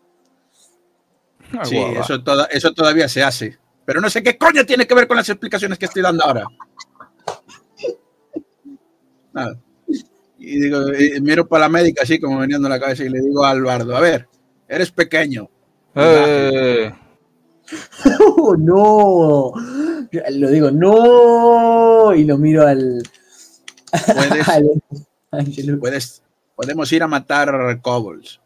[1.64, 2.00] Sí, va.
[2.00, 3.58] eso, toda- eso todavía se hace.
[3.84, 6.44] Pero no sé qué coño tiene que ver con las explicaciones que estoy dando ahora.
[9.32, 9.58] Nada.
[10.38, 13.44] Y digo, y miro para la médica así como veniendo la cabeza y le digo
[13.44, 14.28] a Albardo, a ver,
[14.68, 15.48] eres pequeño.
[15.94, 16.92] Eh,
[18.38, 19.52] ¡Oh, no!
[20.10, 22.14] Yo Lo digo, ¡no!
[22.14, 23.02] Y lo miro al.
[24.06, 24.82] Puedes, al
[25.30, 25.78] Ángelo.
[25.78, 26.22] puedes,
[26.56, 28.40] podemos ir a matar kobolds.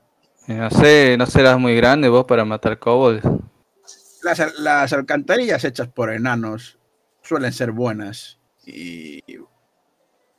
[0.48, 3.22] no sé, no serás muy grande vos para matar kobolds.
[4.22, 6.78] Las, las alcantarillas hechas por enanos
[7.22, 9.20] suelen ser buenas y,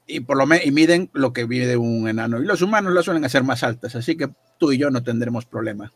[0.08, 2.42] y por lo me- y miden lo que mide un enano.
[2.42, 5.46] Y los humanos las suelen hacer más altas, así que tú y yo no tendremos
[5.46, 5.92] problema.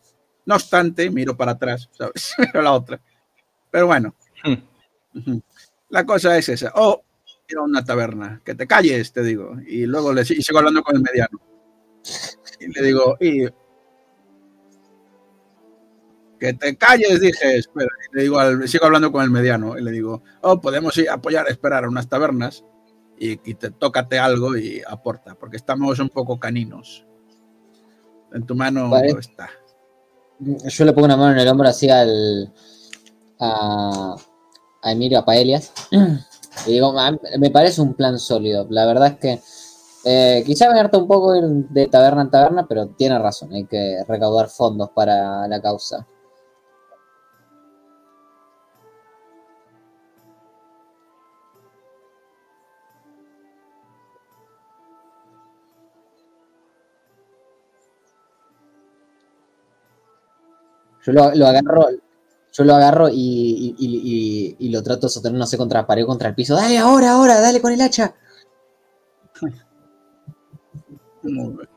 [0.47, 2.33] No obstante, miro para atrás, ¿sabes?
[2.39, 2.99] Miro la otra.
[3.69, 4.15] Pero bueno,
[5.13, 5.37] Hmm.
[5.89, 6.71] la cosa es esa.
[6.75, 7.03] O
[7.49, 9.55] ir a una taberna, que te calles, te digo.
[9.67, 11.39] Y luego le y sigo hablando con el mediano.
[12.59, 13.45] Y le digo, y
[16.39, 17.89] que te calles, dije, espera.
[18.11, 21.09] Y le digo al- sigo hablando con el mediano y le digo, oh, podemos ir
[21.09, 22.63] a apoyar, esperar a unas tabernas
[23.19, 27.05] y, y te tócate algo y aporta, porque estamos un poco caninos.
[28.33, 29.15] En tu mano Vale.
[29.19, 29.49] está.
[30.39, 32.51] Yo le pongo una mano en el hombro así al.
[33.39, 34.15] a.
[34.83, 35.71] Emilio, a Paelias.
[36.65, 38.65] Y digo, "Ma- me parece un plan sólido.
[38.71, 39.41] La verdad es que.
[40.05, 43.65] Eh, quizá me harta un poco ir de taberna en taberna, pero tiene razón, hay
[43.65, 46.07] que recaudar fondos para la causa.
[61.07, 61.87] Yo lo, agarro,
[62.51, 63.75] yo lo agarro y,
[64.59, 66.53] y- lo trato de sostener, no sé, contra la pared contra el piso.
[66.53, 68.13] Dale ahora, ahora, dale con el hacha.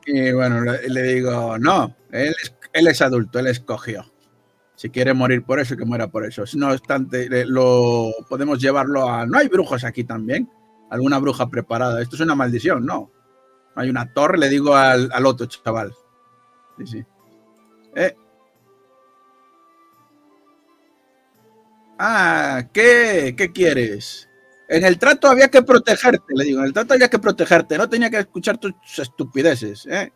[0.07, 4.05] Y bueno, le, digo, no, él es, él es adulto, él escogió.
[4.75, 6.43] Si quiere morir por eso, que muera por eso.
[6.55, 9.27] No obstante, lo podemos llevarlo a...
[9.27, 10.51] No hay brujos aquí también.
[10.91, 12.03] Alguna bruja preparada.
[12.03, 13.13] Esto es una maldición, no.
[13.77, 15.93] Hay una torre, le digo al, al otro chaval.
[16.79, 17.05] Sí, sí.
[17.95, 18.17] Eh,
[22.03, 23.35] Ah, ¿qué?
[23.37, 24.27] ¿Qué quieres?
[24.69, 27.91] En el trato había que protegerte, le digo, en el trato había que protegerte, no
[27.91, 30.11] tenía que escuchar tus estupideces, ¿eh?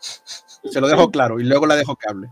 [0.00, 2.28] Se lo dejo claro y luego la dejo que hable.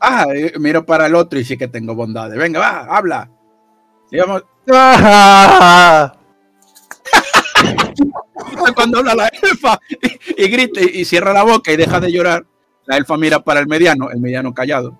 [0.00, 2.38] Ah, eh, miro para el otro y sí que tengo bondades.
[2.38, 3.30] Venga, va, habla.
[4.10, 6.14] Digamos, ¡Ah!
[8.74, 12.44] cuando habla la elfa y, y grita y cierra la boca y deja de llorar,
[12.86, 14.98] la elfa mira para el mediano, el mediano callado.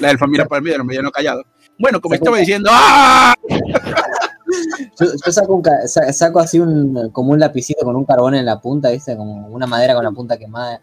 [0.00, 1.44] La elfa mira para el mediano, el mediano callado.
[1.78, 3.34] Bueno, como estaba diciendo, ¡ah!
[4.98, 8.90] Yo, yo saco, un así un, como un lapicito con un carbón en la punta,
[8.90, 9.16] ¿viste?
[9.16, 10.80] Como una madera con la punta quemada.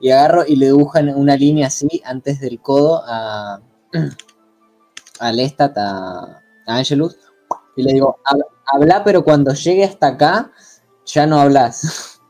[0.00, 3.60] Y agarro y le dibujan una línea así antes del codo a,
[5.20, 7.16] a Lestat, a, a Angelus.
[7.76, 10.52] Y le digo, "Hab- habla, pero cuando llegue hasta acá,
[11.06, 12.20] ya no hablas.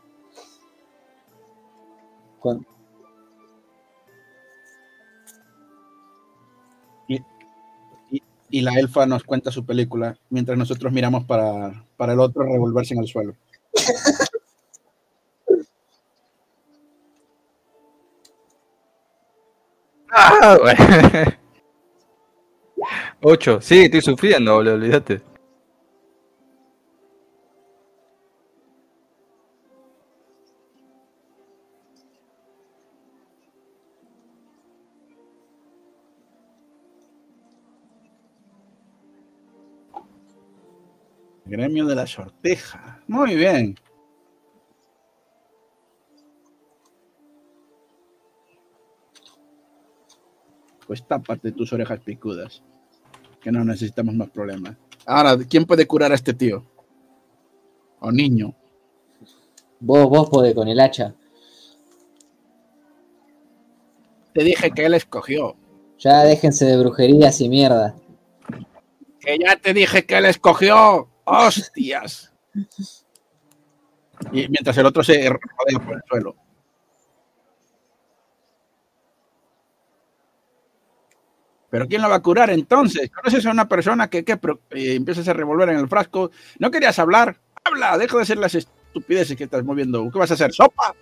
[8.51, 12.93] Y la elfa nos cuenta su película mientras nosotros miramos para, para el otro revolverse
[12.95, 13.35] en el suelo.
[20.11, 20.57] ¡Ah!
[20.61, 21.39] Bueno.
[23.21, 23.59] Ocho.
[23.59, 25.21] Sí, estoy sufriendo, boludo, olvídate.
[41.45, 43.03] Gremio de la sorteja.
[43.07, 43.75] Muy bien.
[50.87, 52.63] Pues tápate tus orejas picudas.
[53.41, 54.75] Que no necesitamos más problemas.
[55.05, 56.65] Ahora, ¿quién puede curar a este tío?
[57.99, 58.53] O niño.
[59.79, 61.15] Vos, vos podés con el hacha.
[64.33, 65.55] Te dije que él escogió.
[65.97, 67.95] Ya déjense de brujerías y mierda.
[69.19, 71.09] Que ya te dije que él escogió.
[71.25, 72.33] ¡Hostias!
[74.31, 76.35] Y mientras el otro se rodea por el suelo.
[81.69, 83.11] ¿Pero quién lo va a curar entonces?
[83.11, 86.31] ¿Conoces a una persona que, que eh, empiezas a revolver en el frasco?
[86.57, 87.37] ¿No querías hablar?
[87.63, 87.97] ¡Habla!
[87.97, 90.09] Deja de hacer las estupideces que estás moviendo.
[90.11, 90.51] ¿Qué vas a hacer?
[90.51, 90.95] ¿Sopa?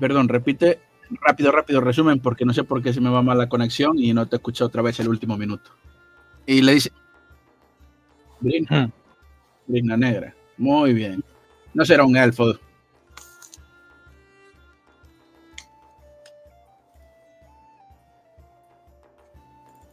[0.00, 3.48] Perdón, repite rápido, rápido resumen porque no sé por qué se me va mal la
[3.48, 5.70] conexión y no te escuché otra vez el último minuto.
[6.46, 6.90] Y le dice...
[8.40, 8.86] Brina.
[8.86, 8.92] Hmm.
[9.66, 10.34] Brina negra.
[10.56, 11.22] Muy bien.
[11.74, 12.54] No será un elfo.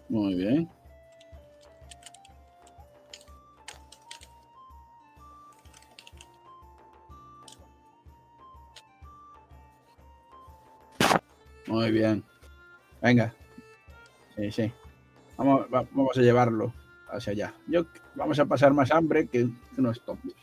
[0.09, 0.69] Muy bien.
[11.67, 12.23] Muy bien.
[13.01, 13.33] Venga.
[14.35, 14.73] Sí, sí.
[15.37, 16.73] Vamos, va- vamos a llevarlo
[17.09, 17.53] hacia allá.
[17.67, 17.85] Yo,
[18.15, 20.33] vamos a pasar más hambre que unos tontos.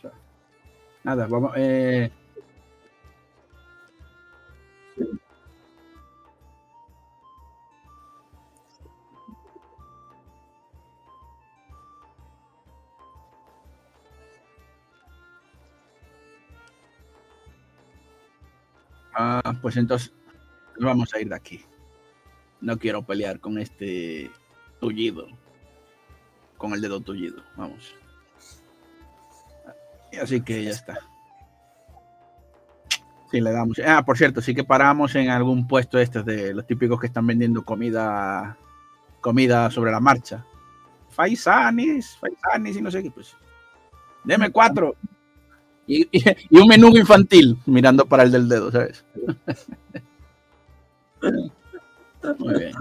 [1.03, 1.51] Nada, vamos.
[1.55, 2.11] Eh...
[19.13, 20.11] Ah, pues entonces
[20.77, 21.61] nos vamos a ir de aquí.
[22.61, 24.31] No quiero pelear con este
[24.79, 25.27] tullido.
[26.57, 27.43] Con el dedo tullido.
[27.55, 27.93] Vamos.
[30.21, 30.99] Así que ya está.
[33.31, 33.77] Sí, le damos.
[33.85, 37.27] Ah, por cierto, sí que paramos en algún puesto estos de los típicos que están
[37.27, 38.57] vendiendo comida
[39.19, 40.45] comida sobre la marcha.
[41.09, 43.35] Faisanis, faisanis y no sé qué, pues.
[44.23, 44.95] Deme cuatro.
[45.87, 49.03] Y, y- y un menú infantil mirando para el del dedo, ¿sabes?
[52.39, 52.73] Muy bien.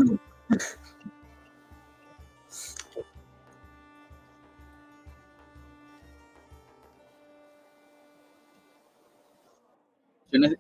[10.31, 10.59] ¿Tienes-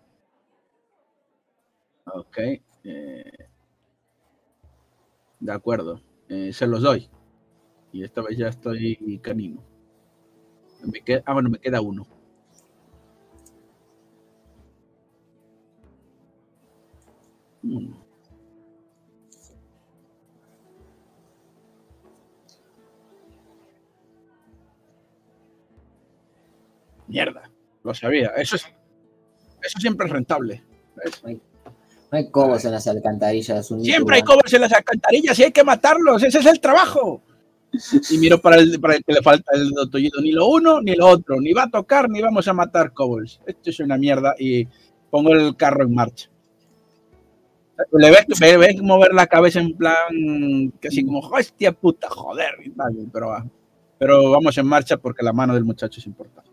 [2.07, 2.39] Ok.
[2.85, 3.23] eh,
[5.41, 6.01] de acuerdo.
[6.29, 7.09] eh, se los doy.
[7.93, 9.63] Y esta vez ya estoy canino.
[10.85, 12.07] Me queda, ah, bueno, me queda uno.
[27.07, 27.51] Mierda,
[27.83, 28.33] lo sabía.
[28.37, 28.67] Eso, es,
[29.63, 30.65] eso siempre es rentable.
[31.23, 33.67] No hay cobos en las alcantarillas.
[33.67, 36.23] Siempre hay cobos en las alcantarillas y hay que matarlos.
[36.23, 37.23] Ese es el trabajo.
[38.11, 40.21] Y miro para el, para el que le falta el dotollido.
[40.21, 41.41] Ni lo uno ni lo otro.
[41.41, 43.41] Ni va a tocar ni vamos a matar cobos.
[43.47, 44.35] Esto es una mierda.
[44.39, 44.67] Y
[45.11, 46.31] pongo el carro en marcha.
[47.93, 52.55] Le ves, ve- ves mover la cabeza en plan casi como hostia puta, joder.
[52.65, 53.29] y tal, Pero,
[53.99, 56.51] pero vamos en marcha porque la mano del muchacho es importante.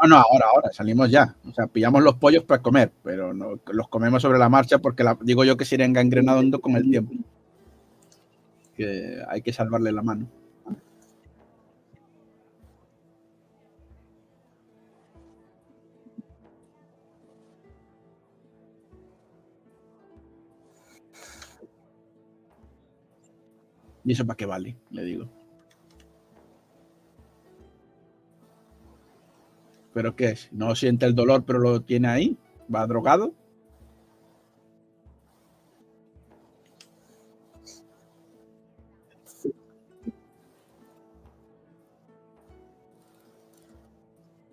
[0.00, 1.34] Ah, no, ahora, ahora, salimos ya.
[1.48, 5.04] O sea, pillamos los pollos para comer, pero no, los comemos sobre la marcha porque
[5.22, 7.14] digo yo que se irán gangrenando con el tiempo.
[8.76, 10.26] Que hay que salvarle la mano.
[24.08, 24.74] ¿Y eso para qué vale?
[24.90, 25.28] Le digo.
[29.92, 30.48] ¿Pero qué es?
[30.50, 32.38] ¿No siente el dolor pero lo tiene ahí?
[32.74, 33.34] ¿Va drogado?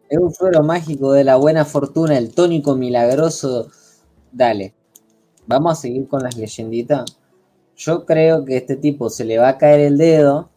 [0.10, 3.70] Es un suero mágico de la buena fortuna, el tónico milagroso.
[4.34, 4.74] Dale,
[5.48, 7.25] vamos a seguir con las leyenditas.
[7.76, 10.50] Yo creo que este tipo se le va a caer el dedo.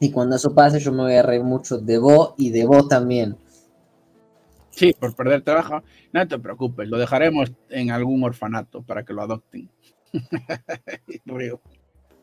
[0.00, 2.88] Y cuando eso pase, yo me voy a reír mucho de vos y de vos
[2.88, 3.36] también.
[4.70, 5.82] Sí, por perder trabajo.
[6.12, 9.70] No te preocupes, lo dejaremos en algún orfanato para que lo adopten.
[11.24, 11.60] Río,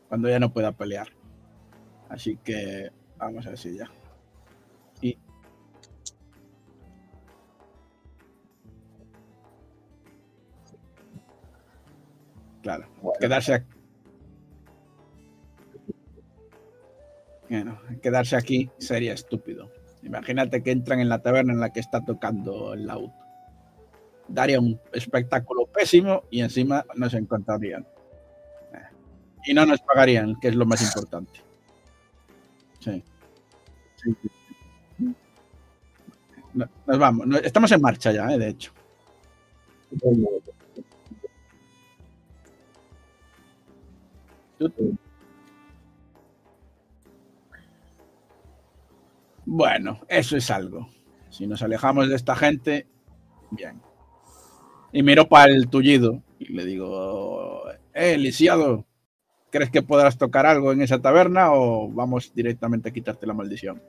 [0.08, 1.08] Cuando ya no pueda pelear.
[2.10, 3.90] Así que vamos a ver si ya.
[12.64, 12.88] Claro,
[13.20, 13.68] quedarse aquí.
[17.50, 19.70] Bueno, quedarse aquí sería estúpido.
[20.02, 23.12] Imagínate que entran en la taberna en la que está tocando el laúd.
[24.28, 27.86] Daría un espectáculo pésimo y encima nos encontrarían.
[28.74, 28.78] Eh,
[29.48, 31.42] Y no nos pagarían, que es lo más importante.
[32.80, 33.04] Sí.
[33.98, 34.30] Sí, sí.
[36.54, 37.28] No- Nos vamos.
[37.44, 38.72] Estamos en marcha ya, eh, de hecho.
[49.46, 50.88] Bueno, eso es algo.
[51.30, 52.88] Si nos alejamos de esta gente,
[53.52, 53.82] bien.
[54.92, 57.64] Y miro para el tullido y le digo,
[57.94, 58.86] eh, lisiado,
[59.50, 63.82] ¿crees que podrás tocar algo en esa taberna o vamos directamente a quitarte la maldición?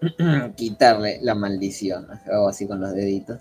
[0.56, 2.06] Quitarle la maldición.
[2.48, 3.40] Así con los deditos.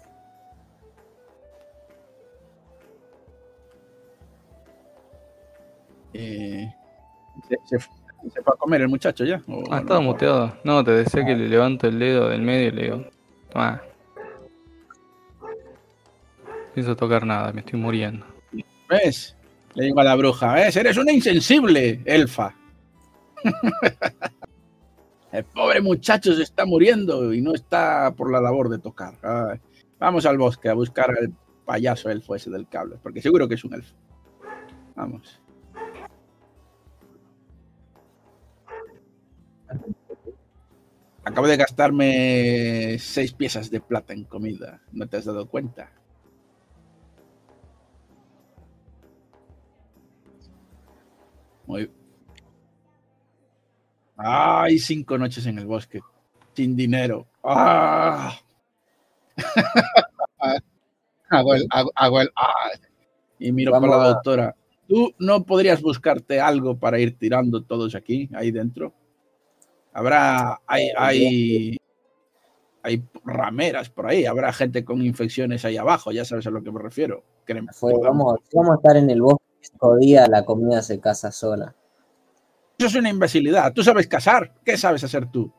[6.21, 6.73] Eh,
[7.47, 7.91] ¿se, se fu-
[8.33, 9.41] se fue a comer el muchacho ya?
[9.47, 9.77] ¿O Ah, no?
[9.77, 10.57] estaba muteado.
[10.63, 13.05] No, te decía que le levanto el dedo del medio y le digo,
[13.49, 13.81] toma.
[15.41, 18.25] No pienso tocar nada, me estoy muriendo.
[18.89, 19.35] ¿Ves?
[19.75, 20.75] Le digo a la bruja, ¿ves?
[20.75, 22.53] Eres una insensible, elfa.
[25.31, 29.13] El pobre muchacho se está muriendo y no está por la labor de tocar.
[29.21, 29.59] Ay,
[29.99, 31.31] vamos al bosque a buscar al
[31.65, 33.93] payaso elfo ese del cable, porque seguro que es un elfo.
[34.95, 35.38] Vamos.
[41.29, 44.81] Acabo de gastarme seis piezas de plata en comida.
[44.91, 45.91] ¿No te has dado cuenta?
[51.67, 51.91] Muy.
[54.17, 56.01] Ay, cinco noches en el bosque.
[56.55, 57.27] Sin dinero.
[57.43, 58.35] ¡Ah!
[61.29, 61.67] hago el.
[61.69, 62.71] Hago, hago el ¡ah!
[63.37, 64.55] Y miro Vamos para la doctora.
[64.87, 68.95] ¿Tú no podrías buscarte algo para ir tirando todos aquí, ahí dentro?
[69.93, 70.61] Habrá.
[70.67, 70.89] Hay.
[70.97, 71.77] Hay,
[72.81, 74.25] hay rameras por ahí.
[74.25, 76.11] Habrá gente con infecciones ahí abajo.
[76.11, 77.23] Ya sabes a lo que me refiero.
[77.73, 79.43] Fue, vamos, a estar en el bosque
[79.99, 81.75] días, la comida se casa sola.
[82.77, 83.73] Eso es una imbecilidad.
[83.73, 84.53] ¿Tú sabes casar?
[84.63, 85.51] ¿Qué sabes hacer tú?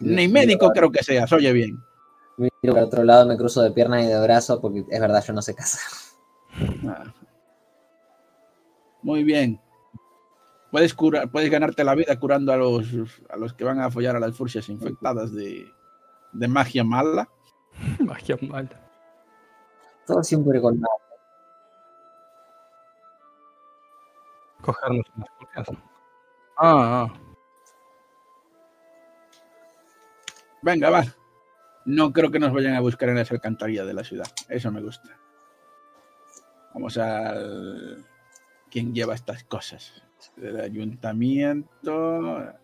[0.00, 1.78] Ni médico creo que seas, oye bien.
[2.36, 5.32] Miro para otro lado, me cruzo de piernas y de brazos porque es verdad, yo
[5.32, 5.80] no sé casar.
[6.86, 7.12] Ah.
[9.02, 9.60] Muy bien.
[10.74, 12.84] Puedes, curar, puedes ganarte la vida curando a los,
[13.28, 15.72] a los que van a follar a las furcias infectadas de,
[16.32, 17.28] de magia mala.
[18.00, 18.90] Magia mala.
[20.04, 20.96] Todo siempre con nada.
[24.62, 25.68] Cogernos unas furcias.
[26.58, 27.14] Ah, ah.
[30.60, 31.04] Venga, va.
[31.84, 34.26] No creo que nos vayan a buscar en las alcantarillas de la ciudad.
[34.48, 35.20] Eso me gusta.
[36.74, 38.04] Vamos al.
[38.72, 40.02] ¿Quién lleva estas cosas?
[40.40, 42.54] El ayuntamiento.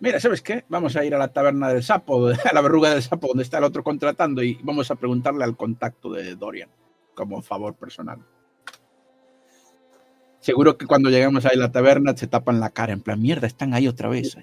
[0.00, 0.64] Mira, ¿sabes qué?
[0.68, 3.58] Vamos a ir a la taberna del sapo, a la verruga del sapo, donde está
[3.58, 6.70] el otro contratando, y vamos a preguntarle al contacto de Dorian,
[7.14, 8.18] como favor personal.
[10.40, 13.48] Seguro que cuando lleguemos ahí a la taberna se tapan la cara, en plan, mierda,
[13.48, 14.36] están ahí otra vez.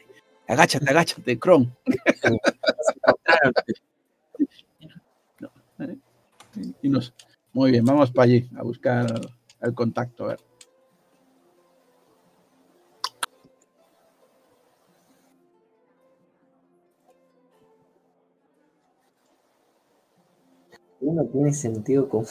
[0.47, 1.75] Agáchate, agáchate, Kron.
[6.81, 7.13] y nos...
[7.53, 9.05] Muy bien, vamos para allí a buscar
[9.61, 10.25] el contacto.
[10.25, 10.39] A ver.
[21.05, 22.25] Uno tiene sentido común.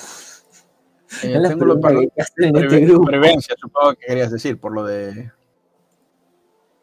[1.22, 3.04] Eh, lo pregunta para que en este grupo.
[3.04, 5.30] prevencia, supongo que querías decir, por lo de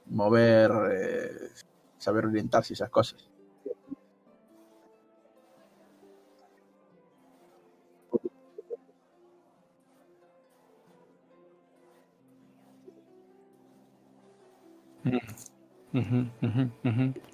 [0.06, 1.50] mover, eh,
[1.98, 3.30] saber orientarse y esas cosas.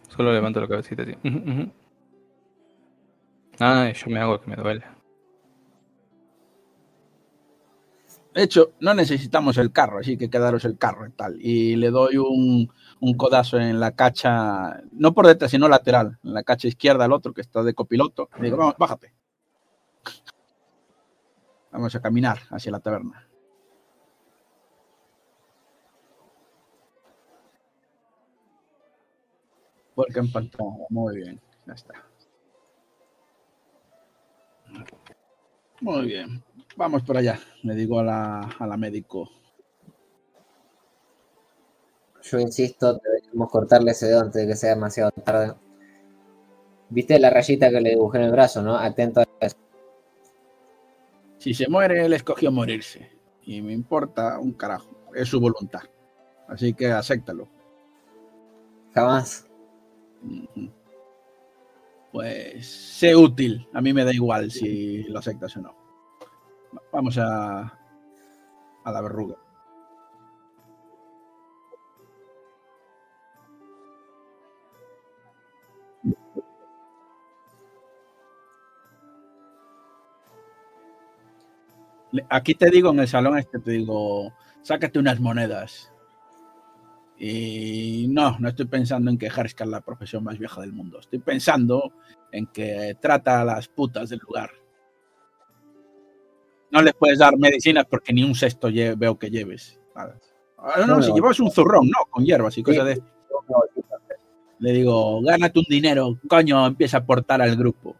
[0.08, 1.14] Solo levanto la cabecita así.
[3.60, 4.84] Ay, yo me hago que me duele.
[8.34, 11.38] De hecho, no necesitamos el carro, así que quedaros el carro y tal.
[11.42, 16.34] Y le doy un, un codazo en la cacha, no por detrás, sino lateral, en
[16.36, 18.30] la cacha izquierda al otro que está de copiloto.
[18.38, 19.12] Le digo, vamos, bájate.
[21.72, 23.28] Vamos a caminar hacia la taberna.
[29.96, 30.32] Vuelca en
[30.90, 32.06] muy bien, ya está.
[35.82, 36.44] Muy bien,
[36.76, 39.30] vamos por allá, le digo a la, a la médico.
[42.22, 45.56] Yo insisto, deberíamos cortarle ese dedo antes de que sea demasiado tarde.
[46.90, 48.76] ¿Viste la rayita que le dibujé en el brazo, no?
[48.76, 49.56] Atento a eso.
[51.40, 53.10] Si se muere, él escogió morirse.
[53.44, 54.90] Y me importa un carajo.
[55.16, 55.82] Es su voluntad.
[56.48, 57.48] Así que acéptalo.
[58.94, 59.46] Jamás.
[60.24, 60.72] Ujú.
[62.12, 63.68] Pues sé útil.
[63.74, 65.76] A mí me da igual si lo aceptas o no.
[66.76, 67.62] Va- Vamos a,
[68.84, 69.36] a la verruga.
[82.30, 85.92] Aquí te digo, en el salón este, te digo, sácate unas monedas.
[87.20, 91.00] Y no, no estoy pensando en que ejerza la profesión más vieja del mundo.
[91.00, 91.92] Estoy pensando
[92.32, 94.52] en que trata a las putas del lugar.
[96.72, 99.80] No les puedes dar medicinas porque ni un cesto veo que lleves.
[99.96, 100.10] Ah,
[100.80, 103.02] No, no, si llevas un zurrón, no, con hierbas y cosas de
[104.60, 107.96] Le digo, gánate un dinero, coño, empieza a aportar al grupo.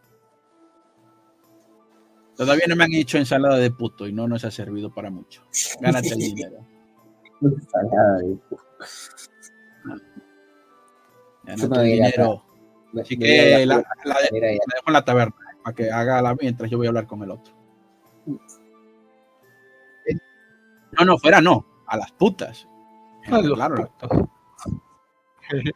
[2.36, 5.42] Todavía no me han hecho ensalada de puto y no nos ha servido para mucho.
[5.80, 6.64] Gánate el dinero.
[7.42, 8.67] Ensalada de- Gánate
[11.44, 12.10] Yo me el voy a ir acá.
[12.12, 12.44] dinero.
[13.00, 16.90] Así que la- dejo en la taberna para que haga la mientras yo voy a
[16.90, 17.52] hablar con el otro.
[20.98, 22.66] No, no, fuera no, a las putas.
[23.30, 23.90] A los Claro.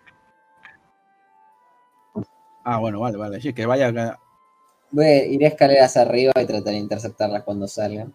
[2.65, 3.41] Ah, bueno, vale, vale.
[3.41, 4.17] Sí, que vaya.
[4.93, 8.15] Voy a ir a escaleras arriba y tratar de interceptarlas cuando salgan.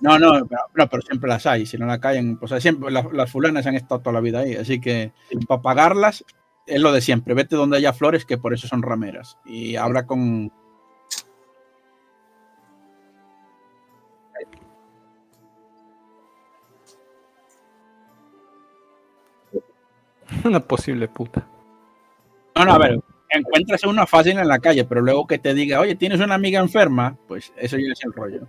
[0.00, 1.66] No, no, pero, no, pero siempre las hay.
[1.66, 4.54] Si no la caen, pues siempre las, las fulanas han estado toda la vida ahí.
[4.54, 5.12] Así que
[5.46, 6.24] para pagarlas
[6.66, 7.34] es lo de siempre.
[7.34, 9.38] Vete donde haya flores, que por eso son rameras.
[9.44, 10.52] Y habla con.
[20.44, 21.46] Una posible puta.
[22.56, 23.00] No, no, a ver,
[23.30, 26.60] encuentras una fácil en la calle, pero luego que te diga, oye, tienes una amiga
[26.60, 28.46] enferma, pues eso ya es el rollo.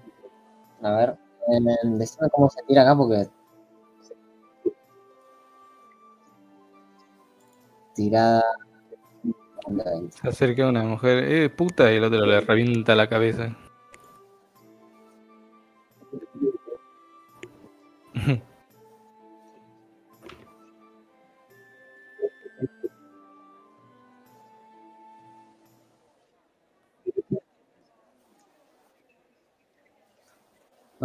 [0.83, 1.15] A ver,
[1.47, 3.27] eh, decime cómo se tira acá porque.
[7.95, 8.43] Tirada.
[10.11, 13.55] Se acerca una mujer, eh, puta, y el otro le revienta la cabeza.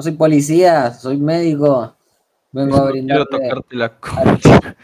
[0.00, 1.94] No soy policía, soy médico.
[2.52, 3.26] Vengo a Quiero brindar.
[3.26, 4.74] tocarte la concha.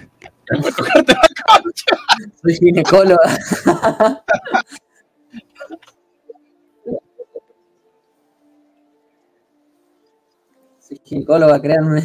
[2.43, 3.38] Soy ginecóloga.
[10.80, 12.02] soy ginecóloga, créanme.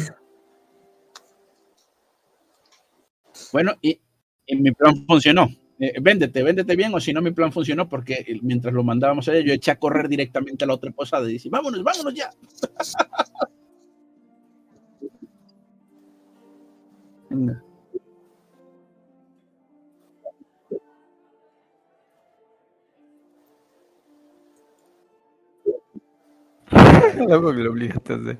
[3.52, 4.00] Bueno, y,
[4.46, 5.48] y mi plan funcionó.
[5.82, 9.40] Eh, véndete, véndete bien, o si no, mi plan funcionó porque mientras lo mandábamos allá,
[9.40, 12.30] yo eché a correr directamente a la otra posada y dije, vámonos, vámonos ya.
[27.12, 28.38] Que lo obligaste a hacer.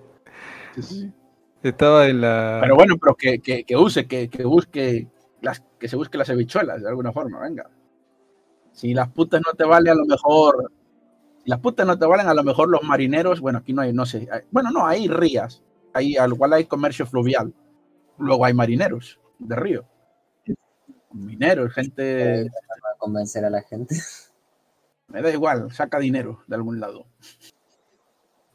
[1.62, 2.59] Estaba en la.
[2.62, 5.09] Pero bueno, pero que, que, que use, que, que busque
[5.43, 7.69] las, que se busque las habichuelas de alguna forma, venga.
[8.73, 10.73] Si las putas no te valen, a lo mejor.
[11.44, 13.93] Si las putas no te valen, a lo mejor los marineros, bueno, aquí no hay,
[13.93, 14.28] no sé.
[14.31, 15.62] hay- bueno, no, hay rías.
[15.93, 17.52] Hay, al cual hay comercio fluvial.
[18.19, 19.85] Luego hay marineros de río.
[21.12, 22.48] Mineros, gente.
[22.81, 23.94] Para convencer a la gente.
[25.09, 27.06] Me da igual, saca dinero de algún lado.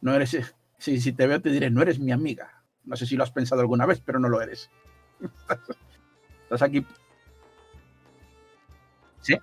[0.01, 0.37] No eres.
[0.79, 2.63] Si, si te veo, te diré, no eres mi amiga.
[2.85, 4.71] No sé si lo has pensado alguna vez, pero no lo eres.
[6.47, 6.85] Estás aquí.
[9.19, 9.37] Sí.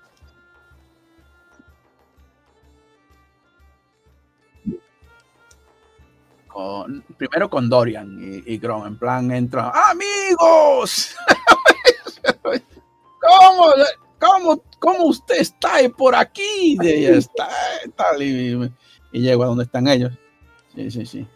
[6.48, 11.14] Con, primero con Dorian y, y Grom, en plan entra, ¡Amigos!
[13.20, 13.72] ¿Cómo,
[14.18, 16.78] cómo, cómo usted está por aquí?
[16.80, 17.50] Y ella está,
[17.96, 18.72] tal, y,
[19.12, 20.12] y llego a donde están ellos.
[20.74, 21.28] Sí, sí, sí.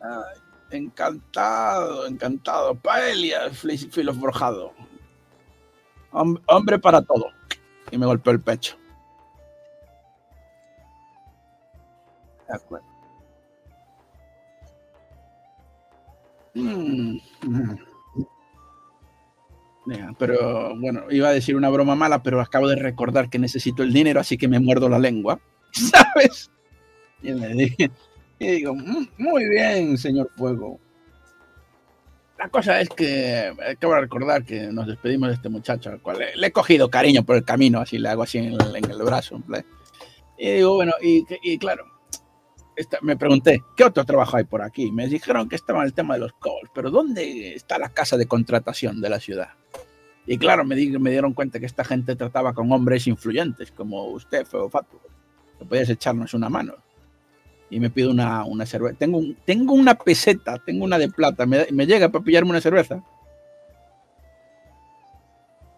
[0.00, 0.37] Ay,
[0.70, 2.74] encantado, encantado.
[2.74, 4.72] Paelia, fli- filo forjado.
[6.12, 7.26] Hom- hombre para todo.
[7.90, 8.76] Y me golpeó el pecho.
[12.48, 12.86] De acuerdo.
[16.54, 17.78] Mm, mm.
[20.18, 23.92] Pero bueno, iba a decir una broma mala, pero acabo de recordar que necesito el
[23.92, 25.40] dinero, así que me muerdo la lengua.
[25.72, 26.50] ¿Sabes?
[27.22, 27.90] Y le dije,
[28.38, 30.78] y digo, "Mm, muy bien, señor Fuego.
[32.38, 36.18] La cosa es que acabo de recordar que nos despedimos de este muchacho, al cual
[36.36, 39.34] le, he cogido cariño por el camino, así le hago así en el, en brazo.
[39.48, 39.64] en.
[40.38, 41.24] Y digo, bueno, y,
[41.58, 41.84] claro,
[43.02, 44.92] me pregunté, ¿qué otro trabajo hay por aquí?
[44.92, 48.26] Me dijeron que estaba el tema de los calls, pero ¿dónde está la casa de
[48.26, 49.48] contratación de la ciudad?
[50.24, 54.04] Y claro, me, di- me dieron cuenta que esta gente trataba con hombres influyentes, como
[54.10, 55.00] usted, Feo Fatu.
[55.58, 56.74] Que podías echarnos una mano.
[57.70, 58.96] Y me pido una, una cerveza.
[58.98, 61.46] Tengo, tengo una peseta, tengo una de plata.
[61.46, 63.02] ¿Me, me llega para pillarme una cerveza?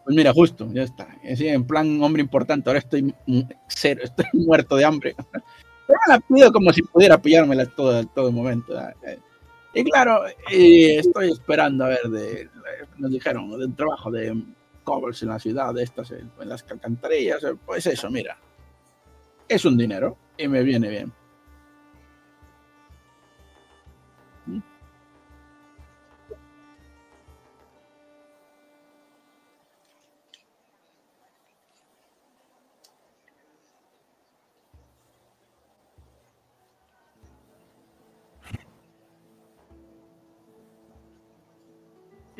[0.04, 1.08] Pues mira, justo, ya está.
[1.22, 3.14] En plan hombre importante, ahora estoy
[3.68, 5.14] cero, estoy muerto de hambre.
[5.16, 8.76] Pero me la pido como si pudiera pillármela todo, todo el momento.
[9.04, 9.18] ¿eh?
[9.74, 12.48] Y claro, y estoy esperando a ver de,
[12.98, 14.42] nos dijeron, del trabajo de
[14.82, 18.36] covers en la ciudad, de estas, en en las alcantarillas, eh, pues eso, mira,
[19.48, 21.12] es un dinero y me viene bien.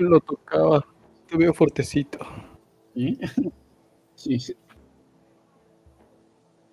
[0.01, 0.85] Lo tocaba.
[1.29, 2.19] Te veo fuertecito.
[2.95, 3.19] ¿Sí?
[4.15, 4.55] Sí, sí.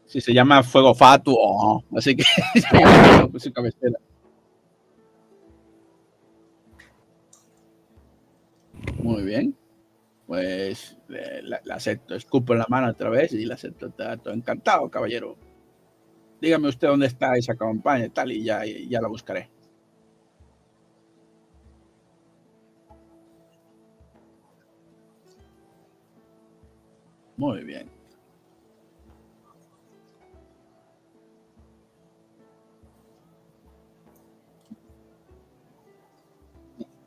[0.05, 2.23] Se llama Fuego Fatu, oh, así que
[3.39, 3.99] su cabecera.
[9.03, 9.55] Muy bien.
[10.25, 13.91] Pues la, acepto, escupo en la mano otra vez y la acepto.
[13.91, 15.37] Todo encantado, caballero.
[16.41, 19.49] Dígame usted dónde está esa campaña y tal, y ya, y ya la buscaré.
[27.48, 27.90] Muy bien.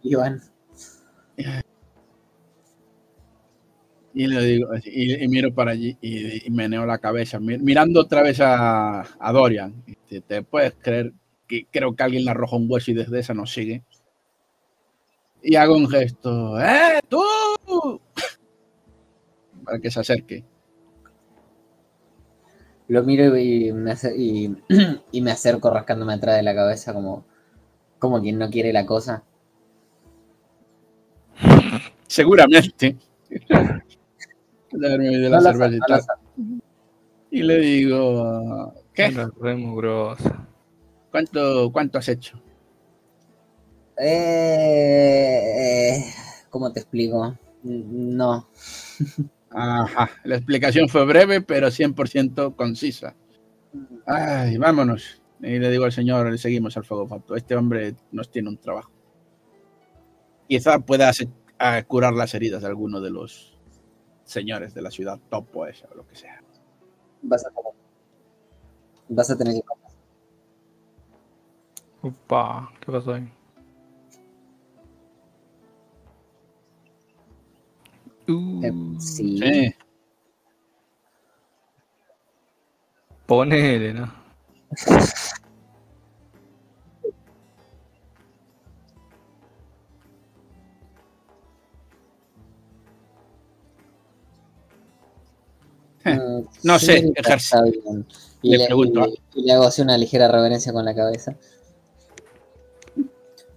[0.03, 0.41] Iván,
[4.13, 8.01] Y le digo, y, y miro para allí y, y meneo la cabeza, mi- mirando
[8.01, 9.85] otra vez a, a Dorian.
[9.87, 11.13] Y Te, te puedes creer
[11.47, 13.85] que creo que alguien le arroja un hueso y desde esa nos sigue.
[15.43, 17.21] Y hago un gesto, ¡eh, tú!
[19.71, 20.45] Para que se acerque.
[22.89, 24.53] lo miro y me, ace- y,
[25.13, 27.25] y me acerco rascándome atrás de la cabeza como,
[28.01, 29.23] como quien no quiere la cosa.
[32.09, 32.97] Seguramente.
[33.29, 33.39] De
[35.31, 35.51] la No la
[37.31, 39.15] y no le digo, ¿qué?
[41.13, 42.43] ¿Cuánto, ¿Cuánto has hecho?
[43.99, 46.05] Eh, eh,
[46.51, 47.37] ¿Cómo te explico?
[47.63, 48.49] No.
[49.51, 53.17] Ajá, la explicación fue breve, pero 100% concisa.
[54.07, 55.23] Ay, vámonos.
[55.41, 57.35] Y le digo al señor, le seguimos al fuego facto.
[57.35, 58.93] Este hombre nos tiene un trabajo.
[60.49, 61.11] Quizá pueda
[61.87, 63.59] curar las heridas de alguno de los
[64.25, 66.43] señores de la ciudad topo esa o lo que sea.
[67.23, 67.73] Vas a tener,
[69.09, 69.61] vas a tener que
[72.03, 73.31] Upa, ¿qué pasó ahí?
[78.31, 79.39] Uh, Eh, sí.
[79.39, 79.75] Sí.
[83.27, 84.13] Ponele, ¿no?
[96.05, 97.13] Mm, No sé.
[98.43, 99.07] Y Le le, pregunto.
[99.07, 101.37] y- y le hago así una ligera reverencia con la cabeza.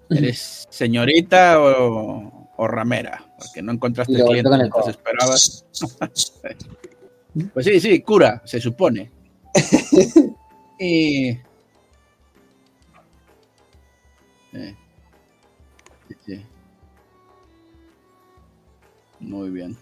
[0.10, 3.24] ¿Eres señorita o, o ramera?
[3.46, 4.50] Porque no encontraste el cliente
[4.84, 5.66] que esperabas.
[7.52, 9.10] Pues sí, sí, cura, se supone.
[10.80, 11.34] y...
[14.52, 14.76] Sí.
[16.08, 16.46] Sí, sí.
[19.20, 19.76] Muy bien.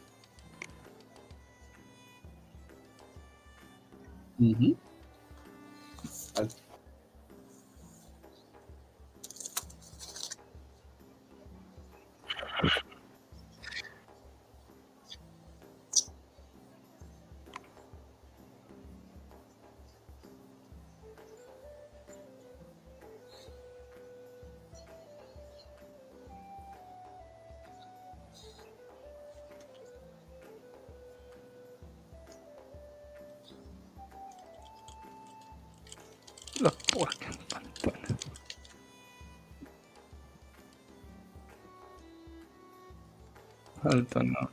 [43.92, 44.50] Alto no.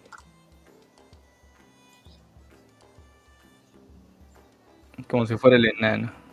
[5.09, 6.28] Como si fuera el enano.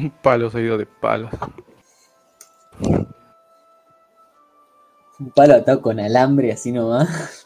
[0.00, 1.30] Un palo seguido de palos.
[5.18, 7.39] Un palo atado con alambre así nomás.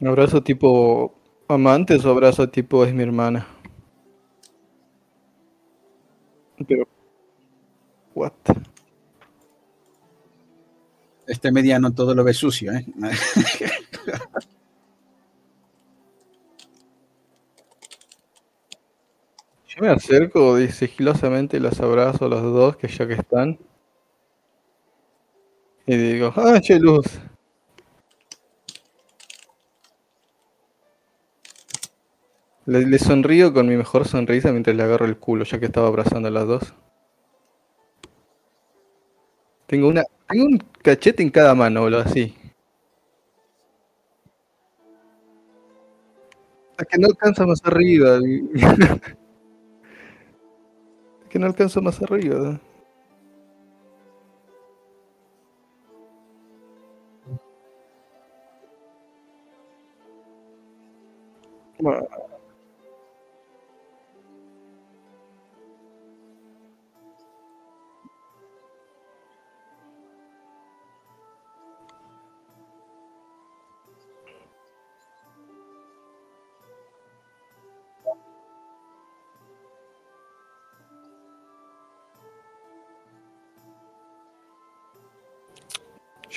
[0.00, 1.12] ¿Abrazo tipo
[1.48, 3.48] amantes o abrazo tipo es mi hermana?
[6.66, 6.88] Pero.
[8.14, 8.32] What?
[11.26, 12.84] Este mediano todo lo ve sucio, ¿eh?
[19.68, 23.58] Yo me acerco y sigilosamente los abrazo a los dos, que ya que están.
[25.86, 27.06] Y digo, ¡ah, che luz!
[32.68, 36.28] Le, sonrío con mi mejor sonrisa mientras le agarro el culo, ya que estaba abrazando
[36.28, 36.74] a las dos.
[39.66, 40.04] Tengo una.
[40.28, 42.34] Tengo un cachete en cada mano, boludo, así.
[46.78, 48.18] Es que no alcanza más arriba.
[51.22, 52.60] Es que no alcanza más arriba.
[61.78, 62.27] Bueno,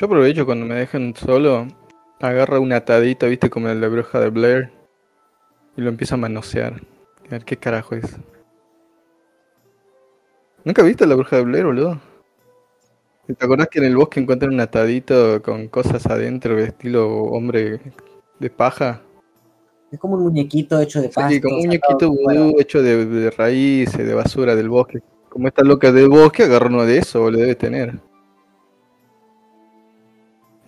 [0.02, 1.68] Yo aprovecho cuando me dejan solo,
[2.20, 4.72] agarra una atadita, viste, como de bruja de Blair,
[5.78, 6.82] y lo empieza a manosear.
[7.28, 8.18] A ver qué carajo es.
[10.66, 12.02] ¿Nunca viste la bruja de Blair, boludo?
[13.28, 17.80] ¿Te acordás que en el bosque encuentran un atadito con cosas adentro, de estilo hombre
[18.40, 19.04] de paja?
[19.92, 21.30] Es como un muñequito hecho de pasto.
[21.30, 25.04] Sí, como un muñequito vudú hecho de, de raíces, de basura del bosque.
[25.30, 28.00] Como esta loca del bosque, agarra uno de eso, lo debe tener.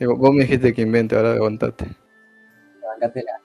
[0.03, 1.85] Digo, vos me dijiste que invente, ahora aguantate.
[2.81, 3.39] Bancátela.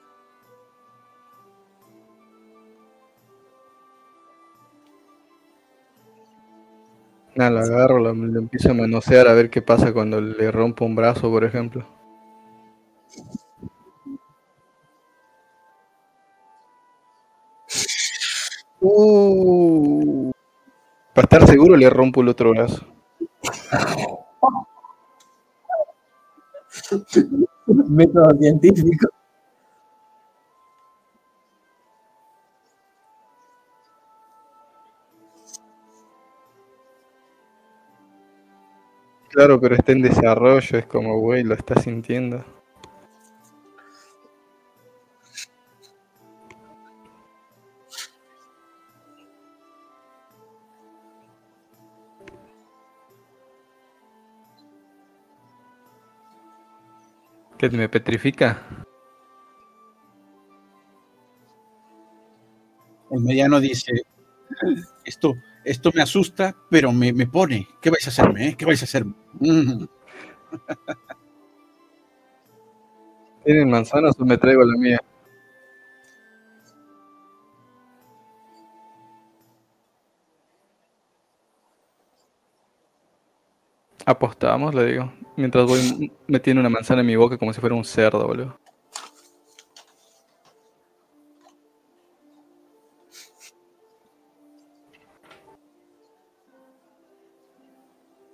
[7.33, 10.83] Nada, lo agarro, lo, lo empiezo a manosear a ver qué pasa cuando le rompo
[10.83, 11.87] un brazo, por ejemplo.
[18.81, 20.31] Uh,
[21.13, 22.85] para estar seguro le rompo el otro brazo.
[27.67, 29.09] Método científico.
[39.29, 42.43] Claro, pero está en desarrollo, es como, güey, lo está sintiendo.
[57.59, 58.47] ¿Qué me petrifica?
[63.11, 63.91] El mediano dice,
[65.05, 67.67] esto, esto me asusta, pero me, me pone.
[67.81, 68.49] ¿Qué vais a hacerme?
[68.49, 68.55] eh?
[68.57, 69.13] ¿Qué vais a hacerme?
[69.39, 69.83] Mm.
[73.43, 74.99] ¿Tienen manzanas o me traigo la mía?
[84.05, 85.13] Apostamos, le digo.
[85.39, 88.59] Mientras voy metiendo una manzana en mi boca como si fuera un cerdo, boludo.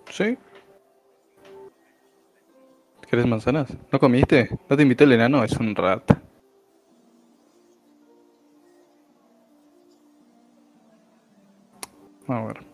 [0.10, 0.36] ¿Sí?
[3.08, 3.72] ¿Quieres manzanas?
[3.92, 4.50] ¿No comiste?
[4.68, 5.44] ¿No te invitó el enano?
[5.44, 6.12] Es un rat.
[12.28, 12.65] A ver.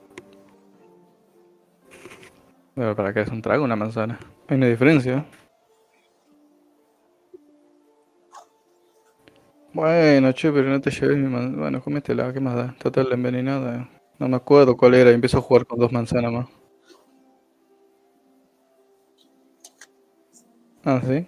[2.81, 4.17] Pero ¿para qué es un trago una manzana?
[4.47, 5.23] Hay una diferencia.
[9.71, 11.61] Bueno, che, pero no te lleves mi manzana.
[11.61, 12.75] Bueno, cómetela, ¿qué más da?
[12.79, 13.87] Total, envenenada.
[14.17, 16.47] No me acuerdo cuál era y empiezo a jugar con dos manzanas más.
[20.83, 21.25] Ah, ¿sí?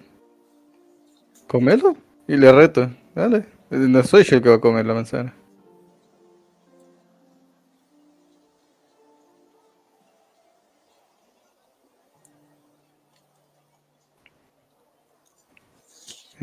[1.48, 1.96] ¿Comelo?
[2.28, 2.90] Y le reto.
[3.16, 3.46] Dale.
[3.70, 5.34] No soy yo el que va a comer la manzana.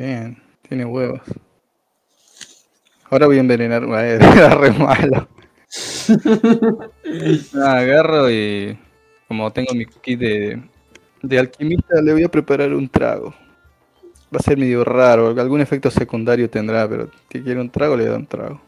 [0.00, 1.20] Bien, tiene huevos.
[3.10, 3.84] Ahora voy a envenenar.
[3.92, 5.28] Ay, Era re malo.
[7.54, 8.76] Ah, agarro y.
[9.28, 10.62] Como tengo mi kit de,
[11.22, 13.34] de alquimista, le voy a preparar un trago.
[14.34, 18.06] Va a ser medio raro, algún efecto secundario tendrá, pero si quiere un trago, le
[18.06, 18.60] da un trago.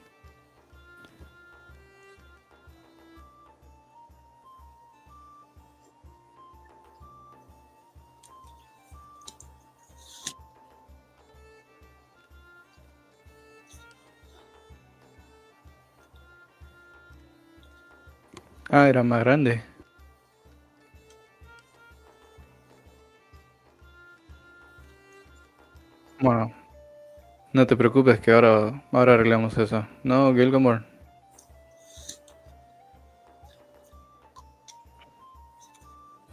[18.73, 19.63] Ah, era más grande.
[26.21, 26.53] Bueno,
[27.53, 29.87] no te preocupes que ahora, ahora arreglamos eso.
[30.03, 30.83] No, Gilgamore.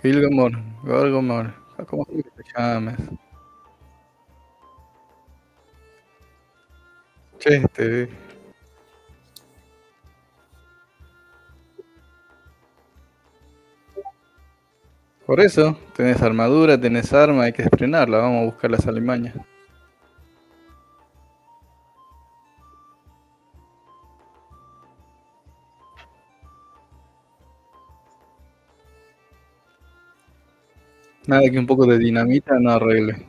[0.01, 1.53] Gilgamore, Gilgamore,
[1.87, 2.23] ¿cómo te
[2.55, 2.97] llamas?
[7.39, 8.09] Che, te
[15.29, 19.35] Por eso, tenés armadura, tenés arma, hay que estrenarla, vamos a buscar las alimañas.
[31.27, 33.28] Nada que un poco de dinamita no arregle.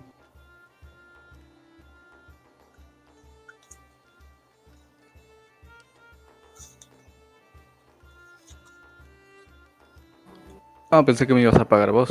[10.91, 12.11] Ah, pensé que me ibas a pagar vos.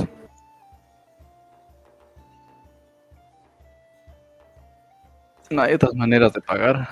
[5.49, 6.88] No hay otras maneras de pagar.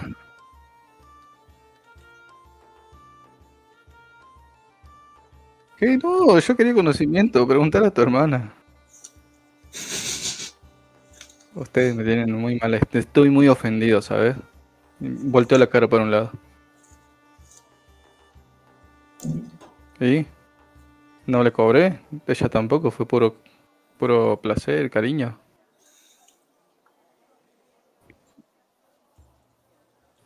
[5.78, 5.98] ¿Qué?
[5.98, 8.52] No, yo quería conocimiento, preguntar a tu hermana.
[11.56, 14.36] Ustedes me tienen muy mal, estoy muy ofendido, ¿sabes?
[15.00, 16.32] Volteo la cara para un lado.
[20.00, 20.26] ¿Y?
[21.28, 23.36] No le cobré, ella tampoco, fue puro,
[24.00, 25.40] puro placer, cariño.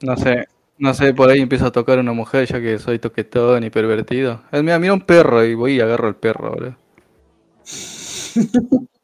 [0.02, 0.48] No sé,
[0.78, 4.42] no sé, por ahí empiezo a tocar una mujer ya que soy toquetón y pervertido.
[4.52, 6.76] Es mira, mira un perro y voy y agarro al perro, boludo.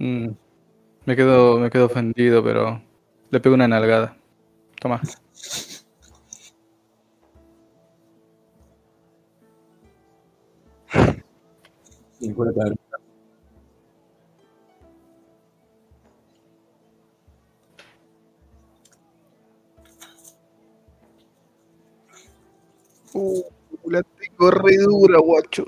[0.00, 0.34] Mm,
[1.08, 2.82] me quedo, me quedo ofendido, pero
[3.30, 4.14] le pego una nalgada.
[4.78, 5.00] Toma.
[23.14, 23.42] Uh,
[23.86, 25.64] la tengo re dura, guacho.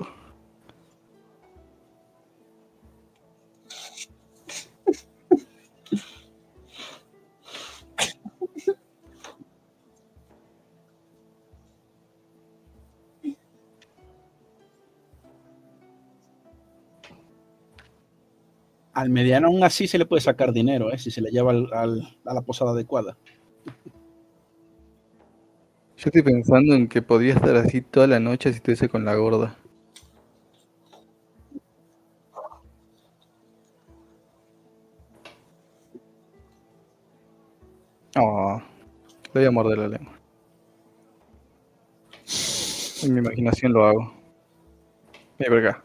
[19.01, 20.97] Al mediano aún así se le puede sacar dinero, ¿eh?
[20.99, 23.17] si se le lleva al- a la posada adecuada.
[25.95, 29.15] Yo estoy pensando en que podía estar así toda la noche si estuviese con la
[29.15, 29.55] gorda.
[38.17, 38.61] Oh,
[39.33, 40.13] le voy a morder la lengua.
[43.03, 44.13] En mi imaginación lo hago.
[45.37, 45.81] Por acá.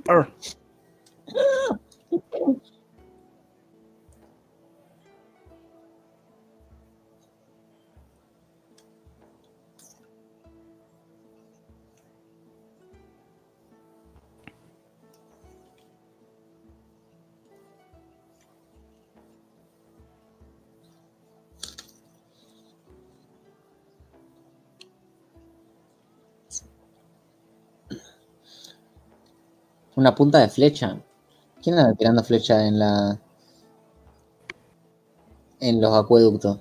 [30.07, 31.03] Una punta de flecha.
[31.61, 33.19] ¿Quién anda tirando flecha en la.
[35.59, 36.59] en los acueductos?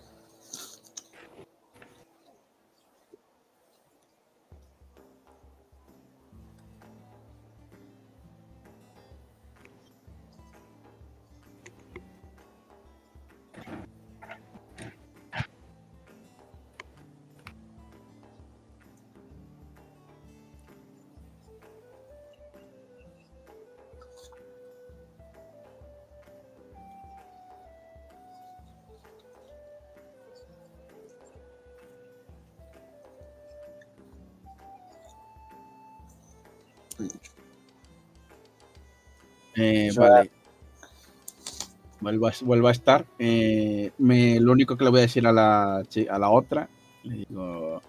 [42.44, 43.06] Vuelvo a, estar.
[43.20, 46.70] Eh, lo único que le voy a decir a la, a la otra,
[47.04, 47.82] le digo,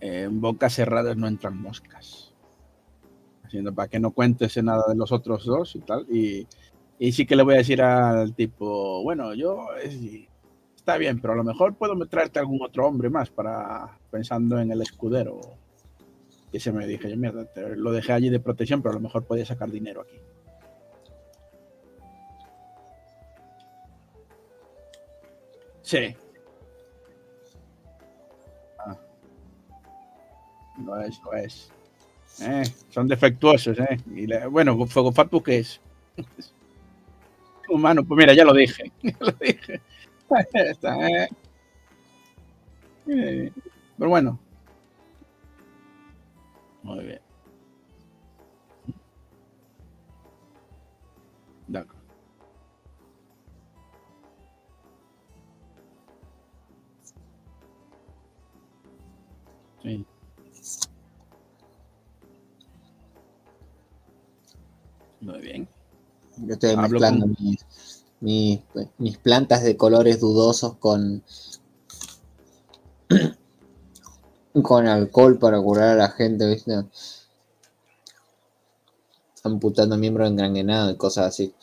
[0.00, 2.32] eh, en bocas cerradas no entran moscas.
[3.44, 6.06] Haciendo para que no cuentes nada de los otros dos y tal.
[6.10, 6.46] Y,
[6.98, 10.28] y sí que le voy a decir al tipo, bueno, yo eh,
[10.76, 14.70] está bien, pero a lo mejor puedo traerte algún otro hombre más para pensando en
[14.70, 15.40] el escudero.
[16.52, 17.46] Y se me dije, yo mierda,
[17.76, 20.20] lo dejé allí de protección, pero a lo mejor podía sacar dinero aquí.
[25.94, 26.16] Sí.
[28.80, 28.96] Ah.
[31.06, 31.70] Es, lo es.
[32.42, 33.96] Eh, son defectuosos, ¿eh?
[34.12, 35.80] Y le- bueno, Fuego Fatu, ¿qué es?
[37.68, 38.90] Humano, pues mira, ya lo dije.
[39.02, 39.80] Ya lo dije.
[40.52, 41.28] Está, eh.
[43.06, 43.52] Eh,
[43.96, 44.40] pero bueno.
[46.82, 47.20] Muy bien.
[65.24, 65.68] Muy bien.
[66.38, 67.66] Yo estoy Hablo mezclando con- mis,
[68.20, 68.60] mis,
[68.98, 71.22] mis plantas de colores dudosos con,
[74.62, 76.72] con alcohol para curar a la gente, ¿viste?
[79.44, 81.54] Amputando miembros engranguenados y cosas así.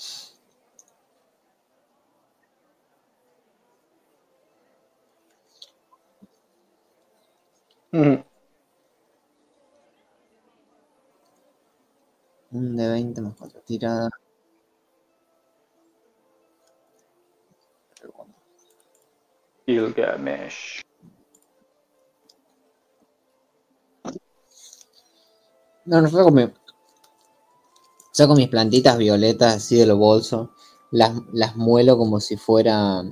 [7.93, 8.23] Ujú.
[12.51, 14.11] Un de 20 más 4 tiradas.
[19.65, 20.83] Gilgamesh.
[25.85, 26.51] No, no saco, mi-
[28.13, 30.47] saco mis plantitas violetas así de los bolsos,
[30.91, 33.03] las, las muelo como si fuera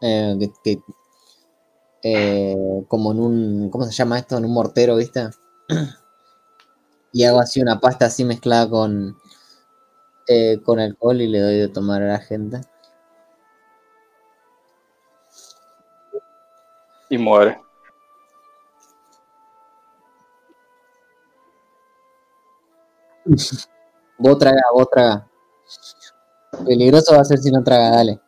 [0.00, 0.82] eh, que- que-
[2.02, 4.36] eh, como en un, ¿cómo se llama esto?
[4.38, 5.28] En un mortero, ¿viste?
[7.16, 9.16] Y hago así una pasta así mezclada con,
[10.28, 12.60] eh, con alcohol y le doy de tomar a la gente.
[17.08, 17.58] Y muere.
[24.18, 25.26] Vos traga, vos traga.
[26.66, 28.20] Peligroso va a ser si no traga, dale.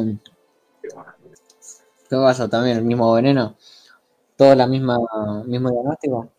[0.00, 0.18] Mm.
[2.08, 2.48] ¿Qué pasa?
[2.48, 3.56] ¿También el mismo veneno?
[4.36, 4.98] ¿Todo la misma
[5.46, 6.30] mismo diagnóstico?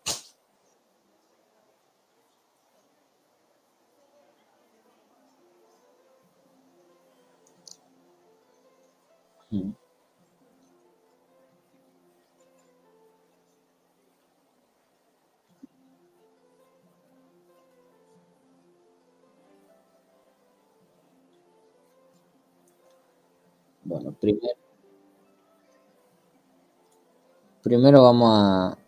[27.68, 28.78] Primero vamos a.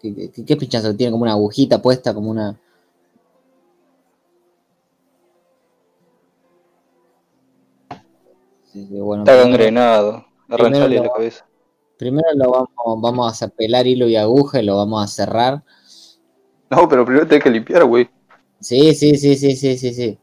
[0.00, 0.94] ¿Qué, qué, qué- pinchazo?
[0.96, 2.56] Tiene como una agujita puesta, como una.
[8.72, 10.24] Sí, sí, bueno, Está gangrenado.
[10.48, 11.46] Arranchale primero la lo- cabeza.
[11.98, 15.62] Primero lo vamos, vamos a pelar hilo y aguja y lo vamos a cerrar.
[16.70, 18.08] No, pero primero tenés que limpiar, güey.
[18.60, 20.18] Sí, sí, sí, sí, sí, sí, sí.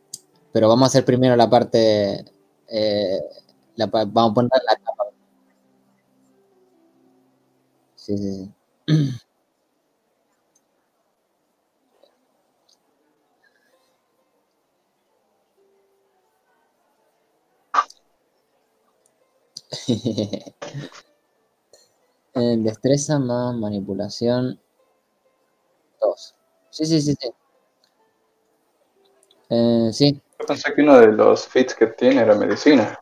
[0.51, 2.25] Pero vamos a hacer primero la parte.
[2.69, 3.19] eh,
[3.75, 4.75] la vamos a poner la
[8.07, 8.53] Sí, sí,
[8.87, 9.21] sí.
[22.33, 24.59] Eh, destreza más manipulación.
[25.99, 26.35] Dos.
[26.69, 27.29] Sí, sí, sí, sí.
[29.49, 32.99] Eh, sí, Yo pensé que uno de los fits que tiene era medicina.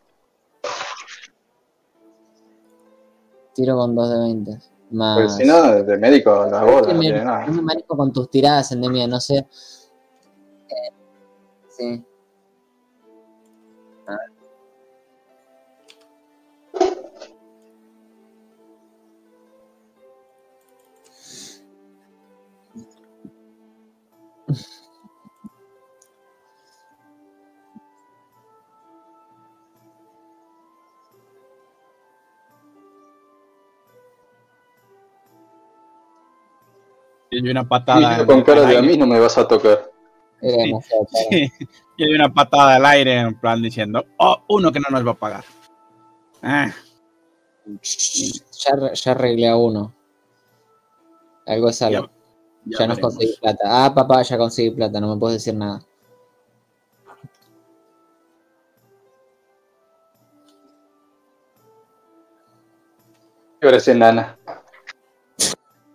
[3.54, 4.75] tiro con dos de 20.
[4.90, 5.38] Porque Más.
[5.38, 9.20] si no, de médico la no me, no me manejo con tus tiradas, endemia, no
[9.20, 9.38] sé.
[9.38, 10.92] Eh,
[11.70, 12.04] sí.
[37.36, 38.18] Y hay una patada.
[38.20, 38.92] yo con cara al de a aire.
[38.94, 39.92] mí no me vas a tocar.
[40.42, 40.72] Era Sí.
[41.30, 41.52] Sí,
[41.98, 45.12] y hay una patada al aire en plan diciendo, oh, uno que no nos va
[45.12, 45.44] a pagar.
[46.42, 46.72] Ah,
[47.66, 49.94] Ya, ya arreglé a uno.
[51.46, 52.10] Algo es algo.
[52.66, 53.00] ya Ya, nos veremos.
[53.00, 53.86] conseguí plata.
[53.86, 55.82] Ah, papá, ya conseguí plata, no me puedes decir nada.
[63.62, 64.38] Y ahora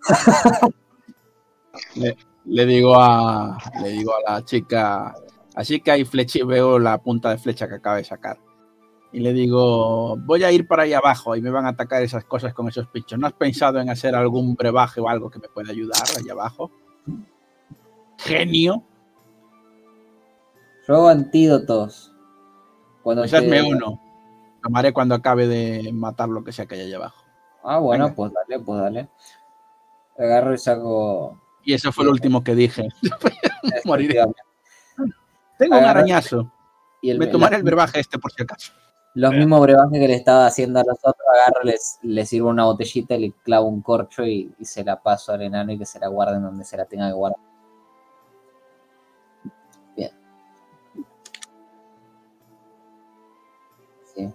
[2.45, 5.15] Le digo a le digo a la chica,
[5.55, 8.39] así que hay flecha, veo la punta de flecha que acaba de sacar.
[9.13, 12.25] Y le digo, voy a ir para ahí abajo y me van a atacar esas
[12.25, 13.19] cosas con esos pinchos.
[13.19, 16.71] ¿No has pensado en hacer algún brebaje o algo que me pueda ayudar allá abajo?
[18.19, 18.85] Genio.
[20.87, 22.13] Hago antídotos.
[23.03, 24.01] Cuando Quizás te- me uno.
[24.63, 27.25] Tomaré cuando acabe de matar lo que sea que hay allá abajo.
[27.65, 28.17] Ah, bueno, Venga.
[28.17, 29.09] pues dale, pues dale.
[30.19, 31.41] Agarro y saco.
[31.65, 32.89] Y eso fue lo último que dije.
[33.85, 34.25] Moriré.
[35.59, 36.51] Tengo un arañazo.
[37.03, 38.73] Y el, Me tomaré el brebaje este por si acaso.
[39.15, 42.65] los mismos brebajes que le estaba haciendo a los otros, agarro, les, les sirvo una
[42.65, 45.99] botellita, le clavo un corcho y, y se la paso al enano y que se
[45.99, 47.41] la guarden donde se la tenga que guardar.
[49.97, 50.11] Bien.
[54.15, 54.31] Sí.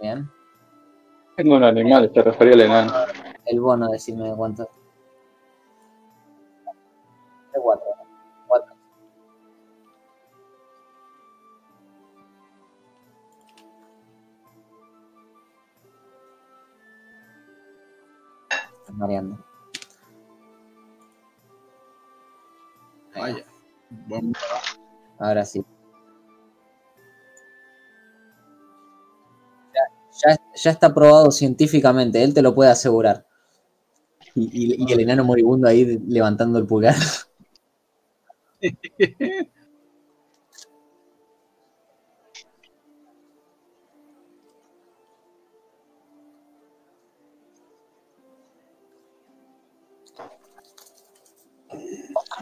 [0.00, 0.30] Bien.
[1.42, 2.92] Tengo un animal, te refería al enano.
[3.46, 4.68] El bono, decime de cuánto.
[7.54, 7.86] De cuatro.
[8.46, 8.74] Cuatro.
[18.50, 19.42] Estás mareando.
[23.16, 23.46] Vaya.
[23.88, 24.32] Bueno,
[25.18, 25.64] Ahora sí.
[30.24, 33.26] Ya, está probado científicamente, él te lo puede asegurar.
[34.34, 36.96] Y, y- y el enano moribundo ahí levantando el pulgar.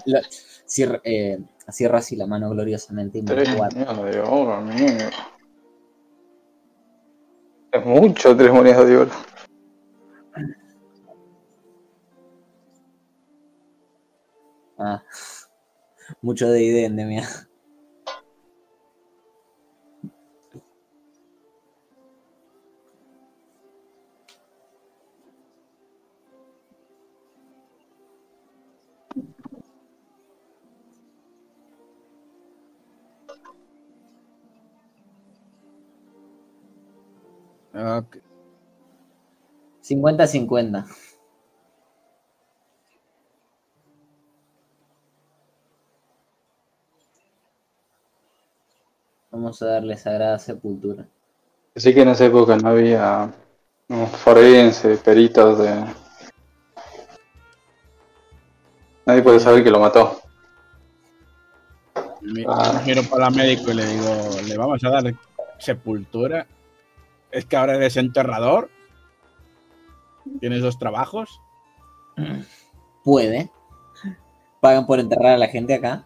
[0.07, 0.21] Lo-
[0.67, 1.39] cierra, eh,
[1.71, 3.79] cierra así la mano gloriosamente y me guarda.
[7.73, 9.11] Es mucho tres monedas de oro.
[14.79, 15.03] Ah,
[16.23, 17.48] mucho de idea, endemia.
[37.79, 38.17] Ok.
[39.83, 40.85] 50-50.
[49.31, 51.07] Vamos a darle sagrada sepultura.
[51.77, 53.31] Así que en esa época no había
[53.89, 55.85] no, forense, peritos de...
[59.07, 60.21] Nadie puede saber que lo mató.
[62.21, 62.83] Mi- Ah.
[62.85, 65.15] me Miro para la médico y le digo, ¿le vamos a dar
[65.59, 66.47] sepultura?
[67.31, 68.71] ¿Es que ahora eres enterrador?
[70.41, 71.41] ¿Tienes dos trabajos?
[73.05, 73.51] Puede.
[74.61, 76.05] Pagan por enterrar a la gente acá.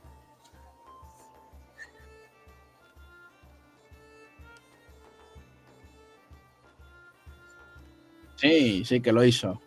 [8.37, 9.61] Sí, sí que lo hizo.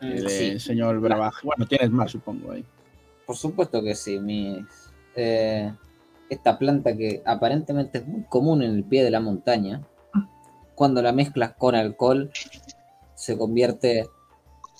[0.00, 1.46] Y le Sí, enseñó el brebaje.
[1.46, 2.64] Bueno, tienes más, supongo, ahí.
[3.26, 4.18] por supuesto que sí.
[4.18, 4.64] Mis,
[5.16, 5.72] eh,
[6.28, 9.82] esta planta que aparentemente es muy común en el pie de la montaña,
[10.74, 12.30] cuando la mezclas con alcohol,
[13.14, 14.08] se convierte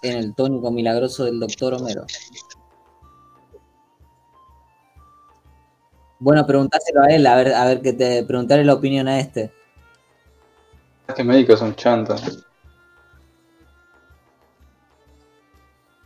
[0.02, 2.06] en el tónico milagroso del doctor Homero.
[6.18, 9.52] Bueno, preguntáselo a él, a ver, a ver que te preguntaré la opinión a este.
[11.08, 12.16] Este médico es un chanta.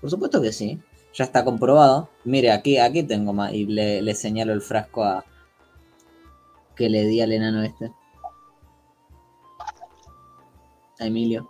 [0.00, 0.80] Por supuesto que sí.
[1.14, 2.08] Ya está comprobado.
[2.24, 3.52] Mire, aquí, aquí tengo más.
[3.52, 5.24] Y le, le señalo el frasco a
[6.76, 7.92] que le di al enano este.
[11.00, 11.48] Emilio.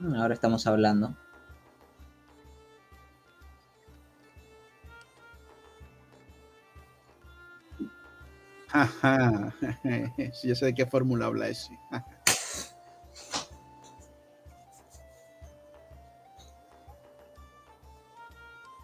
[0.00, 1.14] Mm, Ahora estamos hablando.
[8.72, 9.54] Ajá.
[10.32, 11.78] Sí, yo sé de qué fórmula habla ese.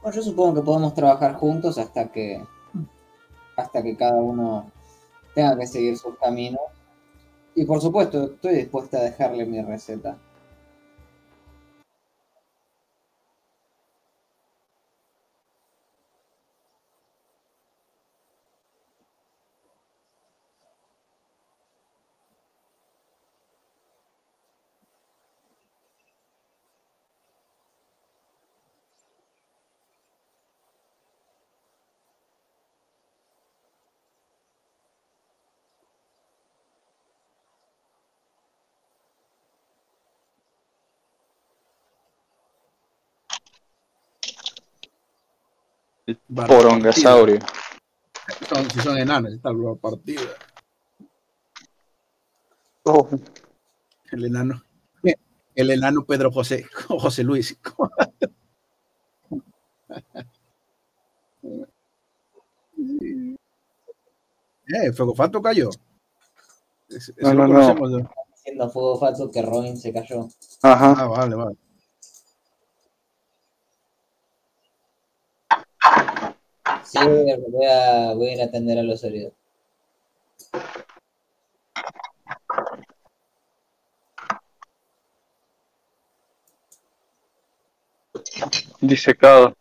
[0.03, 2.43] Bueno, yo supongo que podemos trabajar juntos hasta que
[3.57, 4.71] hasta que cada uno
[5.35, 6.61] tenga que seguir sus caminos.
[7.55, 10.19] Y por supuesto, estoy dispuesta a dejarle mi receta.
[46.47, 47.39] Porongasaurio.
[48.49, 50.23] Son, si son enanos, está la partida.
[52.85, 53.09] Oh,
[54.11, 54.63] El enano.
[55.55, 57.59] El enano Pedro José, José Luis.
[64.75, 65.69] Eh, Fuego Fato cayó.
[66.89, 68.11] Ese No, lo no, no.
[68.35, 70.29] Haciendo fuego falso que Robin se cayó.
[70.63, 70.95] Ajá.
[70.99, 71.57] Ah, vale, vale.
[77.03, 77.09] Sí,
[77.51, 79.33] voy a, voy a ir a atender a los heridos.
[88.81, 89.55] Disecado.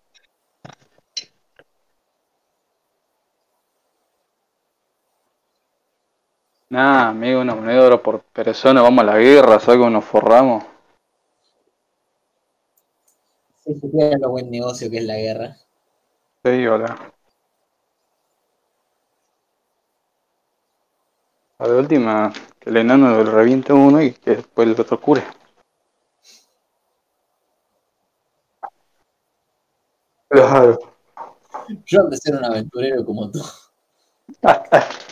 [6.69, 10.05] Nah, amigo, una moneda de oro por persona, vamos a la guerra, ¿sabes cómo nos
[10.05, 10.63] forramos?
[13.63, 15.57] Si supiera lo buen negocio que es la guerra.
[16.43, 17.13] Sí, hola.
[21.61, 25.23] A la última, que el enano le reviente uno y que después el otro cure.
[30.29, 30.79] Claro.
[31.85, 33.41] Yo antes de ser un aventurero como tú.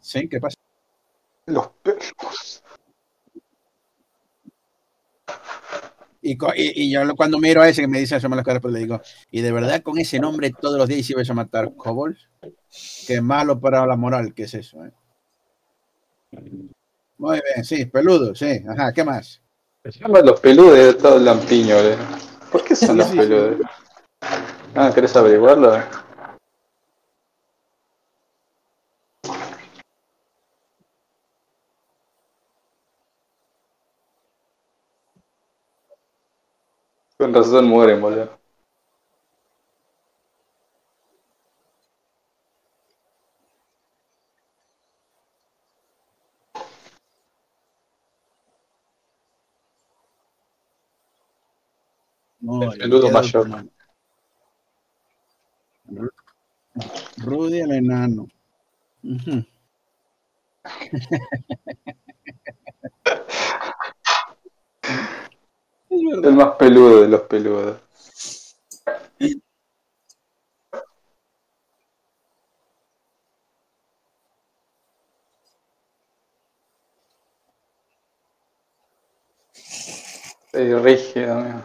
[0.00, 0.56] Sí, ¿qué pasa?
[1.46, 2.62] Los pelos.
[6.22, 8.44] Y, co- y- y yo cuando miro a ese que me dice eso, me las
[8.44, 11.34] caras, pues le digo, ¿y de verdad con ese nombre todos los días ibas a
[11.34, 12.28] matar kobolds?
[13.06, 14.84] Qué malo para la moral, ¿qué es eso?
[14.84, 14.92] eh?
[17.18, 18.60] Muy bien, sí, peludo, sí.
[18.68, 19.40] Ajá, ¿qué más?
[19.84, 21.96] Se llaman los peludos de todo el lampiño, ¿eh?
[22.50, 23.60] ¿Por qué son Sí, los sí, peludos?
[24.22, 25.82] Ah, ¿querés averiguarlo?
[37.18, 38.38] Con razón mueren, boludo.
[52.40, 53.42] No, El el mayor.
[53.42, 53.75] hermano.
[55.90, 56.10] Ru-
[57.24, 58.26] Rudy el enano.
[65.90, 67.76] El más peludo de los peludos.
[80.52, 81.62] Rígido, amigo.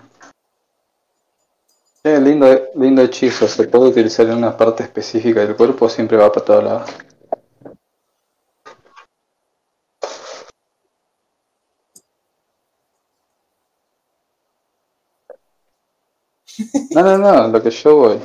[2.04, 3.48] Qué lindo, lindo hechizo.
[3.48, 6.90] Se puede utilizar en una parte específica del cuerpo, siempre va para todos lados.
[16.92, 18.20] No, no, no, lo que yo voy.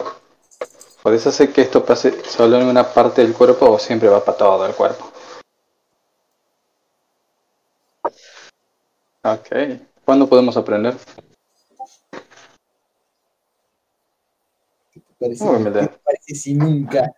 [1.03, 4.37] Podés hacer que esto pase solo en una parte del cuerpo o siempre va para
[4.37, 5.11] todo el cuerpo.
[9.23, 9.49] Ok.
[10.05, 10.97] ¿Cuándo podemos aprender?
[15.19, 15.99] Parece, No, me da.
[16.05, 17.11] parece si nunca.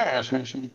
[0.00, 0.72] Ah, sí, sí.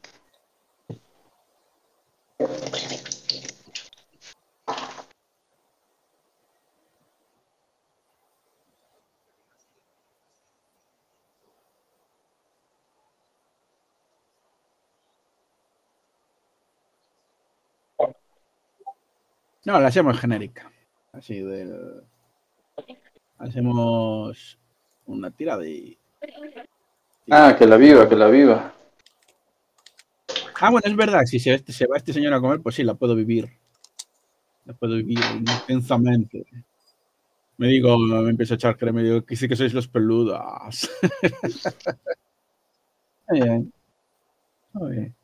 [19.63, 20.69] No, la hacemos genérica.
[21.13, 22.03] Así del.
[23.37, 24.59] Hacemos
[25.05, 25.97] una tirada y.
[27.31, 28.73] Ah, que la viva, que la viva.
[30.65, 31.25] Ah, bueno, es verdad.
[31.25, 33.49] Si se, se va este señor a comer, pues sí, la puedo vivir.
[34.63, 36.45] La puedo vivir intensamente.
[37.57, 40.89] Me digo, me empiezo a echar crema y digo que sí que sois los peludos.
[43.27, 43.73] Muy bien.
[44.71, 45.15] Muy bien.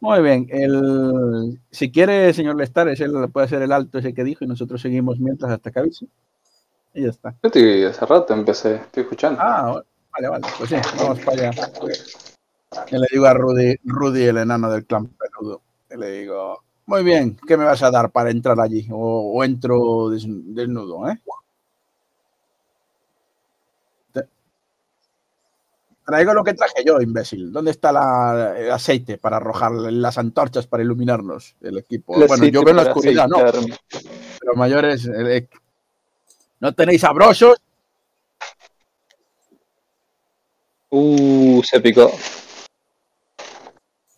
[0.00, 0.46] Muy bien.
[0.50, 4.82] El, si quiere, señor Lestares, él puede hacer el alto ese que dijo y nosotros
[4.82, 6.08] seguimos mientras hasta que avise.
[6.92, 7.30] Y ya está.
[7.42, 9.40] Yo estoy, hace rato empecé, estoy escuchando.
[9.40, 9.82] Ah,
[10.12, 10.46] vale, vale.
[10.58, 11.72] Pues sí, vamos para allá.
[12.90, 15.62] Y le digo a Rudy, Rudy, el enano del clan peludo.
[15.90, 18.86] Y le digo, muy bien, ¿qué me vas a dar para entrar allí?
[18.90, 21.18] O, o entro des- desnudo, ¿eh?
[26.04, 27.52] Traigo lo que traje yo, imbécil.
[27.52, 32.18] ¿Dónde está la- el aceite para arrojar las antorchas para iluminarnos el equipo?
[32.20, 33.36] El bueno, yo veo la oscuridad, ¿no?
[34.40, 35.46] Pero mayores, eh,
[36.60, 37.58] ¿no tenéis abrosos?
[40.88, 42.10] Uh, se picó.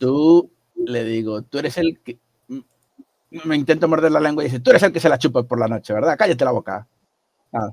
[0.01, 2.19] Tú, le digo, tú eres el que...
[2.49, 2.65] m-
[3.45, 5.61] Me intento morder la lengua y dice, tú eres el que se la chupa por
[5.61, 6.17] la noche, ¿verdad?
[6.19, 6.89] Cállate la boca.
[7.53, 7.71] Ah.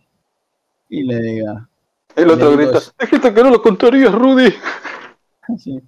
[0.89, 1.69] Y le diga,
[2.15, 4.53] El otro grita, es- dijiste que no lo contarías, Rudy.
[5.57, 5.81] sí.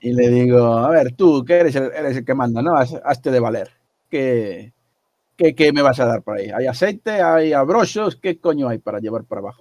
[0.00, 2.76] Y le digo, a ver, tú, que eres el, eres el que manda, ¿no?
[2.76, 3.70] Haz- Hazte de valer.
[4.10, 4.72] ¿Qué,
[5.36, 6.50] qué, qué me vas a dar por ahí?
[6.50, 7.22] ¿Hay aceite?
[7.22, 8.16] ¿Hay abrochos?
[8.16, 9.60] ¿Qué coño hay para llevar por abajo?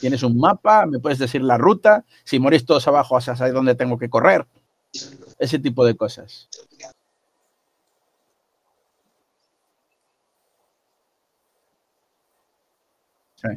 [0.00, 0.86] ¿Tienes un mapa?
[0.86, 2.04] ¿Me puedes decir la ruta?
[2.24, 4.46] Si morís todos abajo, ¿sabes dónde tengo que correr?
[5.38, 6.48] Ese tipo de cosas.
[13.36, 13.48] Sí.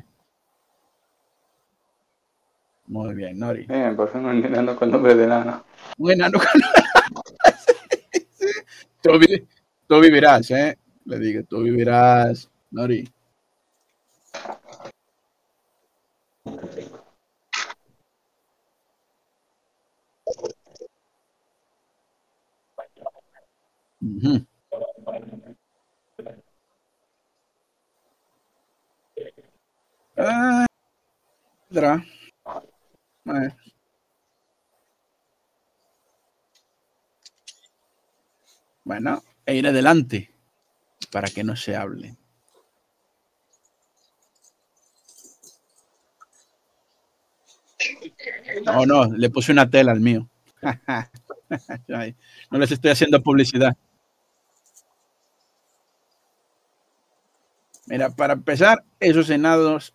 [2.87, 3.65] Muy bien, Nori.
[3.65, 5.63] Bien, por fin un enano con nombre de enano.
[5.97, 6.61] Un enano con-
[9.01, 9.47] tú, vi-
[9.87, 10.77] tú vivirás, ¿eh?
[11.05, 13.09] Le digo, tú vivirás, Nori.
[33.25, 33.49] Eh.
[38.83, 40.29] Bueno, e ir adelante
[41.11, 42.15] para que no se hable.
[48.65, 50.27] No, no, le puse una tela al mío.
[52.49, 53.77] No les estoy haciendo publicidad.
[57.93, 59.93] Mira, para empezar, esos enanos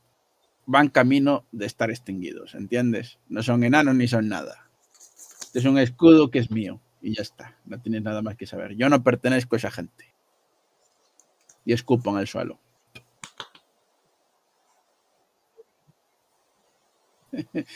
[0.67, 3.19] van camino de estar extinguidos, ¿entiendes?
[3.29, 4.71] No son enanos ni son nada.
[5.41, 7.57] Este es un escudo que es mío y ya está.
[7.65, 8.77] No tienes nada más que saber.
[8.77, 10.15] Yo no pertenezco a esa gente.
[11.65, 12.61] Y escupo en el suelo.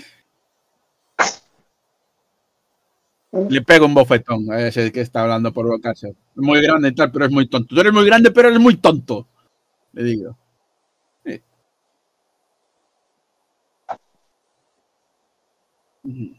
[3.51, 5.67] Le pego un bofetón a ese que está hablando por.
[5.85, 6.05] Es
[6.37, 7.75] muy grande y tal, pero es muy tonto.
[7.75, 9.27] Tú eres muy grande, pero eres muy tonto.
[9.95, 10.37] Le digo.
[11.25, 11.43] Sí.
[16.05, 16.35] Ujú.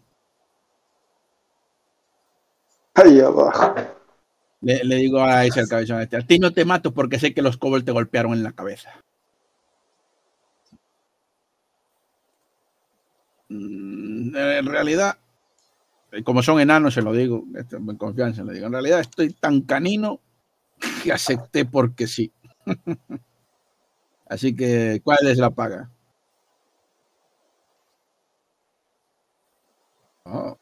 [2.95, 3.75] Ahí abajo.
[4.61, 7.33] Le, le digo a ese el cabezón este, a ti no te mato porque sé
[7.33, 8.91] que los kobolds te golpearon en la cabeza.
[13.49, 15.17] Mm, En realidad,
[16.11, 19.31] eh, como son enanos, se lo digo, esto, en confianza le digo, en realidad estoy
[19.33, 20.21] tan canino
[21.03, 22.31] que acepté porque sí.
[24.27, 25.89] Así que, ¿cuál es la paga?
[30.25, 30.57] Oh.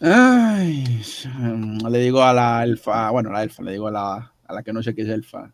[0.00, 4.62] Mm, le digo a la elfa, bueno, la elfa, le digo a la, a la
[4.62, 5.52] que no sé qué es elfa.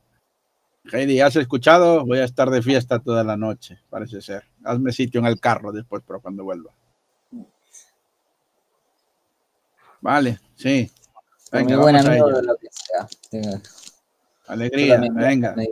[0.92, 2.04] Heidi, ¿has escuchado?
[2.04, 4.44] Voy a estar de fiesta toda la noche, parece ser.
[4.64, 6.72] Hazme sitio en el carro después, pero cuando vuelva.
[10.00, 10.90] Vale, sí.
[11.52, 13.08] Venga, mi buen amigo de lo que sea.
[14.46, 15.54] Alegría, venga.
[15.54, 15.66] me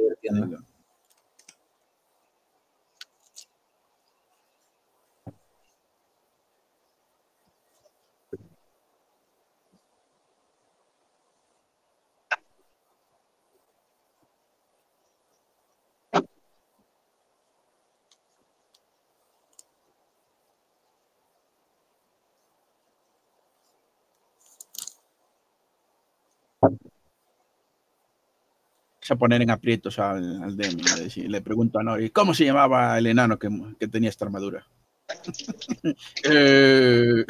[29.10, 30.82] a poner en aprietos al, al Demi.
[31.28, 34.66] Le, pregunto a Nori, ¿cómo se llamaba el enano que, que tenía esta armadura?
[36.24, 37.24] Eh,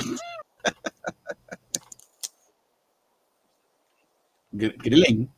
[4.53, 5.29] Gr- Krillin.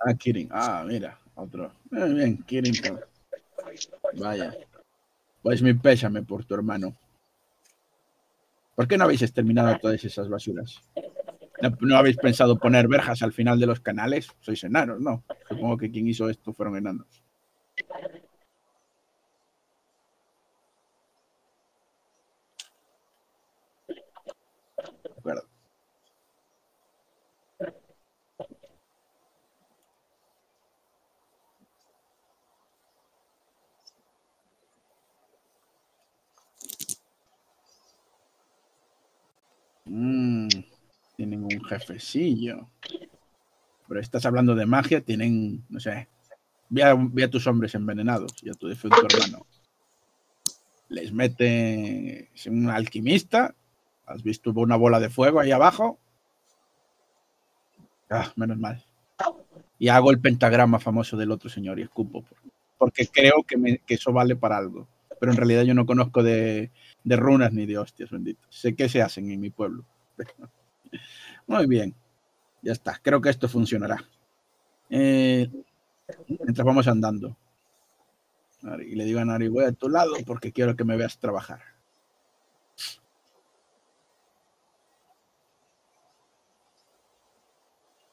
[0.00, 0.48] Ah, Kirin.
[0.52, 1.72] Ah, mira, otro.
[1.92, 2.74] Eh, bien, Kirin.
[2.80, 3.04] también.
[4.14, 4.54] Vaya.
[5.42, 6.96] Pues mi pésame por tu hermano.
[8.74, 10.80] ¿Por qué no habéis exterminado todas esas basuras?
[11.80, 14.28] ¿No, habéis pensado poner verjas al final de los canales?
[14.40, 15.24] Sois enanos, ¿no?
[15.48, 17.22] Supongo que quien hizo esto fueron enanos.
[25.26, 25.48] acuerdo.
[39.86, 40.48] Mm,
[41.16, 42.68] tienen jefecillo.
[43.88, 46.08] Pero estás hablando de magia, tienen, no sé.
[46.68, 49.46] Ve a, tus hombres envenenados y a tu difunto hermano.
[50.88, 53.54] Les mete un alquimista.
[54.06, 55.98] ¿Has visto una bola de fuego ahí abajo?
[58.10, 58.84] Ah, menos mal.
[59.78, 62.24] Y hago el pentagrama famoso del otro señor y escupo.
[62.78, 64.88] Porque creo que eso vale para algo.
[65.18, 66.70] Pero en realidad yo no conozco de,
[67.04, 68.46] de runas ni de hostias, bendito.
[68.50, 69.84] Sé que se hacen en mi pueblo.
[71.46, 71.94] Muy bien.
[72.62, 72.98] Ya está.
[73.02, 73.98] Creo que esto funcionará.
[74.90, 75.50] Eh,
[76.28, 77.36] mientras vamos andando.
[78.86, 81.60] Y le digo a Nari, voy a tu lado porque quiero que me veas trabajar.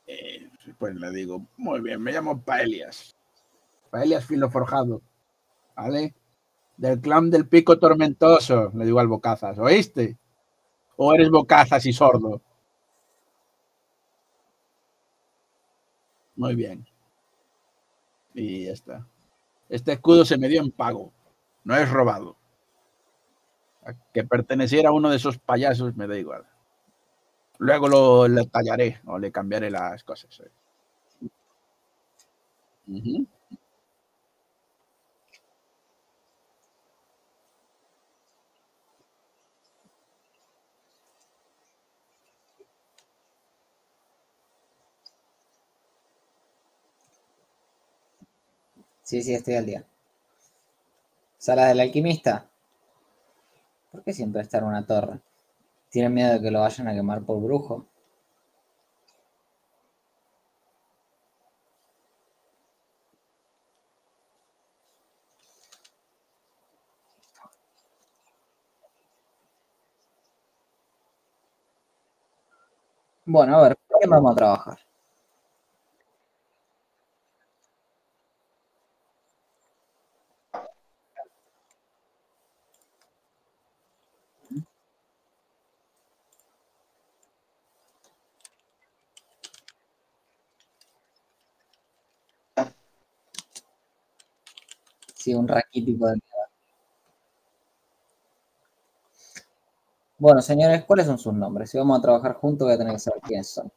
[0.07, 3.15] Eh, pues le digo, muy bien, me llamo Paelias.
[3.89, 5.01] Paelias Filo Forjado.
[5.75, 6.13] ¿Vale?
[6.77, 10.17] Del clan del pico tormentoso, le digo al Bocazas, ¿oíste?
[10.97, 12.41] ¿O eres Bocazas y sordo?
[16.35, 16.85] Muy bien.
[18.33, 19.07] Y ya está.
[19.69, 21.13] Este escudo se me dio en pago,
[21.65, 22.37] no es robado.
[23.89, 26.43] A que perteneciera a uno de esos payasos me da igual.
[27.57, 30.39] Luego lo le tallaré o le cambiaré las cosas.
[30.41, 30.51] eh.
[49.03, 49.85] Sí, sí, estoy al día.
[51.37, 52.49] Sala del alquimista.
[53.93, 55.21] ¿Por qué siempre está en una torre?
[55.89, 57.87] ¿Tienen miedo de que lo vayan a quemar por brujo?
[73.25, 74.79] Bueno, a ver, ¿por qué vamos a trabajar?
[95.23, 96.49] Sí, un raquítico de mierda.
[100.17, 101.69] Bueno, señores, ¿cuáles son sus nombres?
[101.69, 103.71] Si vamos a trabajar juntos, voy a tener que saber quiénes son.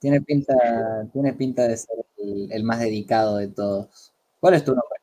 [0.00, 0.54] Tiene pinta,
[1.12, 4.12] tiene pinta de ser el, el más dedicado de todos.
[4.40, 4.97] ¿Cuál es tu nombre,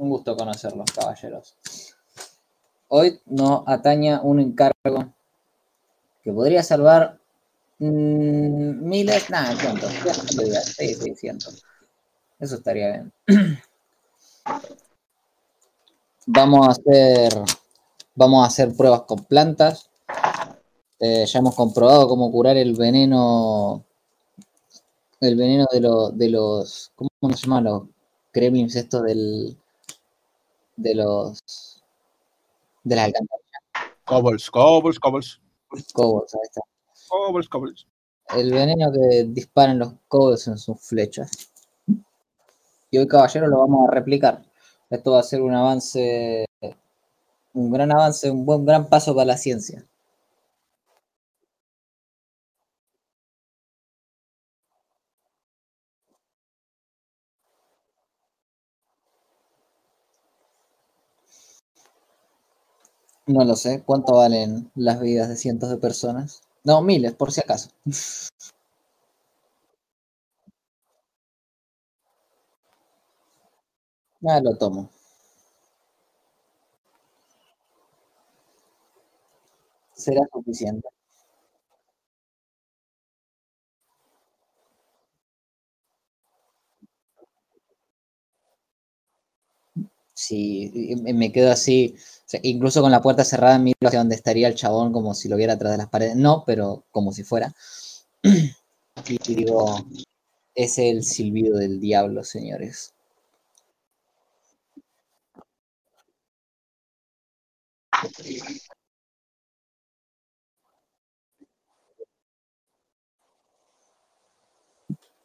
[0.00, 1.54] Un gusto conocerlos, caballeros.
[2.88, 5.12] Hoy nos ataña un encargo
[6.22, 7.18] que podría salvar
[7.80, 9.92] mm, miles, nada, cientos.
[10.74, 11.62] Sí, sí, cientos.
[12.38, 13.12] Eso estaría bien.
[16.26, 17.32] Vamos a hacer,
[18.14, 19.90] vamos a hacer pruebas con plantas.
[20.98, 23.84] Eh, ya hemos comprobado cómo curar el veneno,
[25.20, 27.82] el veneno de, los de los, ¿cómo se llaman los
[28.32, 29.56] gremlins estos del,
[30.80, 31.82] de los,
[32.84, 33.62] de las alcantarillas?
[34.04, 35.40] Cobbles, cobbles, cobbles,
[35.92, 36.60] Kobolds, ahí está.
[37.08, 37.86] cobbles, cobbles.
[38.36, 41.30] El veneno que disparan los kobolds en sus flechas.
[42.90, 44.42] Y hoy, caballero, lo vamos a replicar.
[44.88, 46.46] Esto va a ser un avance,
[47.52, 49.84] un gran avance, un buen gran paso para la ciencia.
[63.34, 63.82] No lo sé.
[63.86, 66.42] ¿Cuánto valen las vidas de cientos de personas?
[66.64, 67.70] No, miles, por si acaso.
[74.22, 74.88] Ya lo tomo.
[79.94, 80.88] Será suficiente.
[90.30, 91.96] Sí, me quedo así,
[92.42, 95.54] incluso con la puerta cerrada, miro hacia donde estaría el chabón como si lo viera
[95.54, 96.16] atrás de las paredes.
[96.16, 97.52] No, pero como si fuera.
[99.08, 99.76] Y digo,
[100.54, 102.94] es el silbido del diablo, señores.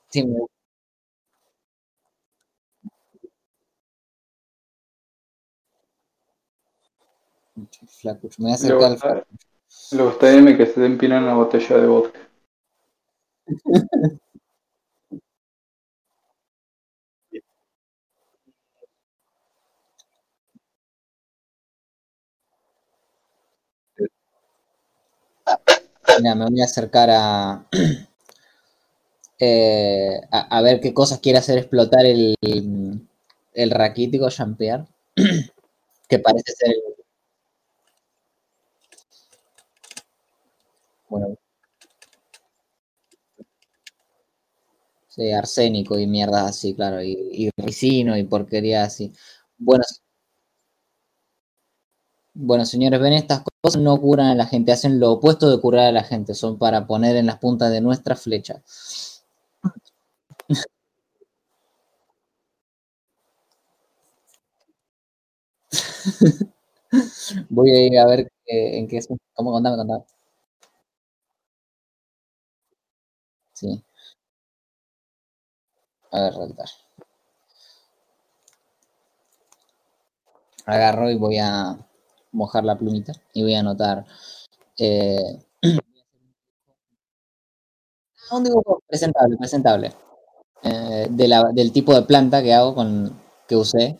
[0.10, 0.40] Sí, me
[7.88, 8.36] Flacucho.
[8.40, 10.28] Me voy a acercar al flacucho.
[10.28, 12.20] M que se te empina una botella de vodka.
[26.20, 27.66] Mira, me voy a acercar a,
[29.40, 32.36] eh, a, a ver qué cosas quiere hacer explotar el,
[33.54, 34.86] el raquítico Jean-Pierre.
[36.10, 36.95] que parece ser el.
[41.10, 41.36] Bueno.
[45.08, 49.12] Sí, arsénico y mierdas así, claro, y, y ricino y porquería así.
[49.58, 49.84] Bueno,
[52.36, 55.88] bueno, señores, ven, estas cosas no curan a la gente, hacen lo opuesto de curar
[55.88, 58.62] a la gente, son para poner en las puntas de nuestra flecha.
[67.50, 69.08] Voy a ir a ver en qué es.
[69.34, 70.04] ¿Cómo contame, contame?
[73.56, 73.84] Sí.
[76.12, 76.70] A ver, redactar.
[80.66, 81.78] Agarro y voy a
[82.32, 84.06] mojar la plumita y voy a anotar.
[84.78, 85.40] Eh,
[88.32, 89.94] un dibujo presentable, presentable.
[90.64, 94.00] Eh, del tipo de planta que hago, con, que usé.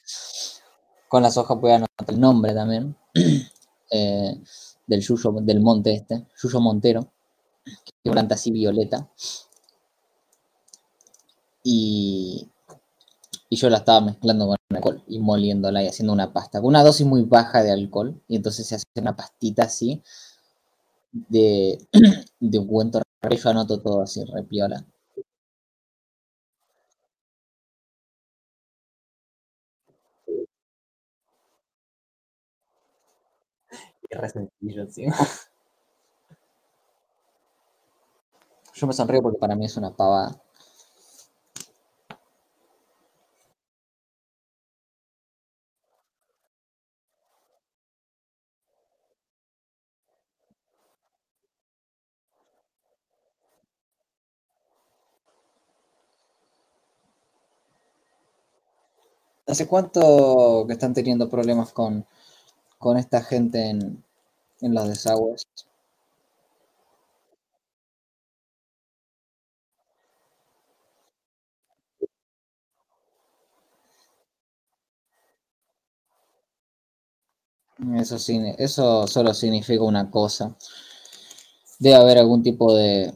[1.08, 2.96] Con las hojas voy a anotar el nombre también.
[3.92, 4.36] eh,
[4.88, 7.08] del yuyo, del monte este, yuyo montero.
[8.04, 9.08] Que planta así violeta.
[11.66, 12.48] Y,
[13.50, 16.60] y yo la estaba mezclando con alcohol y moliéndola y haciendo una pasta.
[16.62, 18.22] Con una dosis muy baja de alcohol.
[18.28, 20.04] Y entonces se hace una pastita así
[21.12, 21.80] de,
[22.40, 23.02] de ungüento.
[23.44, 24.86] Yo anoto todo así, repiola.
[34.10, 35.06] Qué re sencillo, sí.
[38.76, 40.40] Yo me sonrío porque para mí es una pavada.
[59.56, 62.06] ¿Hace cuánto que están teniendo problemas con,
[62.78, 64.04] con esta gente en,
[64.62, 65.48] en los desagües?
[77.96, 78.18] Eso,
[78.58, 80.58] eso solo significa una cosa.
[81.80, 83.14] Debe haber algún tipo de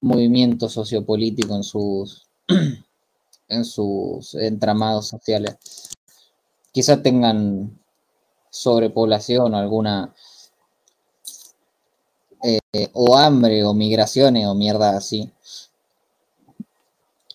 [0.00, 2.26] movimiento sociopolítico en sus,
[3.48, 5.56] en sus entramados sociales.
[6.72, 7.78] Quizá tengan
[8.50, 10.14] sobrepoblación o alguna
[12.42, 15.30] eh, o hambre o migraciones o mierda así.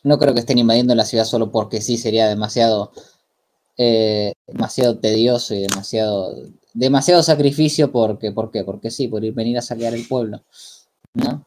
[0.03, 2.91] No creo que estén invadiendo la ciudad solo porque sí, sería demasiado
[3.77, 6.35] eh, demasiado tedioso y demasiado
[6.73, 8.63] demasiado sacrificio porque ¿por qué?
[8.63, 10.41] Porque sí, por ir venir a saquear el pueblo,
[11.13, 11.45] ¿no?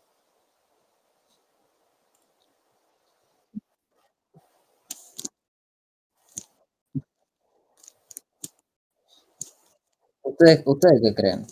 [10.35, 11.47] ¿Ustedes, ustedes qué creen?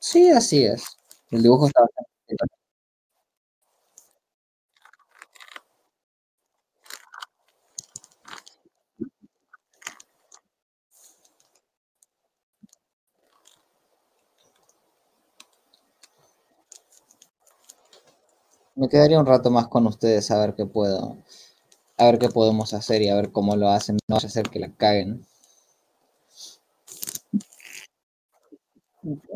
[0.00, 0.82] Sí, así es.
[1.30, 2.08] El dibujo está bastante
[18.76, 21.18] Me quedaría un rato más con ustedes a ver qué puedo,
[21.98, 23.98] a ver qué podemos hacer y a ver cómo lo hacen.
[24.08, 25.26] No vaya a ser que la caguen.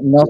[0.02, 0.24] No,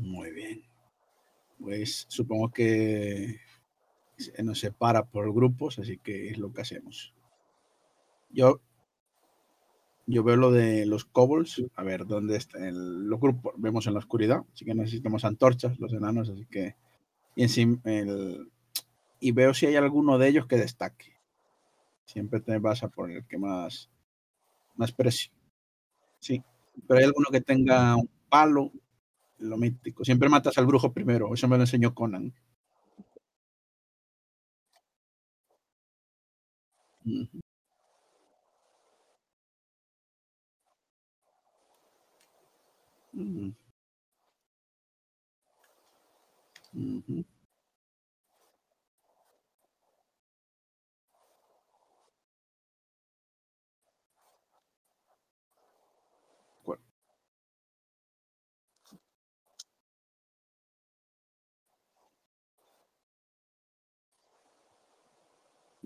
[0.00, 0.62] Muy bien.
[1.58, 3.36] Pues supongo que
[4.42, 7.14] nos separa por grupos, así que es lo que hacemos.
[8.30, 8.60] Yo,
[10.06, 11.62] Yo veo lo de los kobolds.
[11.76, 12.58] A ver, ¿dónde está?
[12.66, 14.44] El, los grupos vemos en la oscuridad.
[14.52, 16.28] Así que necesitamos antorchas, los enanos.
[16.30, 16.74] Así que.
[17.36, 18.50] Y, encima, el,
[19.20, 21.12] y veo si hay alguno de ellos que destaque.
[22.06, 23.88] Siempre te vas a por el que más,
[24.76, 25.32] más precio.
[26.20, 26.42] Sí.
[26.88, 28.72] Pero hay alguno que tenga un palo.
[29.40, 30.04] Lo mítico.
[30.04, 31.34] Siempre matas al brujo primero.
[31.34, 32.32] Eso me lo enseñó Conan.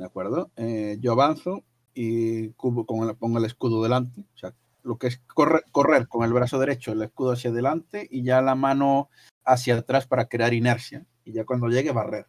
[0.04, 0.50] ¿De acuerdo?
[0.56, 4.20] Eh, yo avanzo y cubo con el- pongo el escudo delante.
[4.34, 4.52] O sea,
[4.82, 8.42] lo que es correr, correr con el brazo derecho, el escudo hacia adelante y ya
[8.42, 9.08] la mano
[9.46, 11.06] hacia atrás para crear inercia.
[11.24, 12.26] Y ya cuando llegue, barrer.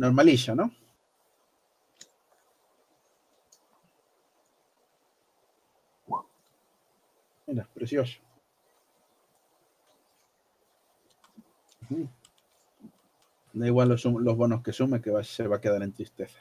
[0.00, 0.72] Normalilla, ¿no?
[7.46, 8.18] Mira, precioso.
[13.52, 16.40] Da igual los, los bonos que sume, que va, se va a quedar en tristeza.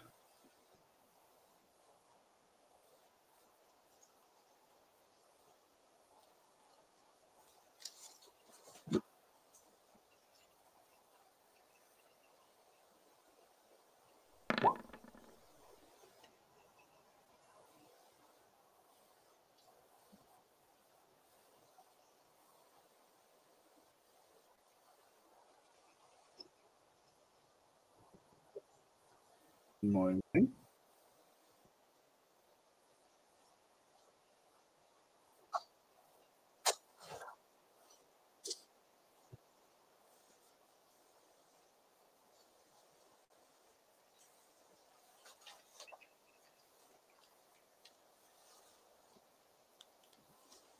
[29.82, 30.56] Muy bien.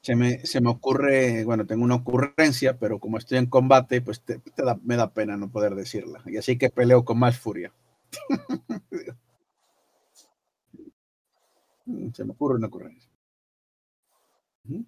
[0.02, 4.22] Se me, se me ocurre, bueno, tengo una ocurrencia, pero como estoy en combate, pues
[4.22, 6.22] te- da- me da pena no poder decirla.
[6.26, 7.72] Y así que peleo con más furia.
[11.86, 13.10] Mm, Se me ocurre una ocurrencia.
[14.70, 14.86] Ujú.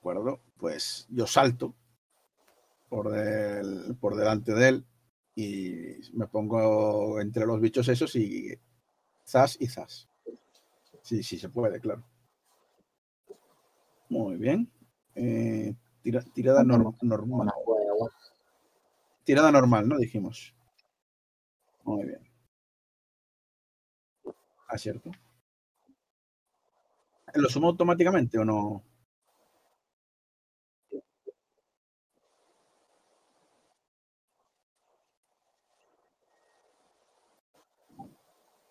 [0.00, 0.40] Acuerdo?
[0.58, 1.74] Pues yo salto
[2.88, 4.84] por, del- por delante de él
[5.34, 8.54] y me pongo entre los bichos esos y
[9.26, 10.08] zas y zas.
[11.02, 12.04] Sí, sí se puede, claro.
[14.10, 14.68] Muy bien.
[15.14, 17.48] Eh, tira- tirada nor- normal.
[19.24, 19.96] Tirada normal, ¿no?
[19.96, 20.52] Dijimos.
[21.84, 22.20] Muy bien.
[24.68, 25.10] Acierto.
[27.34, 28.84] ¿Lo sumo automáticamente o no?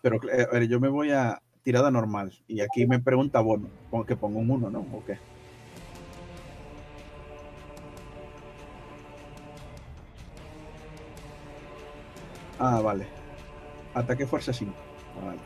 [0.02, 4.16] Pero eh, yo me voy a tirada normal y aquí me pregunta bono, pongo que
[4.16, 4.80] pongo un 1, ¿no?
[4.80, 5.18] ¿O qué?
[12.58, 13.08] Ah, vale.
[13.94, 14.74] Ataque fuerza 5.
[15.24, 15.40] Vale.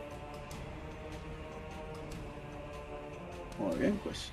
[3.60, 4.32] Muy bien, pues.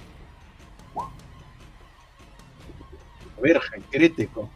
[3.42, 4.50] Virgen, crítico.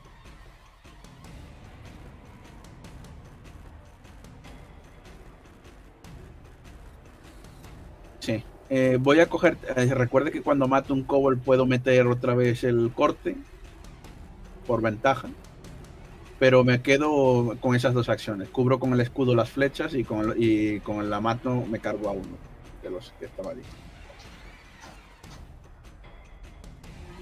[8.25, 8.43] Sí.
[8.71, 9.59] Eh, voy a coger.
[9.77, 13.37] eh, recuerde que cuando mato un kobold puedo meter otra vez el corte.
[14.67, 15.29] Por ventaja.
[16.39, 18.49] Pero me quedo con esas dos acciones.
[18.49, 22.09] Cubro con el escudo las flechas y con el, y con el amato me cargo
[22.09, 22.39] a uno
[22.83, 23.63] de los que estaba allí.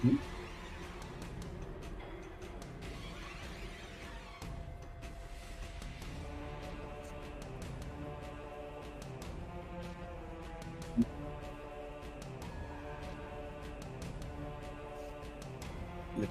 [0.04, 0.31] ¿Mm?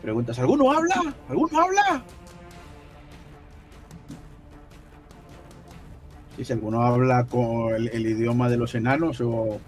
[0.01, 1.13] Preguntas, ¿alguno habla?
[1.29, 2.03] ¿Alguno habla?
[6.35, 9.59] Sí, si alguno habla con el, idioma de los enanos o,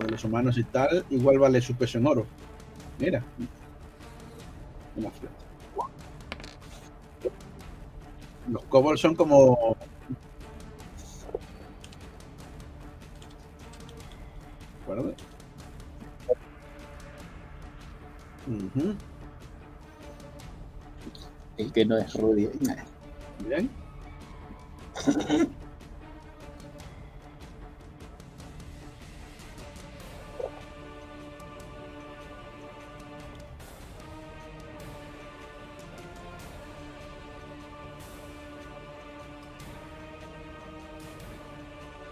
[0.00, 2.26] de los humanos y tal, igual vale su peso en oro.
[2.98, 3.24] Mira.
[4.96, 5.10] Una.
[8.48, 9.76] Los kobolds son como.
[21.80, 22.50] Que no es rubio.
[23.48, 23.70] Bien.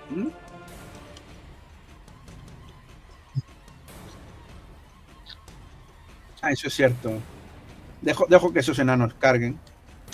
[0.09, 0.29] ¿Mm?
[6.41, 7.21] Ah, eso es cierto.
[8.09, 9.59] Dejo, dejo que esos enanos carguen.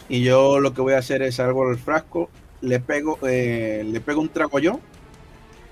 [0.08, 2.28] Y yo lo que voy a hacer es algo al frasco,
[2.60, 4.80] le pego, eh, le pego un trago yo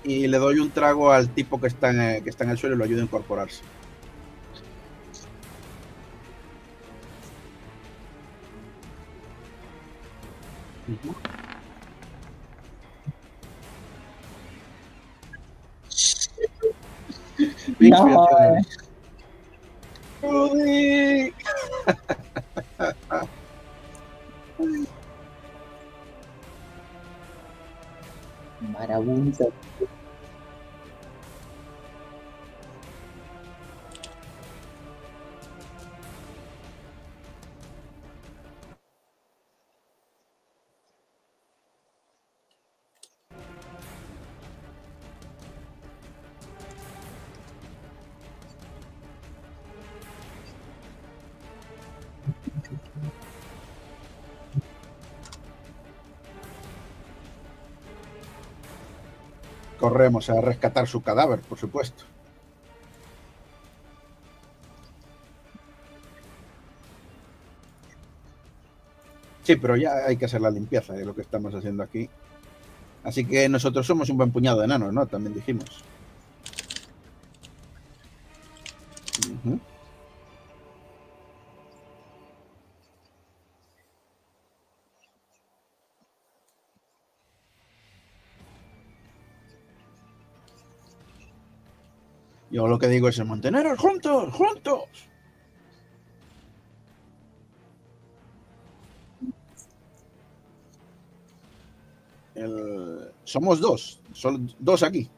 [0.05, 2.57] y le doy un trago al tipo que está en, eh, que está en el
[2.57, 3.61] suelo y lo ayudo a incorporarse.
[17.79, 18.27] No,
[59.83, 62.05] Corremos a rescatar su cadáver, por supuesto.
[69.43, 72.09] Sí, pero ya hay que hacer la limpieza de lo que estamos haciendo aquí.
[73.03, 75.05] Así que nosotros somos un buen puñado de enanos, ¿no?
[75.05, 75.83] También dijimos.
[79.43, 79.59] Ujú.
[92.53, 94.83] Yo lo que digo es, Monteneros, juntos, juntos.
[102.35, 105.09] El- Somos dos, son dos aquí.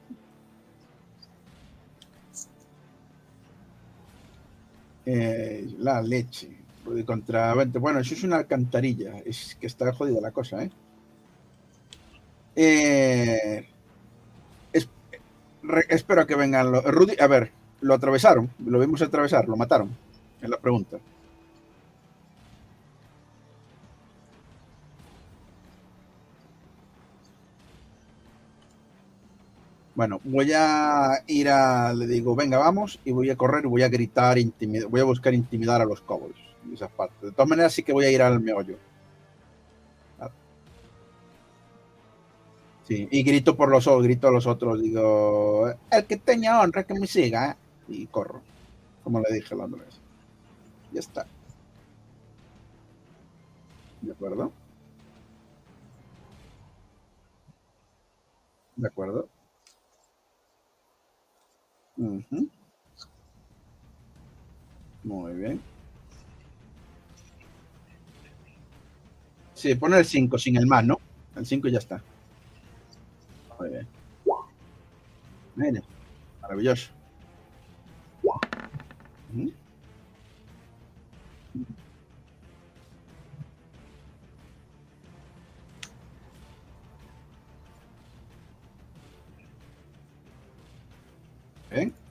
[5.05, 6.49] Eh, la leche.
[7.05, 7.79] Contra 20.
[7.79, 9.17] Bueno, eso es una alcantarilla.
[9.25, 10.69] Es que está jodida la cosa, ¿eh?
[12.55, 13.67] Eh,
[15.67, 16.83] re- espero que vengan los.
[16.83, 18.49] Rudy, a ver, lo atravesaron.
[18.65, 19.89] Lo vimos atravesar, lo mataron.
[20.41, 20.97] Es la pregunta.
[29.95, 31.93] Bueno, voy a ir a.
[31.93, 32.99] Le digo, venga, vamos.
[33.05, 34.37] Y voy a correr voy a gritar,
[34.89, 36.01] voy a buscar intimidar a los
[36.89, 37.27] parte.
[37.27, 38.77] De todas maneras, sí que voy a ir al meollo.
[42.87, 46.83] Sí, y grito por los otros, grito a los otros, digo, el que tenga honra
[46.83, 47.57] que me siga,
[47.87, 48.41] y corro,
[49.03, 49.99] como le dije la otra vez.
[50.91, 51.25] Ya está.
[54.01, 54.51] ¿De acuerdo?
[58.75, 59.27] ¿De acuerdo?
[65.03, 65.59] Muy bien.
[69.55, 70.99] Sí, pone el 5 sin el más, ¿no?
[71.35, 72.03] El 5 ya está.
[73.59, 73.87] Muy bien.
[75.55, 75.81] Mira,
[76.41, 76.91] maravilloso.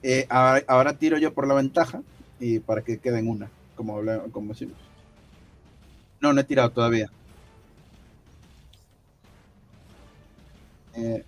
[0.07, 2.01] Eh, ahora, tiro yo por la ventaja
[2.39, 3.99] y para que queden una, como,
[4.31, 4.77] como decimos.
[6.21, 7.09] No, no he tirado todavía.
[10.95, 11.25] Eh,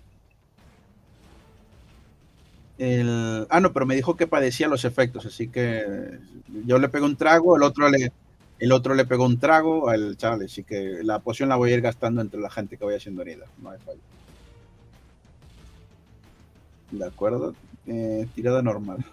[2.80, 6.18] ah, no, pero me dijo que padecía los efectos, así que
[6.66, 8.12] yo le pego un trago, el otro le,
[8.58, 11.74] el otro le pegó un trago al chaval, así que la poción la voy a
[11.74, 14.00] ir gastando entre la gente que vaya siendo herida, no hay fallo.
[16.90, 17.54] De acuerdo,
[17.86, 19.04] eh, tirada normal.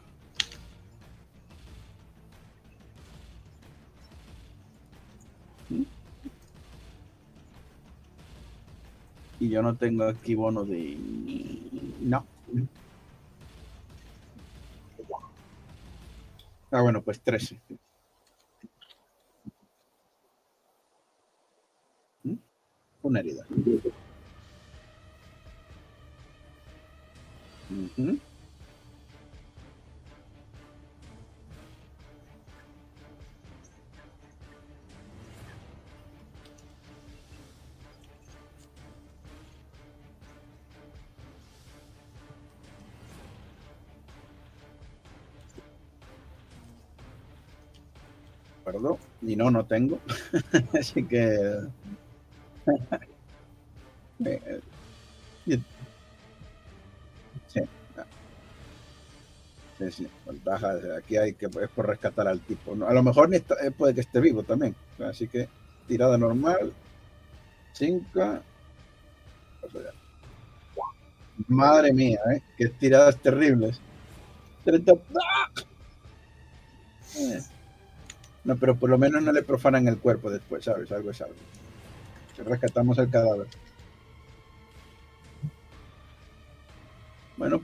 [9.38, 10.98] Y yo no tengo aquí bono de...
[12.02, 12.26] No.
[16.72, 17.60] Ah, bueno, pues 13.
[22.24, 22.34] ¿Mm?
[23.03, 23.45] Una herida.
[48.66, 48.98] Perdón.
[49.22, 50.00] Y no, no tengo.
[50.80, 51.60] Así que.
[54.26, 54.61] Eh,
[55.45, 55.61] y-
[57.48, 57.61] Sí.
[59.77, 60.08] Sí, sí.
[60.26, 60.74] Ventaja.
[60.98, 62.74] Aquí hay que es por rescatar al tipo.
[62.85, 64.76] A lo mejor ni está- eh, puede que esté vivo también.
[65.00, 65.50] Así que
[65.88, 66.74] tirada normal.
[67.74, 68.40] 5.
[71.48, 72.42] Madre mía, ¿eh?
[72.58, 73.80] Qué tiradas terribles.
[74.64, 74.94] 30.
[74.94, 75.61] ¡Ah!
[77.18, 77.40] Eh.
[78.45, 80.91] No, pero por lo menos no le profanan el cuerpo después, ¿sabes?
[80.91, 81.35] Algo es algo.
[82.38, 83.48] Rescatamos el cadáver.
[87.38, 87.61] Bueno.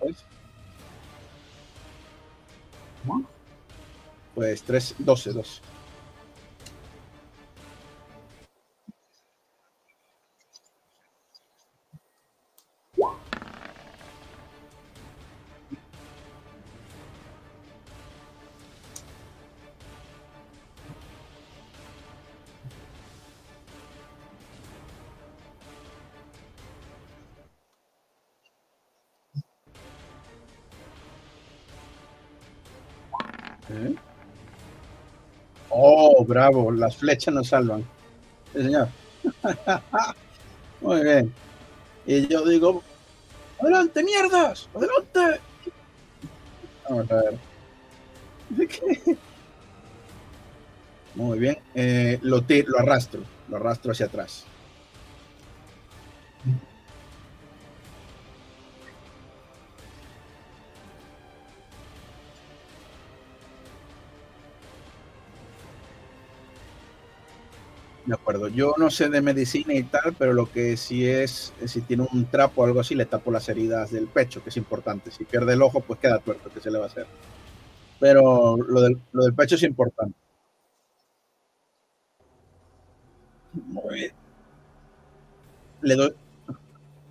[0.00, 0.24] Pues,
[4.34, 5.60] pues 3, 12, 12.
[36.28, 37.84] Bravo, las flechas nos salvan.
[38.54, 38.88] Sí, señor.
[40.80, 41.34] Muy bien.
[42.06, 42.82] Y yo digo,
[43.60, 45.40] adelante, mierdas, adelante.
[46.88, 47.38] Vamos a ver.
[51.14, 51.58] Muy bien.
[51.74, 54.44] Eh, lo, ti- lo arrastro, lo arrastro hacia atrás.
[68.08, 68.48] De acuerdo.
[68.48, 72.24] Yo no sé de medicina y tal, pero lo que sí es, si tiene un
[72.24, 75.10] trapo o algo así, le tapo las heridas del pecho, que es importante.
[75.10, 77.06] Si pierde el ojo, pues queda tuerto, que se le va a hacer.
[78.00, 78.98] Pero lo del,
[79.36, 80.14] pecho es importante.
[83.52, 84.12] Muy bien.
[85.82, 86.14] Le doy,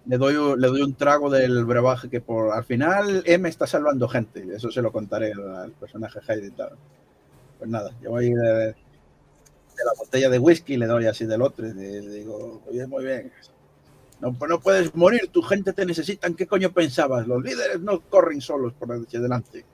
[0.08, 4.08] le doy, le doy un trago del brebaje que por al final M está salvando
[4.08, 4.48] gente.
[4.56, 6.72] Eso se lo contaré al, personaje Heidi y tal.
[7.60, 8.76] Pues nada, yo voy de,
[9.86, 11.68] la botella de whisky le doy así del otro.
[11.68, 13.32] Y le, digo, oye, muy bien.
[14.20, 16.28] No, no puedes morir, tu gente te necesita.
[16.28, 17.28] ¿En qué coño pensabas?
[17.28, 19.66] Los líderes no corren solos por hacia adelante.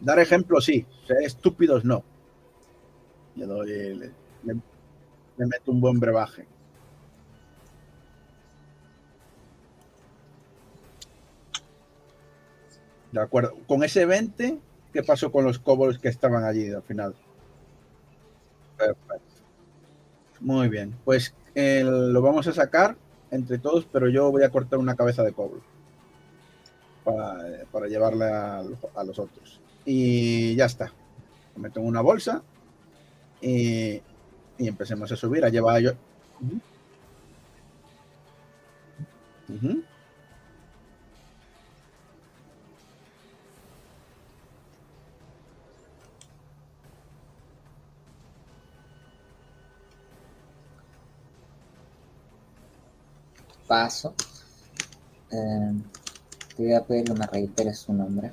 [0.00, 2.04] Dar ejemplo sí, ser estúpidos no.
[3.36, 4.12] Le doy,
[4.44, 4.54] le,
[5.36, 6.46] meto un buen brebaje.
[13.12, 13.56] De acuerdo.
[13.66, 14.58] Con ese 20,
[14.92, 17.14] ¿qué pasó con los kobolds que estaban allí al final?
[18.76, 19.25] Perfecto.
[20.40, 20.94] Muy bien.
[21.04, 22.96] Pues eh, lo vamos a sacar
[23.30, 25.62] entre todos, pero yo voy a cortar una cabeza de kobold
[27.04, 28.62] para, llevarle a,
[29.04, 29.60] los otros.
[29.84, 30.92] Y ya está.
[31.54, 32.42] Lo meto en una bolsa
[33.40, 34.00] y,
[34.58, 35.92] y empecemos a subir, a llevar yo.
[53.66, 54.14] Paso.
[55.30, 55.72] Eh,
[56.56, 58.32] te voy a pedir que me reiteres su nombre.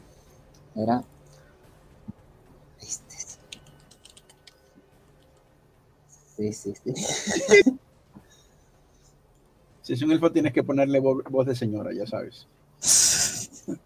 [0.76, 1.04] Era.
[2.82, 3.18] Este.
[6.36, 6.94] Sí, sí, sí.
[9.84, 12.48] Si es un elfo, tienes que ponerle vo- voz de señora, ya sabes.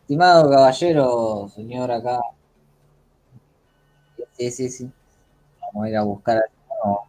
[0.00, 2.18] Estimado caballero, señor acá.
[4.38, 4.90] Sí, sí, sí.
[5.62, 6.44] Vamos a ir a buscar al
[6.84, 7.07] no.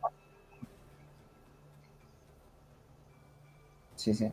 [4.03, 4.31] Sí, sí.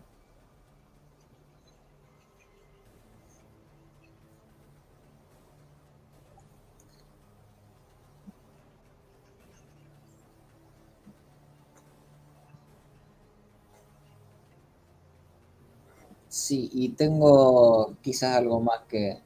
[16.29, 19.19] Sí, y tengo quizás algo más que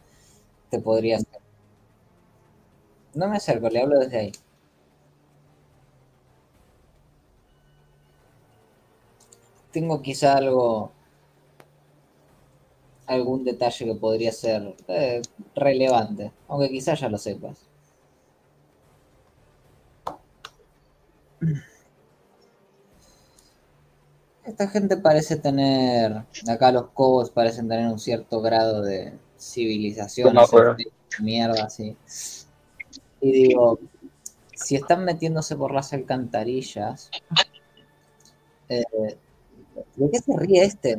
[0.70, 1.40] te podría hacer.
[3.14, 4.32] No me acerco, le hablo desde ahí.
[9.72, 10.92] Tengo quizás algo,
[13.06, 15.22] algún detalle que podría ser eh,
[15.54, 17.70] relevante, aunque quizás ya lo sepas.
[24.44, 30.44] Esta gente parece tener, acá los cobos parecen tener un cierto grado de civilización, No
[31.20, 31.96] mierda así.
[33.20, 33.78] Y digo,
[34.54, 37.10] si están metiéndose por las alcantarillas,
[38.68, 38.84] eh,
[39.96, 40.98] ¿de qué se ríe este?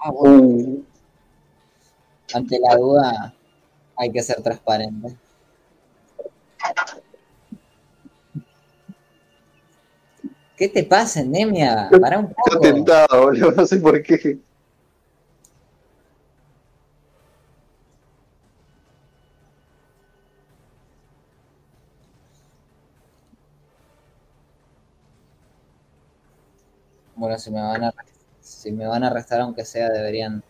[0.00, 0.86] Ah, bueno, Un-
[2.34, 3.34] ante la duda
[3.96, 5.16] hay que ser transparente.
[10.56, 11.88] ¿Qué te pasa, Nemia?
[12.00, 12.60] Para un poco.
[12.60, 14.38] tentado, boludo, no sé por qué.
[27.28, 27.94] Bueno, si me van a
[28.40, 30.42] si me van a arrestar aunque sea deberían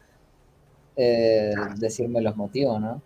[0.95, 3.03] eh, decirme los motivos, ¿no?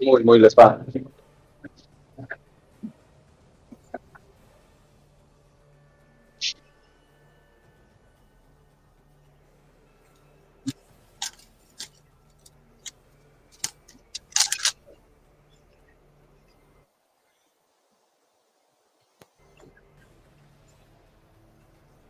[0.00, 0.86] Muy, muy la espada.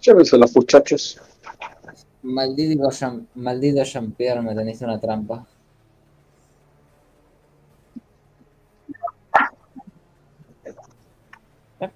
[0.04, 1.18] Llévense los muchachos.
[2.22, 5.46] Maldito Jean, maldito Jean-Pierre, me teniste una trampa.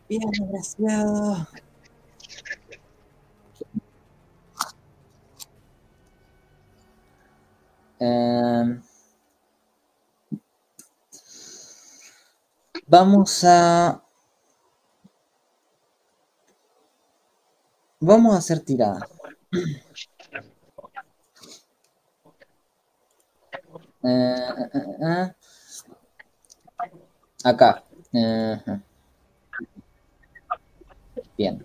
[0.09, 1.47] Bien, desgraciado.
[8.01, 8.81] Em,
[12.87, 14.03] vamos a.
[18.01, 19.07] Vamos a hacer tirada.
[24.02, 25.35] Eh, eh, eh.
[27.44, 27.83] Acá.
[31.36, 31.65] Bien.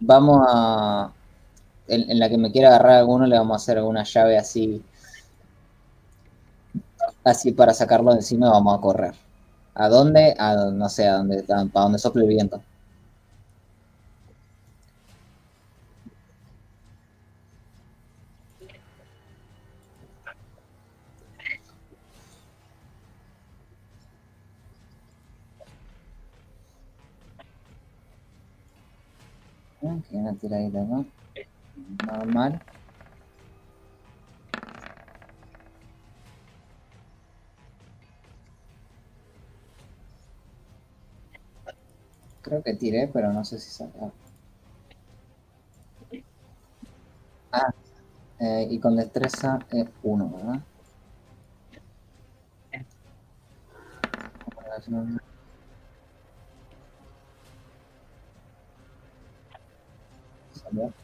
[0.00, 1.12] Vamos a.
[1.88, 4.82] En, la que me quiera agarrar alguno, le vamos a hacer alguna llave así.
[7.24, 9.14] Así para sacarlo de encima, vamos a correr.
[9.74, 10.34] ¿A dónde?
[10.38, 12.62] A, no sé, a dónde, a- para donde sople el viento.
[30.14, 31.04] Ok, una tiradita acá.
[32.02, 32.60] Normal.
[42.42, 44.14] Creo que tiré, pero no sé si salió.
[47.52, 47.70] Ah,
[48.40, 50.62] eh, y con destreza es uno, ¿verdad?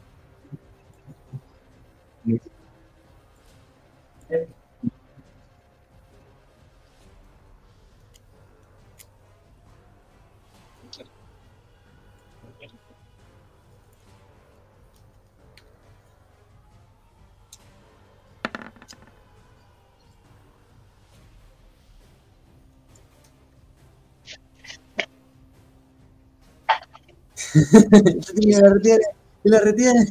[28.35, 29.05] La retiene,
[29.43, 30.05] y la retiene.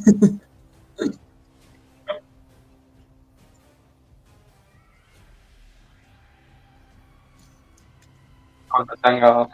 [8.69, 9.47] Cuando tenga.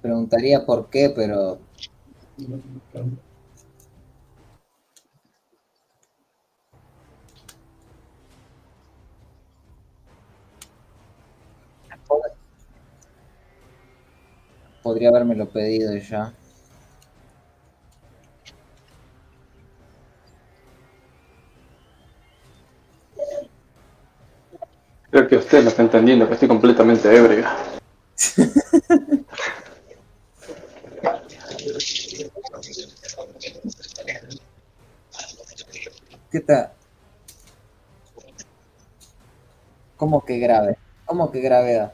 [0.00, 1.58] Preguntaría por qué, pero
[14.88, 16.32] Podría habérmelo pedido ya.
[25.10, 27.54] Creo que usted no está entendiendo, que estoy completamente ebria.
[36.32, 36.72] ¿Qué tal?
[39.98, 40.78] ¿Cómo que grave?
[41.04, 41.92] ¿Cómo que gravedad?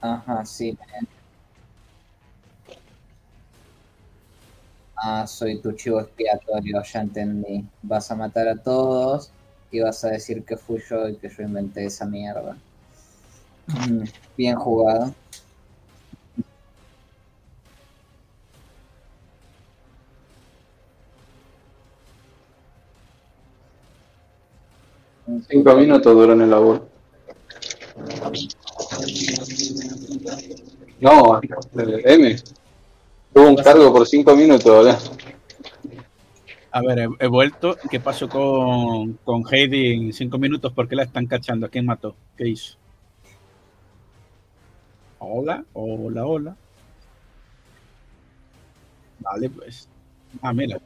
[0.00, 0.76] Ajá, sí.
[5.02, 7.66] Ah, soy tu chivo expiatorio, ya entendí.
[7.80, 9.32] Vas a matar a todos
[9.70, 12.60] y vas a decir que fui yo y que yo inventé esa mierda.
[13.66, 14.04] Mm,
[14.36, 15.14] Bien jugado.
[25.48, 26.87] Cinco minutos duró en el laburo.
[31.00, 32.36] No, M.
[33.32, 34.98] Tuvo un cargo por cinco minutos, ¿verdad?
[36.70, 37.76] A ver, he, he vuelto.
[37.90, 40.72] ¿Qué pasó con, con Heidi en cinco minutos?
[40.72, 41.66] ¿Por qué la están cachando?
[41.66, 42.14] ¿A quién mató?
[42.36, 42.76] ¿Qué hizo?
[45.18, 46.56] Hola, hola, hola.
[49.20, 49.88] Vale, pues.
[50.42, 50.80] Ah, mira.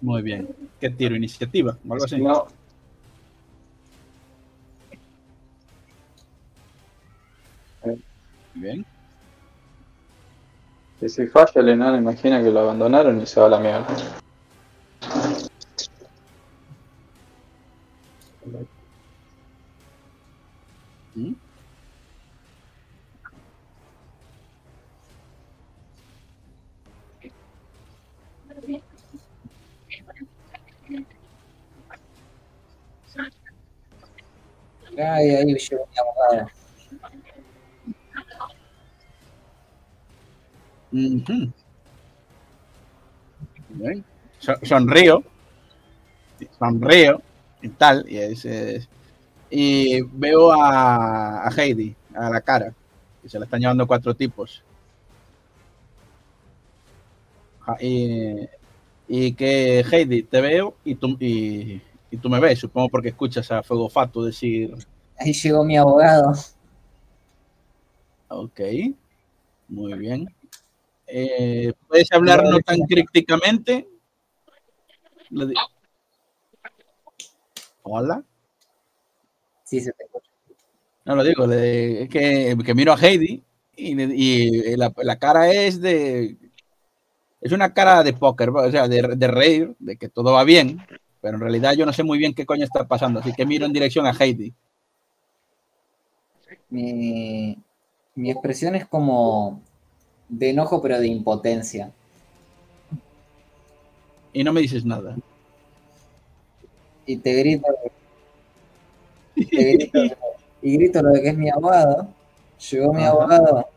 [0.00, 0.48] Muy bien.
[0.80, 1.16] ¿Qué tiro?
[1.16, 1.76] ¿Iniciativa?
[1.88, 2.18] O algo así.
[2.18, 2.46] No,
[8.54, 8.84] bien.
[11.04, 13.86] que si falla el enano, imagina que lo abandonaron y se va a la mierda.
[21.14, 21.34] ¿Mm?
[34.96, 36.63] Ay, ahí llegó mi abogado.
[40.94, 41.52] Bien.
[44.38, 45.22] So- sonrío.
[46.58, 47.20] Sonrío
[47.62, 48.04] y tal.
[48.08, 48.88] Y, es-
[49.50, 52.72] y veo a, a Heidi, a la cara.
[53.24, 54.62] Y se la están llevando cuatro tipos.
[57.66, 58.48] Ja- Y,
[59.08, 63.50] y que Heidi, te veo y tú, y, y tú me ves, supongo porque escuchas
[63.50, 64.74] a Fuego Fato decir,
[65.18, 66.32] Ahí llegó mi abogado.
[68.28, 68.60] ok,
[69.68, 70.26] muy bien.
[71.16, 72.76] Eh, ¿Puedes hablar no tan
[75.46, 75.54] di-
[77.84, 78.24] Hola.
[79.64, 80.30] Sí, se te escucha.
[81.04, 83.42] No lo digo, le- es que, que miro a Heidi
[83.76, 86.36] y, y la, la cara es de.
[87.40, 90.80] Es una cara de póker, o sea, de, de reír, de que todo va bien,
[91.20, 93.66] pero en realidad yo no sé muy bien qué coño está pasando, así que miro
[93.66, 94.52] en dirección a Heidi.
[96.70, 97.56] Mi,
[98.14, 99.62] mi expresión es como
[100.28, 101.92] de enojo, pero de impotencia.
[104.32, 105.16] Y no me dices nada.
[107.06, 107.68] Y te grito,
[109.34, 109.98] te grito
[110.62, 112.08] y grito lo de que es mi abogado.
[112.70, 113.10] Llegó mi Ajá.
[113.10, 113.68] abogado.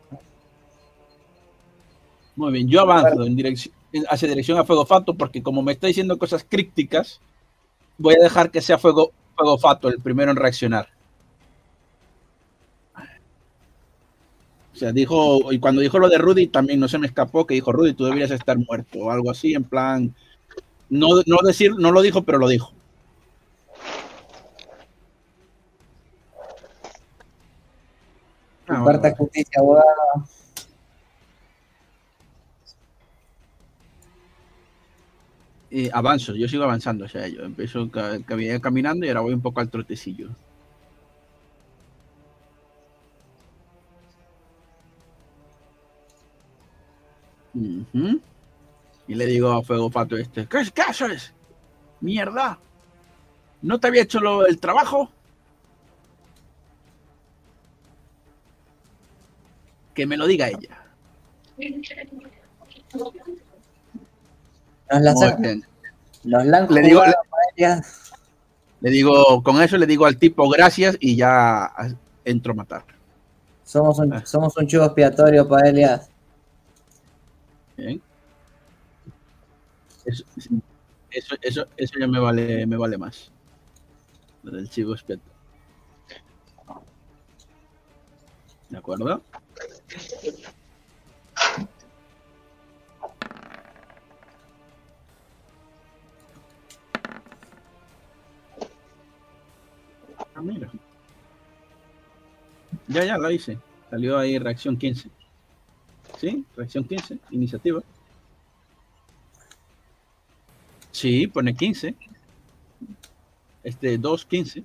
[2.36, 3.76] Muy bien, yo avanzo en dirección,
[4.10, 7.20] hacia dirección a Fuego Fato porque como me está diciendo cosas crípticas,
[7.98, 10.88] voy a dejar que sea Fuego, Fuego Fato el primero en reaccionar.
[14.78, 17.56] O sea, dijo, y cuando dijo lo de Rudy también no se me escapó que
[17.56, 20.14] dijo Rudy, tú deberías estar muerto o algo así, en plan,
[20.88, 22.72] no, no decir, no lo dijo, pero lo dijo.
[28.68, 30.28] Ah, bueno, justicia, abogado.
[35.72, 39.34] y avanzo, yo sigo avanzando, o sea, yo empiezo ca- ca- caminando y ahora voy
[39.34, 40.30] un poco al trotecillo.
[49.08, 51.34] Y le digo a Fuego Fato este, ¿qué, qué haces?
[52.02, 52.60] Mierda.
[53.62, 55.10] ¿No te había hecho lo, el trabajo?
[59.94, 60.84] Que me lo diga ella.
[64.90, 65.14] Nos
[66.24, 67.04] la la han Le digo-.
[68.82, 71.72] Le digo, con eso le digo al tipo gracias y ya
[72.24, 72.84] entro a matar.
[73.64, 74.24] Somos un, Ah.
[74.26, 75.70] somos un chivo expiatorio para
[77.78, 78.02] eso,
[81.12, 83.32] eso, eso, eso, ya me vale, me vale más.
[84.42, 85.30] Lo del chivo espeto.
[88.70, 89.24] ¿De acuerdo?
[100.36, 100.72] Ah, mira.
[102.88, 103.62] Ya, ya, lo hice.
[103.90, 105.12] Salió ahí reacción 15.
[106.18, 106.44] ¿Sí?
[106.56, 107.82] Reacción 15, iniciativa.
[110.92, 111.96] Sí, pone 15.
[113.64, 114.64] Este, 2, 15.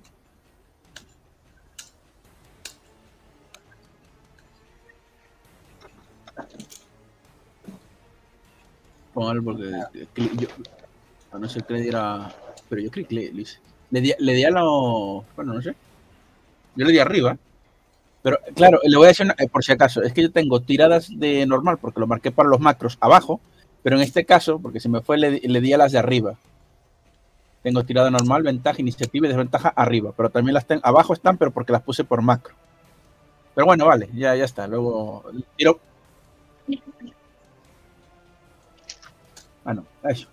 [9.13, 9.71] Póngalo porque
[10.39, 10.47] yo,
[11.31, 12.33] a no ser que le diera,
[12.67, 13.45] pero yo creo que le, le.
[13.91, 15.75] Le di, le di a lo, bueno, no sé.
[16.75, 17.37] Yo le di arriba.
[18.23, 21.09] Pero claro, le voy a decir, eh, por si acaso, es que yo tengo tiradas
[21.13, 23.41] de normal porque lo marqué para los macros abajo,
[23.83, 26.35] pero en este caso, porque se me fue, le, le di a las de arriba.
[27.61, 31.51] Tengo tirada normal, ventaja, iniciativa y desventaja arriba, pero también las tengo, abajo están, pero
[31.51, 32.55] porque las puse por macro.
[33.55, 34.67] Pero bueno, vale, ya, ya está.
[34.67, 35.23] Luego
[35.57, 35.79] tiro.
[39.65, 39.75] Ah,
[40.09, 40.27] eso.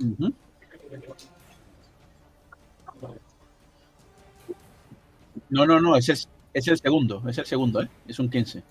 [0.00, 0.32] Ujú.
[5.50, 6.18] No, no, no, es el,
[6.54, 7.88] es el segundo, es el segundo, ¿eh?
[8.06, 8.62] Es un 15.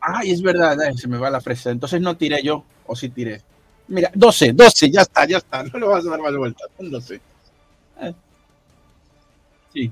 [0.00, 1.70] Ay, es verdad, eh, se me va la fresa.
[1.70, 3.42] Entonces no tiré yo, o sí tiré.
[3.88, 5.62] Mira, 12, 12, ya está, ya está.
[5.64, 7.20] No le vas a dar más vueltas, son 12.
[8.00, 8.14] Eh.
[9.72, 9.90] Sí.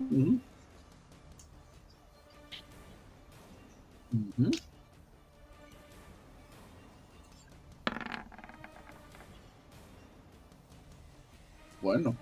[0.00, 0.40] Ujú.
[4.12, 4.50] Ujú.
[11.80, 12.18] Bueno.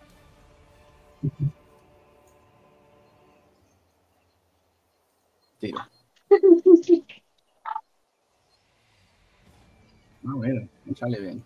[5.61, 5.78] Tiro.
[10.25, 11.45] Ah, bueno, me sale bien.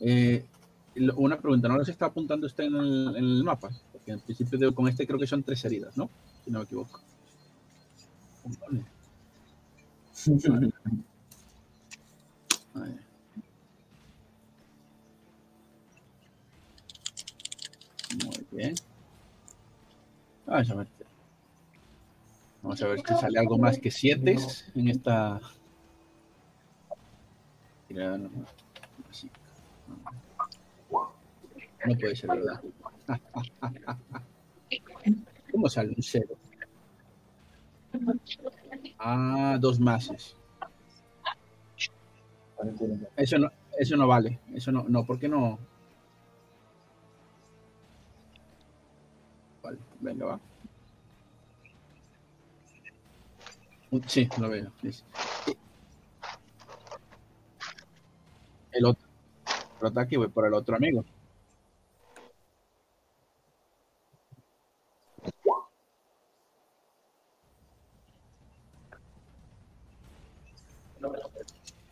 [0.00, 0.48] Eh,
[1.16, 3.70] una pregunta, ¿no les está apuntando usted en el, en el mapa?
[3.90, 6.12] Porque en principio de- con este creo que son tres heridas, ¿no?
[6.44, 7.00] Si no me equivoco.
[8.44, 8.84] Muy
[18.50, 18.74] bien.
[20.46, 20.86] Vamos a ver.
[22.62, 24.36] Vamos a ver si sale algo más que siete
[24.74, 25.40] en esta.
[31.84, 32.60] No puede ser verdad.
[35.50, 36.36] ¿Cómo sale un cero?
[38.98, 40.36] Ah, dos mases.
[43.16, 44.38] Eso no, eso no vale.
[44.54, 45.58] Eso no, no, ¿por qué no?
[49.62, 50.40] Vale, venga, va.
[54.06, 54.72] Sí, lo veo.
[54.80, 55.04] sí, sí.
[58.72, 59.06] El otro,
[59.76, 61.04] otro ataque voy por el otro amigo.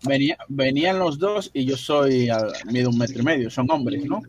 [0.03, 4.05] Venía, venían los dos y yo soy al mido un metro y medio, son hombres,
[4.07, 4.23] ¿no?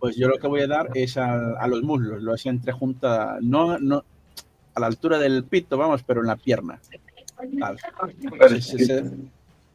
[0.00, 2.72] Pues yo lo que voy a dar es al- a, los muslos, lo hacía entre
[2.72, 4.04] junta, no, no
[4.74, 6.80] a la altura del pito, vamos, pero en la pierna.
[8.48, 9.04] Se, se, se-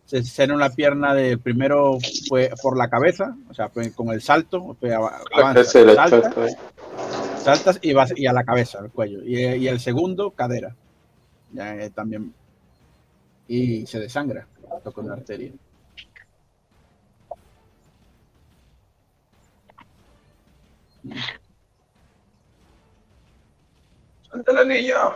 [0.06, 4.10] se- se en la pierna de primero fue por la cabeza, o sea, fue con
[4.10, 6.56] el salto, fue ava- La avanza, clase de la salta, chota, eh.
[7.42, 9.24] saltas y vas y a la cabeza, al cuello.
[9.26, 10.76] Y, y el segundo, cadera.
[11.54, 12.34] Ya eh, también.
[13.48, 14.48] Y se desangra,
[14.80, 15.52] toca una arteria.
[24.30, 25.16] ¡Suelta el anillo!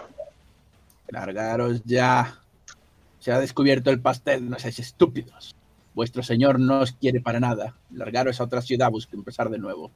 [1.10, 2.42] Largaros ya.
[3.20, 5.56] Se ha descubierto el pastel, no seáis estúpidos.
[5.94, 7.76] Vuestro señor no os quiere para nada.
[7.92, 9.92] Largaros a otra ciudad, busque empezar de nuevo.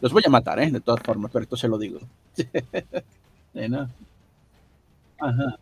[0.00, 0.70] Los voy a matar, ¿eh?
[0.70, 2.00] De todas formas, pero esto se lo digo.
[5.18, 5.58] Ajá.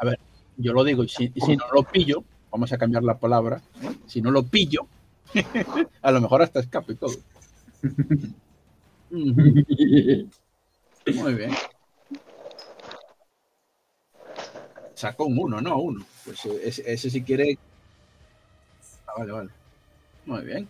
[0.00, 0.18] A ver,
[0.56, 3.60] yo lo digo, y si, no lo pillo, vamos a cambiar la palabra.
[4.06, 4.86] Si no lo pillo,
[6.02, 7.14] a lo mejor hasta escape y todo.
[9.10, 9.54] Muy
[11.34, 11.50] bien.
[14.94, 16.04] Sacó un 1, no uno.
[16.24, 17.56] Pues eh, ese, ese si quiere.
[19.06, 19.50] Ah, vale, vale.
[20.26, 20.64] Muy bien.
[20.64, 20.68] De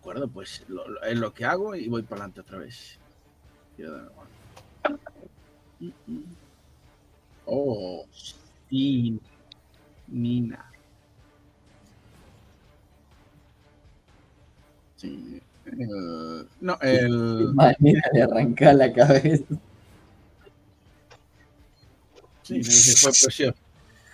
[0.00, 2.98] acuerdo, pues lo, lo- es lo que hago y voy para adelante otra vez.
[7.46, 8.04] Oh,
[8.70, 9.18] sí.
[10.08, 10.64] Nina.
[14.96, 15.40] Sí.
[15.66, 17.54] El- no, el.
[17.54, 19.44] Manera de arrancar la cabeza.
[22.42, 23.56] Sí, ese fue precioso.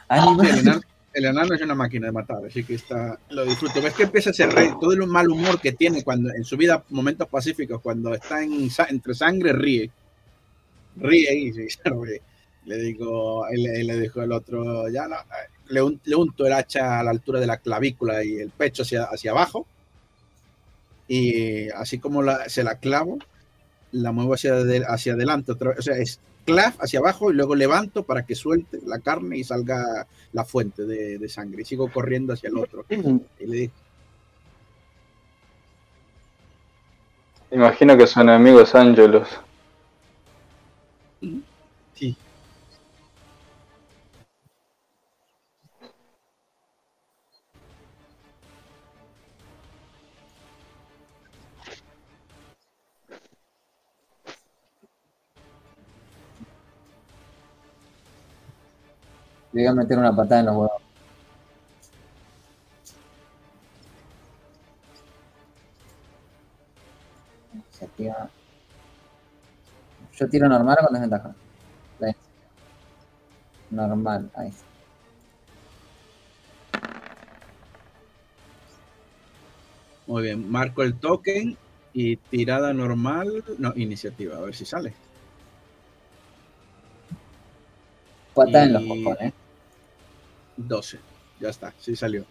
[0.08, 0.46] Animal.
[0.46, 0.80] Sí, el, enano,
[1.12, 3.82] el enano es una máquina de matar, así que está, lo disfruto.
[3.82, 6.56] Ves que empieza a ser rey, todo el mal humor que tiene cuando en su
[6.56, 9.90] vida, momentos pacíficos, cuando está en, entre sangre, ríe.
[10.96, 11.68] Ríe y se.
[12.66, 15.08] Le digo, le, dijo el otro, ya
[15.70, 19.04] le, un- unto el hacha a la altura de la clavícula y el pecho hacia,
[19.04, 19.66] hacia abajo.
[21.08, 23.18] Y así como la- se la clavo,
[23.92, 25.78] la muevo hacia, adel- hacia adelante otra vez.
[25.78, 29.42] O sea, es clav hacia abajo y luego levanto para que suelte la carne y
[29.44, 31.62] salga la fuente de, de sangre.
[31.62, 32.84] Y sigo corriendo hacia el otro.
[32.90, 33.72] Y le digo,
[37.52, 39.28] Imagino que son amigos ángelos.
[59.52, 60.82] Le voy a meter una patada en los huevos.
[67.70, 68.30] Se activa.
[70.16, 71.34] Yo tiro normal o con desventaja.
[73.70, 74.52] Normal, ahí.
[80.06, 81.56] Muy bien, marco el token
[81.92, 84.92] y tirada normal, no, iniciativa, a ver si sale.
[88.34, 89.32] Patada en los cojones.
[90.68, 90.98] 12,
[91.40, 92.24] ya está, sí salió.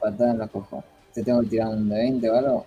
[0.00, 0.86] Patada en los cojones.
[1.14, 2.66] Te tengo que tirar un de 20 o algo.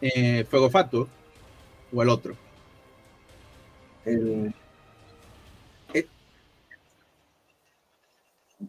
[0.00, 1.08] Eh, Fuego Fato
[1.92, 2.36] o el otro.
[4.04, 4.54] El...
[5.94, 6.06] Eh.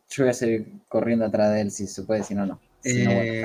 [0.09, 2.64] Yo voy a seguir corriendo atrás de él si se puede, si no, no.
[2.85, 3.43] Eh,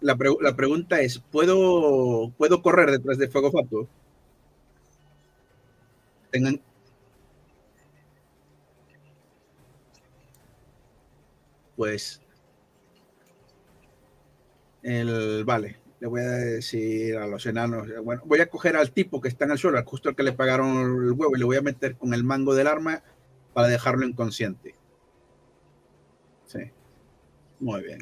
[0.00, 3.86] la, pre- la pregunta es, ¿puedo, ¿puedo correr detrás de Fuego Fato?
[6.30, 6.60] Tengan...
[11.76, 12.18] Pues...
[14.82, 19.20] El, vale, le voy a decir a los enanos, bueno, voy a coger al tipo
[19.20, 21.44] que está en el suelo, al justo al que le pagaron el huevo, y le
[21.44, 23.00] voy a meter con el mango del arma
[23.52, 24.74] para dejarlo inconsciente.
[27.62, 28.00] Muy bien.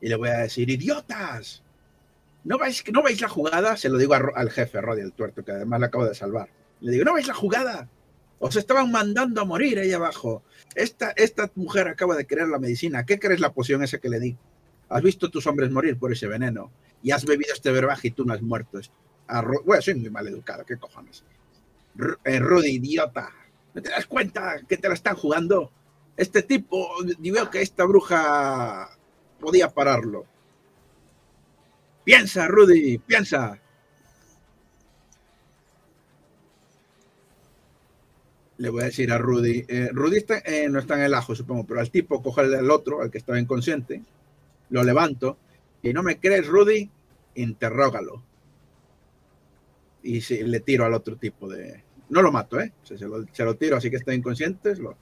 [0.00, 1.62] Y le voy a decir, idiotas,
[2.42, 3.76] ¿no veis, ¿no veis la jugada?
[3.76, 6.48] Se lo digo al jefe, Roddy el tuerto, que además le acabo de salvar.
[6.80, 7.88] Le digo, ¿no veis la jugada?
[8.40, 10.42] Os estaban mandando a morir ahí abajo.
[10.74, 13.06] Esta, esta mujer acaba de crear la medicina.
[13.06, 14.36] ¿Qué crees la poción esa que le di?
[14.88, 16.72] Has visto tus hombres morir por ese veneno.
[17.04, 18.80] Y has bebido este verbaje y tú no has muerto.
[19.64, 21.22] Bueno, soy muy mal educado, ¿qué cojones?
[21.96, 23.30] Ru- eh, idiota.
[23.74, 25.70] ¿No te das cuenta que te la están jugando?
[26.16, 28.90] Este tipo, veo que esta bruja
[29.40, 30.26] podía pararlo.
[32.04, 33.58] Piensa, Rudy, piensa.
[38.58, 39.64] Le voy a decir a Rudy.
[39.68, 43.02] eh, Rudy eh, no está en el ajo, supongo, pero al tipo coge el otro,
[43.02, 44.02] al que estaba inconsciente,
[44.70, 45.38] lo levanto.
[45.82, 46.88] Y no me crees, Rudy,
[47.34, 48.22] interrógalo.
[50.02, 51.82] Y si, le tiro al otro tipo de.
[52.10, 52.72] No lo mato, ¿eh?
[52.82, 54.76] Se lo tiro, así que está inconsciente.
[54.76, 54.96] Lo...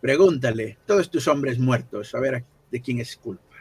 [0.00, 3.56] Pregúntale, todos tus hombres muertos, a ver de quién es culpa.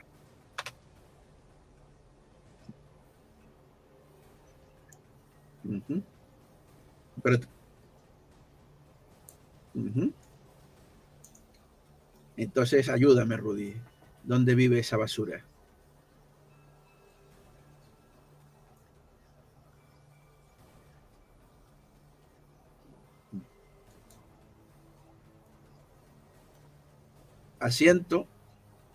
[12.38, 13.76] Entonces, ayúdame, Rudy.
[14.24, 15.44] ¿Dónde vive esa basura?
[27.68, 28.28] Asiento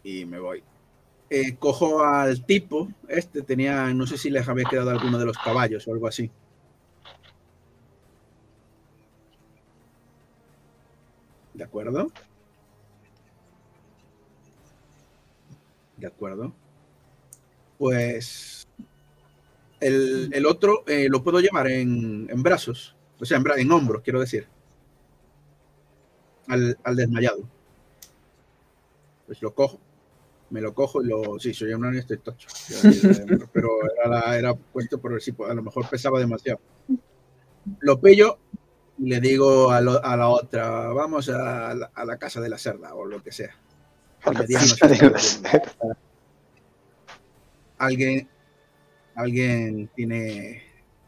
[0.03, 0.63] y me voy.
[1.31, 5.39] Eh, cojo al tipo, este tenía, no sé si les había quedado alguno de los
[5.39, 6.31] caballos o algo así.
[11.55, 12.11] ¿De acuerdo?
[15.97, 16.53] De acuerdo.
[17.79, 18.67] Pues
[19.81, 24.03] el, el otro eh, lo puedo llevar en, en brazos, o sea, en, en hombros,
[24.03, 24.47] quiero decir.
[26.49, 27.49] Al, al desmayado.
[29.33, 29.81] Pues lo cojo,
[30.51, 31.39] me lo cojo y lo.
[31.39, 32.49] Sí, soy un estoy tocho.
[33.55, 36.61] Pero era, la- era puesto por si a lo mejor pesaba demasiado.
[37.81, 38.37] Lo pillo
[38.99, 42.51] y le digo a, lo- a la otra, vamos a la, a la casa de
[42.51, 43.57] la cerda o lo que sea.
[47.79, 48.29] Alguien,
[49.15, 50.63] alguien tiene,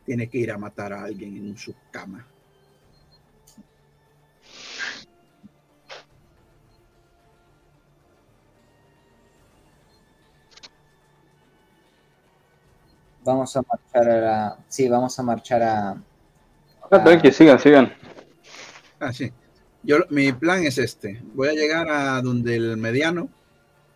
[0.06, 2.26] tiene que ir a matar a alguien en su cama.
[13.24, 14.58] Vamos a marchar a la.
[14.68, 15.90] Sí, vamos a marchar a.
[16.90, 17.92] Ah, tranqui, sigan, sigan.
[19.00, 19.32] Ah, sí.
[19.82, 21.20] Yo, mi plan es este.
[21.34, 23.28] Voy a llegar a donde el mediano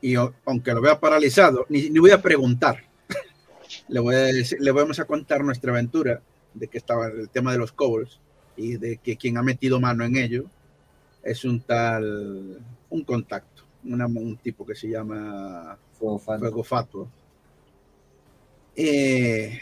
[0.00, 2.84] y aunque lo vea paralizado, ni, ni voy a preguntar.
[3.88, 6.20] le, voy a decir- le vamos a contar nuestra aventura
[6.54, 8.18] de que estaba el tema de los cobbles
[8.56, 10.44] y de que quien ha metido mano en ello
[11.22, 12.58] es un tal,
[12.90, 16.38] un contacto, una- un tipo que se llama Fuego Fatuo.
[16.40, 17.08] Fuego Fatuo.
[18.80, 19.60] Eh,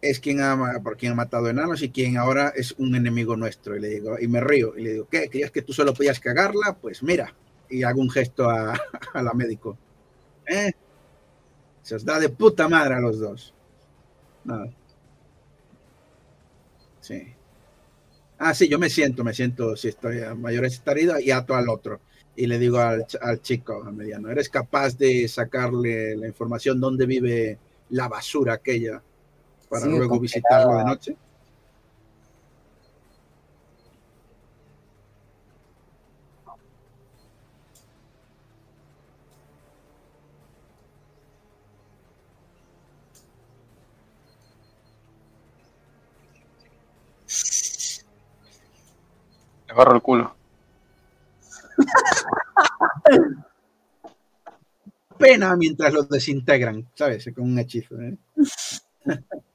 [0.00, 3.76] es quien ha, por quien ha matado enanos y quien ahora es un enemigo nuestro.
[3.76, 5.28] Y le digo, y me río, y le digo, ¿qué?
[5.28, 6.78] ¿Creías que tú solo podías cagarla?
[6.80, 7.34] Pues mira,
[7.68, 8.80] y hago un gesto a,
[9.14, 9.76] la médico.
[10.46, 10.70] ¿Eh?
[11.82, 13.52] Se os da de puta madre a los dos.
[14.44, 14.70] Nada.
[17.00, 17.34] Sí.
[18.38, 21.68] Ah, sí, yo me siento, me siento, si estoy a mayores estaría y ato al
[21.68, 22.00] otro.
[22.36, 27.04] Y le digo al, al chico, al mediano, ¿eres capaz de sacarle la información dónde
[27.06, 27.58] vive
[27.90, 29.02] la basura aquella
[29.68, 31.16] para luego visitarlo de noche?
[49.68, 50.34] Agarro el culo.
[55.18, 57.28] Pena mientras los desintegran, ¿sabes?
[57.34, 58.00] Con un hechizo.
[58.00, 58.16] ¿eh?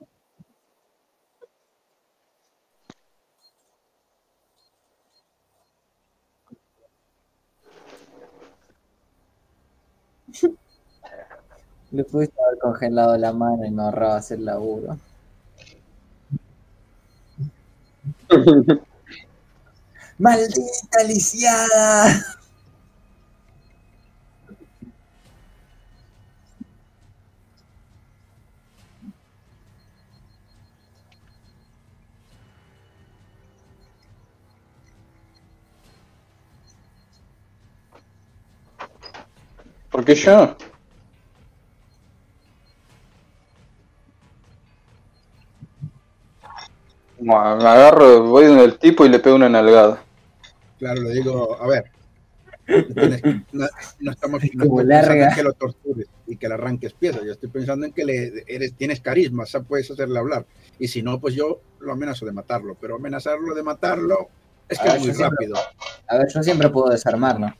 [11.91, 14.97] Le pudiste haber congelado la mano y no ahorrabas el laburo.
[20.17, 22.42] ¡Maldita lisiada!
[39.93, 40.57] ¿Por qué yo?
[47.19, 50.03] Bueno, me agarro, voy donde el tipo y le pego una nalgada.
[50.79, 51.85] Claro, le digo, a ver,
[53.53, 53.67] no,
[53.99, 57.21] no estamos no pensando en que lo tortures y que le arranques piezas.
[57.23, 60.45] Yo estoy pensando en que le eres, tienes carisma, o sea, puedes hacerle hablar.
[60.79, 62.75] Y si no, pues yo lo amenazo de matarlo.
[62.81, 64.27] Pero amenazarlo de matarlo
[64.67, 65.55] es que Ah, es muy siempre- rápido.
[66.07, 67.53] A ver, yo siempre puedo desarmarlo.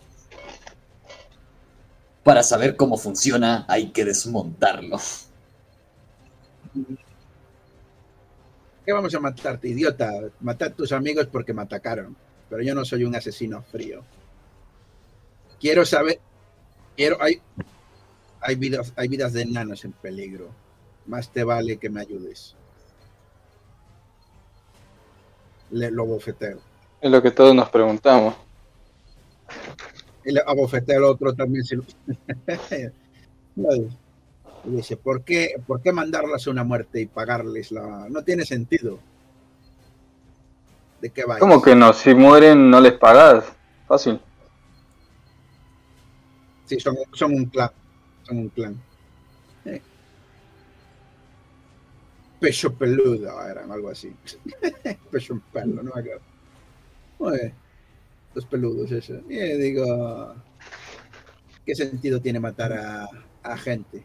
[2.23, 4.97] Para saber cómo funciona, hay que desmontarlo.
[8.85, 10.11] ¿Qué vamos a matarte, idiota?
[10.39, 12.15] Matar a tus amigos porque me atacaron.
[12.49, 14.03] Pero yo no soy un asesino frío.
[15.59, 16.19] Quiero saber.
[16.95, 17.17] Quiero.
[17.21, 17.41] Hay,
[18.41, 20.49] hay, vidas, hay vidas de enanos en peligro.
[21.05, 22.55] Más te vale que me ayudes.
[25.71, 26.59] Le, lo bofeteo.
[27.01, 28.35] Es lo que todos nos preguntamos.
[30.25, 31.63] Y le abofeteo al otro también.
[31.63, 31.83] Si lo-
[34.65, 38.07] y dice: ¿por qué, ¿por qué mandarlas a una muerte y pagarles la.?
[38.09, 38.99] No tiene sentido.
[41.01, 41.37] ¿De qué va?
[41.39, 41.91] ¿Cómo que no?
[41.93, 43.45] Si mueren no les pagás.
[43.87, 44.19] Fácil.
[46.65, 47.69] Sí, son, son un clan.
[48.23, 48.81] Son un clan.
[49.65, 49.81] Eh.
[52.39, 54.13] Pecho peludo eran, algo así.
[55.11, 56.21] Pecho en pelo, no me acuerdo.
[57.19, 57.53] Oye,
[58.33, 59.19] los peludos, eso.
[59.29, 60.35] Y digo,
[61.65, 64.03] ¿qué sentido tiene matar a, gente?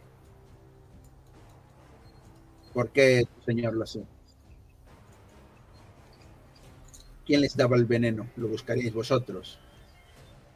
[2.73, 4.05] ¿Por qué tu señor lo hace?
[7.25, 8.29] ¿Quién les daba el veneno?
[8.37, 9.59] Lo buscaríais vosotros.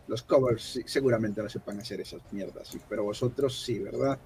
[0.09, 4.19] Los covers seguramente no sepan hacer esas mierdas, pero vosotros sí, ¿verdad?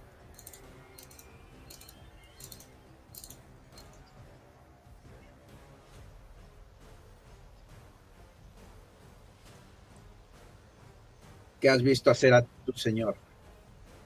[11.61, 13.17] ¿Qué has visto hacer a tu señor?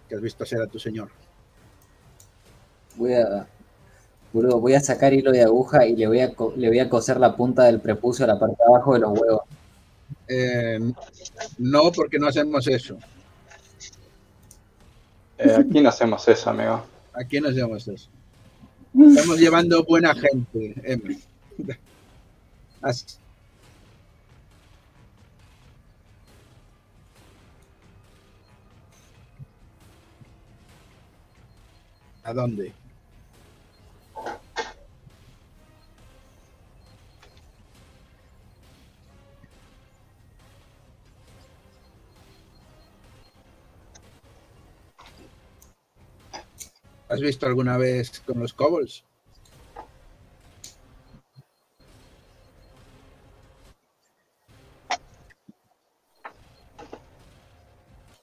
[0.09, 1.11] ¿Qué has visto hacer a tu señor?
[2.97, 3.47] Voy a.
[4.33, 7.35] Voy a sacar hilo de aguja y le voy a, le voy a coser la
[7.35, 9.43] punta del prepucio a la parte de abajo de los huevos.
[10.29, 10.79] Eh,
[11.59, 12.97] no, porque no hacemos eso.
[15.39, 16.85] Eh, aquí no hacemos eso, amigo.
[17.12, 18.09] Aquí no hacemos eso.
[18.97, 21.19] Estamos llevando buena gente, M.
[22.83, 23.17] Así-
[32.31, 32.73] ¿A dónde?
[47.09, 49.02] ¿Has visto alguna vez con los kobolds?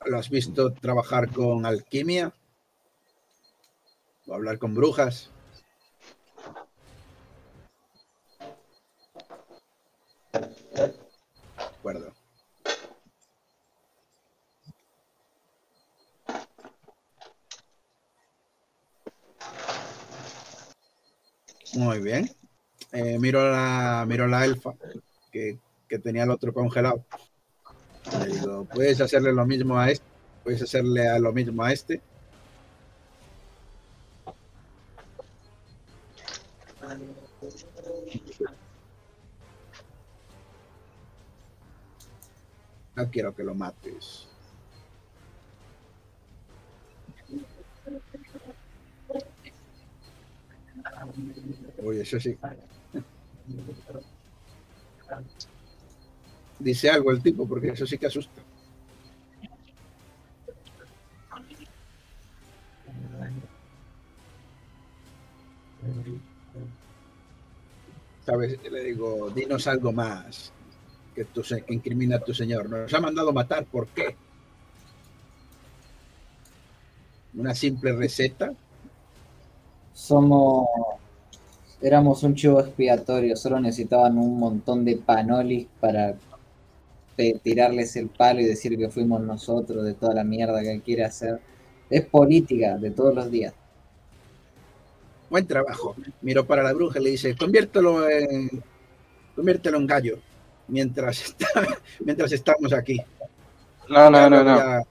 [0.05, 2.31] ¿Lo has visto trabajar con alquimia?
[4.27, 5.29] ¿O hablar con brujas?
[10.33, 12.13] De acuerdo.
[21.75, 22.29] Muy bien.
[22.91, 24.73] Eh, miro la miro la elfa
[25.31, 25.57] que,
[25.87, 27.05] que tenía el otro congelado.
[28.19, 30.05] Le digo, puedes hacerle lo mismo a este,
[30.43, 32.01] puedes hacerle a lo mismo a este.
[51.83, 52.37] Oye, eso sí.
[56.59, 58.41] Dice algo el tipo, porque eso sí que asusta.
[68.25, 68.59] ¿Sabes?
[68.69, 70.51] Le digo, dinos algo más
[71.17, 72.69] que, tu, que incrimina a tu señor.
[72.69, 74.15] Nos ha mandado matar, ¿por qué?
[77.33, 78.53] Una simple receta.
[79.93, 80.67] Somos.
[81.81, 86.15] Éramos un chivo expiatorio, solo necesitaban un montón de panolis para
[87.43, 91.39] tirarles el palo y decir que fuimos nosotros de toda la mierda que quiere hacer.
[91.89, 93.53] Es política de todos los días.
[95.29, 95.95] Buen trabajo.
[96.21, 98.49] Miró para la bruja y le dice, conviértelo en,
[99.35, 100.19] conviértelo en gallo
[100.67, 101.67] mientras, está-
[101.99, 102.99] mientras estamos aquí.
[103.89, 104.83] No, no, no, no.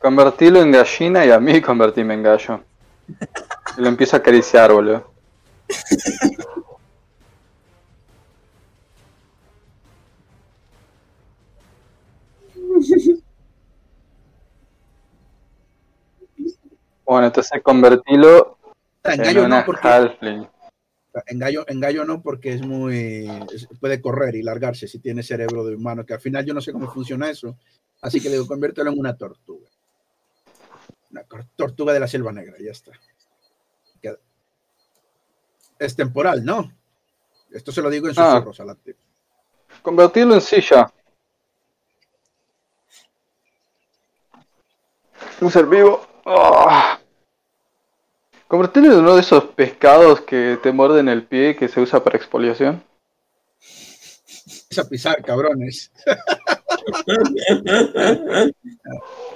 [0.00, 2.60] Convertirlo en gallina y a mí convertirme en gallo.
[3.76, 5.10] Y lo empiezo a acariciar, boludo.
[17.04, 18.58] Bueno, entonces convertirlo
[19.04, 20.48] en una no porque halfling.
[21.26, 23.28] En gallo, en gallo no porque es muy
[23.80, 26.72] puede correr y largarse si tiene cerebro de humano, que al final yo no sé
[26.72, 27.56] cómo funciona eso.
[28.02, 29.68] Así que le digo, conviértelo en una tortuga.
[31.10, 31.24] Una
[31.56, 32.92] tortuga de la selva negra, ya está.
[35.78, 36.72] Es temporal, ¿no?
[37.50, 38.36] Esto se lo digo en Ah.
[38.36, 38.98] susurros activo.
[39.82, 40.90] Convertirlo en silla.
[45.40, 46.06] Un ser vivo.
[46.24, 46.98] Ah.
[48.48, 52.16] Convertirlo en uno de esos pescados que te muerden el pie que se usa para
[52.16, 52.82] expoliación.
[54.70, 55.90] Es a pisar, cabrones.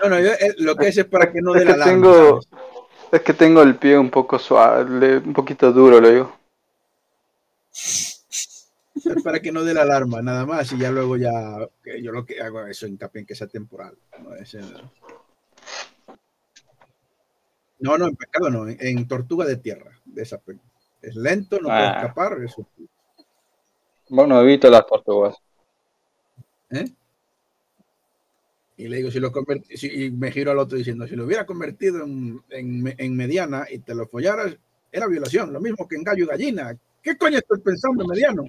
[0.03, 2.49] No, no, yo, eh, lo que es es para que no dé la tengo, ¿sabes?
[3.13, 6.37] es que tengo el pie un poco suave, le- un poquito duro, lo digo.
[7.73, 11.31] Es para que no dé la alarma, nada más, y ya luego ya,
[12.01, 13.97] yo lo que hago es eso, hincapié en que sea temporal.
[14.23, 14.61] No, es, eh,
[17.81, 20.41] no, no, en pescado no, en, en tortuga de tierra, de esa
[21.03, 22.01] Es lento, no puede Ah.
[22.01, 22.67] escapar, eso.
[24.09, 25.37] Bueno, evito las tortugas.
[26.71, 26.85] ¿eh?
[28.77, 29.31] Y le digo, si lo
[29.75, 33.15] si- y me giro al otro diciendo, si lo hubiera convertido en, en me- en
[33.17, 34.57] mediana y te lo follaras,
[34.91, 36.77] era violación, lo mismo que en gallo y gallina.
[37.03, 38.45] ¿Qué coño estoy pensando, mediano?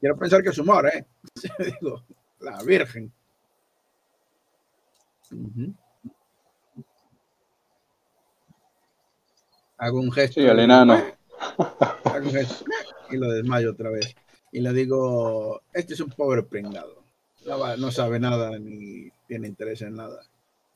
[0.00, 1.04] Quiero pensar que es humor, ¿eh?
[1.80, 2.02] digo,
[2.40, 3.10] la virgen.
[9.78, 10.40] Hago un gesto.
[10.40, 10.94] Sí, al enano.
[12.04, 12.64] Hago un gesto
[13.10, 14.14] y lo desmayo otra vez.
[14.52, 17.04] Y le digo, este es un pobre pringado.
[17.44, 20.20] No, no sabe nada ni tiene interés en nada.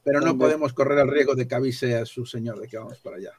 [0.02, 2.98] Pero no podemos correr el riesgo de que avise a su señor de que vamos
[2.98, 3.32] para allá.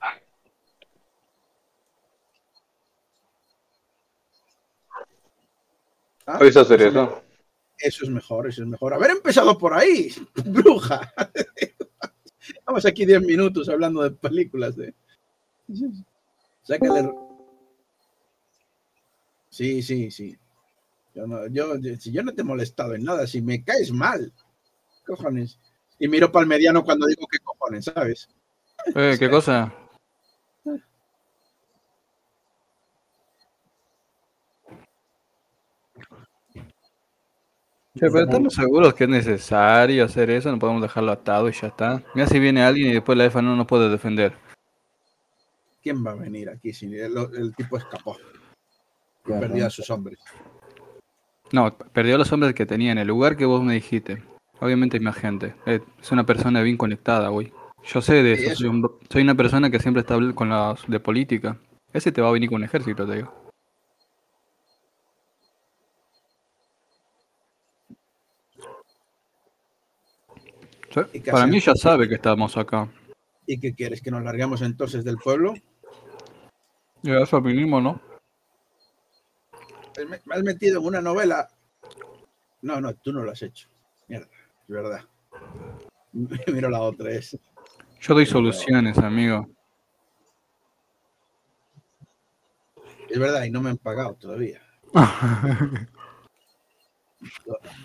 [6.28, 7.24] Ah, eso, eso.
[7.78, 8.94] eso es mejor, eso es mejor.
[8.94, 10.14] Haber empezado por ahí,
[10.46, 11.12] bruja.
[12.66, 14.76] Vamos aquí 10 minutos hablando de películas.
[14.76, 14.94] De...
[16.64, 17.12] Sácale.
[19.50, 20.38] Sí, sí, sí.
[21.14, 24.32] Yo no, yo, si yo no te he molestado en nada, si me caes mal,
[25.06, 25.60] cojones.
[26.00, 28.30] Y miro para el mediano cuando digo que cojones, ¿sabes?
[28.96, 29.74] Eh, ¿Qué cosa?
[37.94, 41.68] Che, pero estamos seguros que es necesario hacer eso, no podemos dejarlo atado y ya
[41.68, 42.02] está.
[42.16, 44.34] Mira si viene alguien y después la EFA no nos puede defender.
[45.82, 48.18] ¿Quién va a venir aquí si el, el tipo escapó?
[49.24, 50.20] Perdió a sus hombres.
[51.52, 54.24] No, perdió a los hombres que tenía en el lugar que vos me dijiste.
[54.60, 55.56] Obviamente hay más gente.
[55.66, 57.52] Eh, es una persona bien conectada, güey.
[57.84, 58.60] Yo sé de Sí, eso, eso.
[58.60, 60.50] soy, un- soy una persona que siempre está con
[60.88, 61.58] de política.
[61.92, 63.34] Ese te va a venir con un ejército, te digo.
[70.94, 72.88] Sí, ¿Y qué Para mí ya sabe que estamos acá.
[73.48, 74.02] ¿Y qué quieres?
[74.02, 75.54] ¿Que nos larguemos entonces del pueblo?
[77.04, 78.02] Y a eso vinimos, ¿no?
[80.08, 81.50] Me has metido en una novela.
[82.62, 83.68] No, no, tú no lo has hecho.
[84.08, 85.02] Mierda, es verdad.
[86.48, 87.38] Mira la otra, es.
[88.00, 89.50] Yo doy soluciones, amigo.
[93.10, 94.62] Es verdad, y no me han pagado todavía.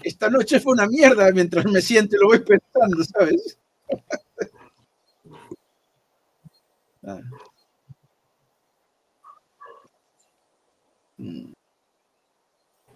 [0.02, 3.58] Esta noche fue una mierda mientras me siento y lo voy pensando, ¿sabes?
[7.08, 7.20] Ah.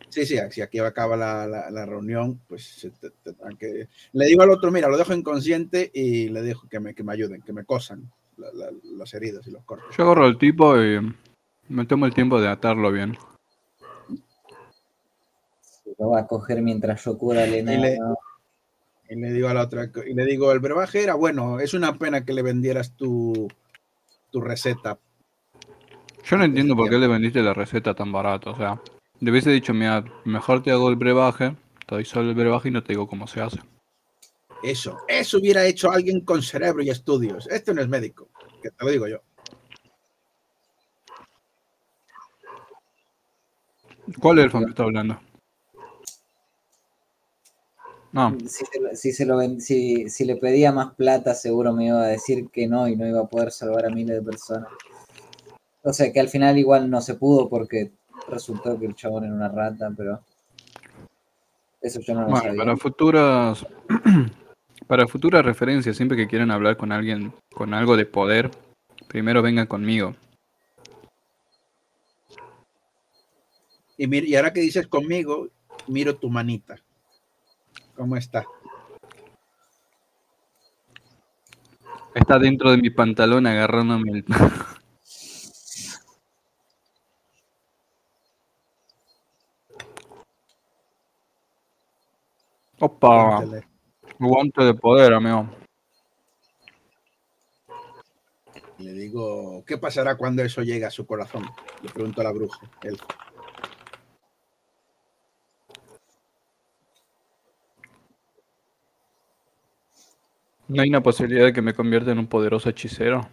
[0.08, 4.26] Sí, sí, si aquí acaba la, la- la reunión, pues se te- te- aunque- le
[4.26, 7.42] digo al otro, mira, lo dejo inconsciente y le dejo que me, que me ayuden,
[7.42, 9.96] que me cosan la- la- los heridos y los cortes.
[9.96, 10.98] Yo agarro al tipo y
[11.68, 13.16] me tomo el tiempo de atarlo bien.
[15.60, 18.16] Se lo va a coger mientras yo cura al Y le- enano.
[19.08, 21.98] Y le digo a la otra, y le digo, el brebaje era bueno, es una
[21.98, 23.48] pena que le vendieras tu,
[24.30, 24.98] tu receta.
[26.24, 28.50] Yo no entiendo por qué le vendiste la receta tan barato.
[28.52, 28.80] O sea,
[29.20, 32.72] le hubiese dicho, mira, mejor te hago el brebaje, te doy solo el brebaje y
[32.72, 33.58] no te digo cómo se hace.
[34.62, 37.46] Eso, eso hubiera hecho alguien con cerebro y estudios.
[37.48, 38.28] Este no es médico,
[38.62, 39.18] que te lo digo yo.
[44.20, 45.18] ¿Cuál elfo me está hablando?
[48.12, 51.72] No, Si, se lo- si, se lo ven- si, si le pedía más plata, seguro
[51.72, 54.22] me iba a decir que no y no iba a poder salvar a miles de
[54.22, 54.68] personas.
[55.82, 57.92] O sea que al final igual no se pudo porque
[58.28, 60.20] resultó que el chabón era una rata, pero
[61.80, 62.56] eso yo no lo sabía.
[62.64, 63.66] para futuras
[64.86, 68.50] para futuras referencias, siempre que quieran hablar con alguien con algo de poder,
[69.08, 70.14] primero vengan conmigo.
[73.96, 75.48] Y, mir- y ahora que dices conmigo,
[75.86, 76.76] miro tu manita.
[77.94, 78.44] ¿Cómo está?
[82.14, 84.24] Está dentro de mi pantalón agarrándome el...
[92.80, 93.44] Opa,
[94.18, 95.46] guante de poder, amigo.
[98.78, 101.44] Le digo, ¿qué pasará cuando eso llegue a su corazón?
[101.82, 102.58] Le pregunto a la bruja.
[102.82, 102.98] Él,
[110.70, 113.28] ¿No hay una posibilidad de que me convierta en un poderoso hechicero?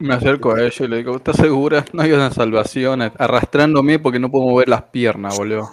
[0.00, 1.84] Me acerco a ella y le digo, ¿estás segura?
[1.92, 3.02] No hay una salvación.
[3.02, 5.70] Arrastrándome porque no puedo mover las piernas, boludo.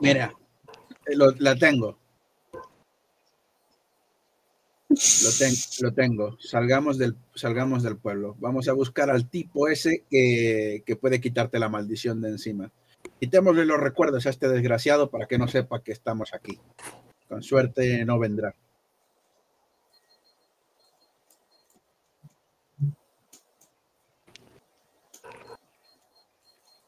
[0.00, 0.32] Mira,
[1.06, 1.98] eh, lo- la tengo.
[4.88, 6.36] Lo, ten- lo tengo.
[6.40, 8.34] Salgamos del, salgamos del pueblo.
[8.40, 12.70] Vamos a buscar al tipo ese que, que puede quitarte la maldición de encima.
[13.20, 16.58] Quitémosle los recuerdos a este desgraciado para que no sepa que estamos aquí.
[17.28, 18.54] Con suerte no vendrá.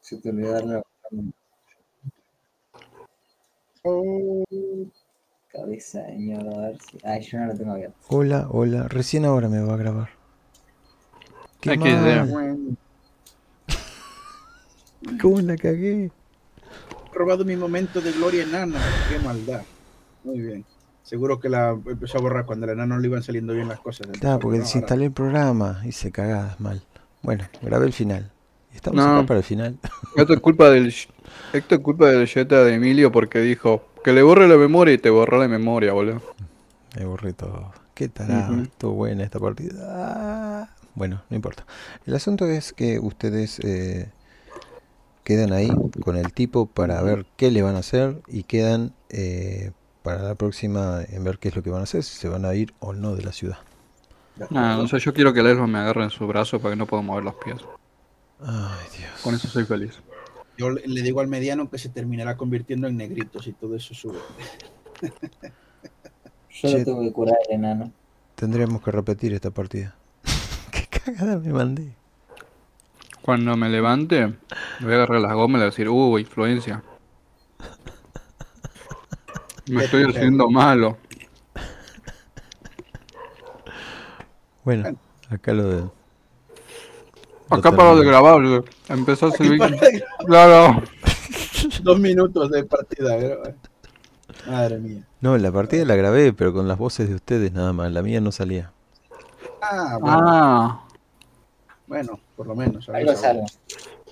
[0.03, 0.83] Se te olvidó darle la
[5.47, 6.97] cabeza de mierda, a ver si.
[7.05, 7.95] Ay, yo no lo tengo abierto.
[8.09, 8.89] Hola, hola.
[8.89, 10.09] Recién ahora me va a grabar.
[11.61, 12.77] Qué mal.
[15.21, 16.11] ¿Cómo la cagué?
[16.11, 18.81] He robado mi momento de gloria enana.
[19.09, 19.61] Qué maldad.
[20.25, 20.65] Muy bien.
[21.03, 24.07] Seguro que la empezó a borrar cuando al enano le iban saliendo bien las cosas.
[24.19, 25.81] Claro, porque no, el programa.
[25.85, 26.83] Hice cagadas mal.
[27.21, 28.32] Bueno, grabé el final.
[28.73, 29.17] Estamos No.
[29.17, 29.77] acá para el final.
[30.15, 30.93] Esto es culpa del
[31.53, 34.97] esto es culpa del Jetta de Emilio porque dijo que le borre la memoria y
[34.97, 36.21] te borró la memoria, boludo.
[36.97, 37.71] Me borré todo.
[37.93, 38.61] Qué tarado.
[38.61, 39.79] Estuvo buena esta partida.
[39.87, 40.69] Ah.
[40.95, 41.65] Bueno, no importa.
[42.05, 44.11] El asunto es que ustedes eh,
[45.23, 45.69] quedan ahí
[46.03, 49.71] con el tipo para ver qué le van a hacer y quedan eh,
[50.03, 52.45] para la próxima en ver qué es lo que van a hacer, si se van
[52.45, 53.57] a ir o no de la ciudad.
[54.35, 54.81] ¿De Nada, acuerdo?
[54.83, 56.85] no sé, yo quiero que el elfo me agarre en su brazo para que no
[56.87, 57.57] pueda mover los pies.
[58.45, 59.11] Ay, Dios.
[59.21, 59.99] Con eso soy feliz.
[60.57, 63.93] Yo le le digo al mediano que se terminará convirtiendo en negritos y todo eso
[63.93, 64.19] sube.
[66.51, 67.91] Yo lo tengo que curar al enano.
[68.35, 69.95] Tendremos que repetir esta partida.
[70.71, 71.95] qué cagada me mandé.
[73.21, 76.17] Cuando me levante, le voy a agarrar las gomas y le voy a decir, uh,
[76.19, 76.83] influencia.
[79.69, 80.97] Me estoy haciendo malo.
[84.65, 84.97] Bueno,
[85.29, 86.02] acá lo de...
[87.53, 88.65] Acá paró de grabar, boludo.
[88.89, 89.57] empezó a servir.
[89.59, 90.81] para de- Claro.
[91.83, 93.15] Dos minutos de partida.
[93.17, 93.43] pero-
[94.47, 95.03] Madre mía.
[95.21, 97.91] No, la partida la grabé, pero con las voces de ustedes nada más.
[97.91, 98.71] La mía no salía.
[99.61, 100.83] Ah, bueno, Ah,
[101.87, 102.89] bueno, por lo menos.
[102.89, 103.45] Algo es algo.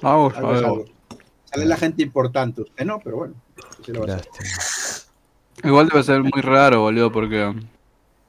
[0.02, 0.86] vamos a Algo algo.
[1.46, 2.62] Sale la gente importante.
[2.62, 3.34] Usted no, pero bueno.
[5.64, 7.66] Igual debe ser muy raro, boludo, porque Sí,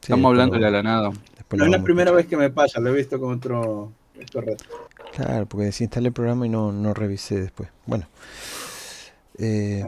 [0.02, 1.10] estamos hablando de la nada.
[1.52, 3.92] No es la primera vez que me pasa, lo he visto con otro.
[4.20, 4.64] otro reto.
[5.14, 7.68] Claro, porque desinstalé el programa y no, no revisé después.
[7.84, 8.06] Bueno,
[9.38, 9.84] eh,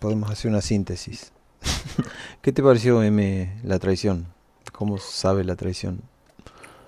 [0.00, 1.30] podemos hacer una síntesis.
[2.42, 4.26] ¿Qué te pareció, M, la traición?
[4.72, 6.00] ¿Cómo sabe la traición?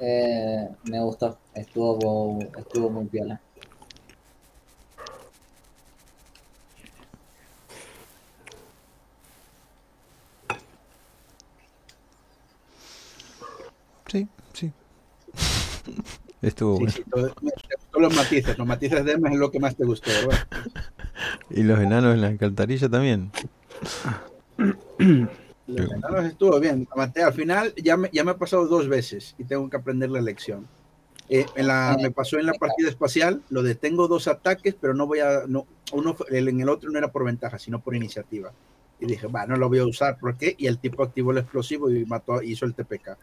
[0.01, 3.41] Eh, me gustó, estuvo, estuvo muy piola.
[14.09, 14.73] Sí, sí.
[16.43, 16.93] Estuvo Sí, bueno.
[16.93, 18.59] sí, todo- me- los matices.
[18.59, 20.47] Los matices de Emma es lo que más te gustó, ¿verdad?
[21.51, 23.31] Y los enanos en la alcantarilla también.
[24.59, 26.89] Los enanos estuvo bien.
[26.97, 30.21] Al final, ya me, ya me ha pasado dos veces y tengo que aprender la
[30.21, 30.67] lección.
[31.29, 34.93] Eh, en la, me pasó en la partida espacial, lo de tengo dos ataques, pero
[34.95, 35.43] no voy a.
[35.47, 38.53] No, uno, en el otro no era por ventaja, sino por iniciativa.
[39.01, 40.55] Y dije, va, no lo voy a usar, ¿por qué?
[40.59, 43.17] Y el tipo activó el explosivo y mató, hizo el TPK.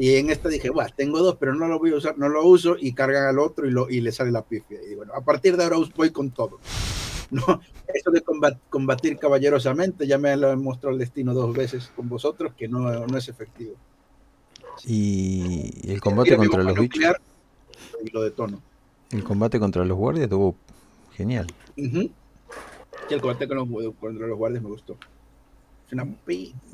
[0.00, 2.46] Y en esta dije, va, tengo dos, pero no lo voy a usar, no lo
[2.46, 4.78] uso y cargan al otro y, lo, y le sale la pifia.
[4.88, 6.58] Y bueno, a partir de ahora voy con todo.
[7.30, 7.42] No,
[7.92, 12.08] eso de combat- combatir caballerosamente, ya me lo he mostrado el destino dos veces con
[12.08, 13.74] vosotros, que no, no es efectivo.
[14.86, 17.04] Y el combate contra los bichos,
[18.02, 18.62] Y lo detono.
[19.10, 20.56] el combate contra los guardias estuvo
[21.12, 21.46] genial.
[21.76, 22.10] Ujú.
[23.10, 24.96] Y el combate con los, contra los guardias me gustó.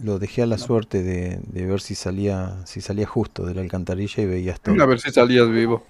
[0.02, 3.60] Lo dejé a la suerte de, de ver si salía si salía justo de la
[3.60, 4.80] alcantarilla y veías todo.
[4.82, 5.84] A ver si salías vivo.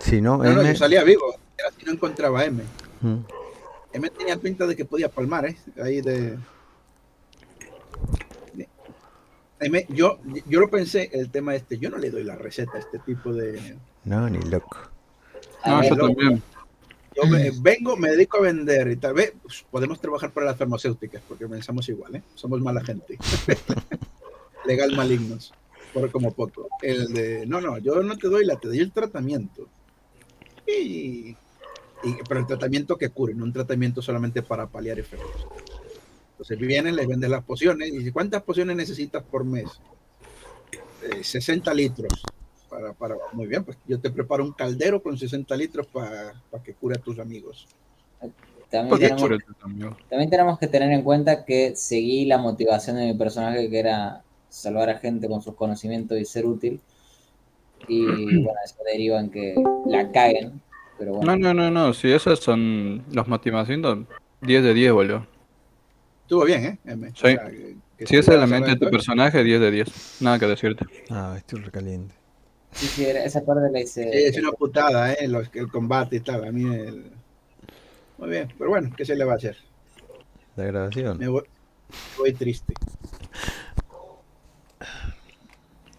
[0.00, 1.34] Si no, No, no, M, yo salía vivo.
[1.58, 2.62] Era si no encontraba a M.
[3.02, 3.16] mm,
[3.92, 5.56] M tenía pinta de que podía palmar, ¿eh?
[5.82, 6.38] Ahí de.
[9.60, 12.80] M, yo, yo lo pensé, el tema este, yo no le doy la receta a
[12.80, 13.76] este tipo de.
[14.04, 14.78] no, ni loco.
[15.62, 16.42] A No, yo también.
[17.16, 20.56] Yo me- vengo, me dedico a vender y tal vez pues, podemos trabajar para las
[20.56, 22.22] farmacéuticas porque pensamos igual, ¿eh?
[22.34, 23.16] Somos mala gente.
[24.66, 25.52] Legal malignos,
[25.92, 26.68] por como poco.
[26.82, 29.68] El de, no, no, yo no te doy la, te doy el tratamiento.
[30.66, 31.36] Y, y-
[32.28, 35.46] pero el tratamiento que cure, no un tratamiento solamente para paliar efectos.
[36.32, 39.68] Entonces vienen, les vendes las pociones y ¿cuántas pociones necesitas por mes?
[41.02, 42.22] Eh, 60 litros.
[42.74, 46.74] Para, para, muy bien, pues yo te preparo un caldero con 60 litros para que
[46.74, 47.68] cure a tus amigos.
[48.68, 53.06] también, ¿Por qué tenemos, también tenemos que tener en cuenta que seguí la motivación de
[53.06, 56.80] mi personaje, que era salvar a gente con sus conocimientos y ser útil.
[57.86, 58.04] Y
[58.42, 59.54] bueno, eso deriva en que
[59.86, 60.60] la caguen.
[60.98, 61.94] Pero bueno, No, no, no, no.
[61.94, 63.98] Si esas son las motivaciones,
[64.40, 65.26] 10 de 10, boludo.
[66.22, 66.78] Estuvo bien, ¿eh?
[66.86, 67.12] M?
[67.14, 67.36] Sí.
[67.98, 70.22] Si ese salgas elemento de tu personaje, 10 de 10.
[70.22, 70.86] Nada que decirte.
[71.08, 72.23] Ah, estoy recaliente.
[72.74, 74.04] Sí, sí, esa parte la hice.
[74.04, 75.26] Sí, es una putada, ¿eh?
[75.28, 76.44] Los, el combate y tal.
[76.44, 77.10] A mí el...
[78.18, 79.56] Muy bien, pero bueno, ¿qué se le va a hacer?
[80.56, 81.18] La grabación.
[81.18, 81.42] Me voy,
[82.16, 82.74] voy triste.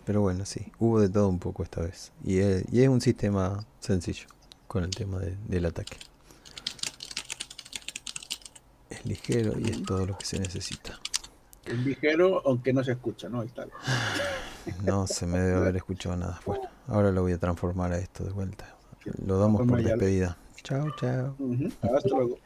[0.05, 2.11] Pero bueno, sí, hubo de todo un poco esta vez.
[2.23, 4.27] Y es, y es un sistema sencillo
[4.67, 5.97] con el tema de- del ataque.
[8.89, 10.99] Es ligero y es todo lo que se necesita.
[11.66, 13.44] Ligero, aunque no se escucha, ¿no?
[13.44, 13.72] Y tal.
[14.84, 16.42] No se me debe haber escuchado nada.
[16.45, 18.76] Bueno, ahora lo voy a transformar a esto de vuelta.
[19.26, 20.38] Lo damos por despedida.
[20.64, 21.35] Chao, chao.
[21.38, 21.69] Ujú.
[21.82, 22.38] Hasta luego.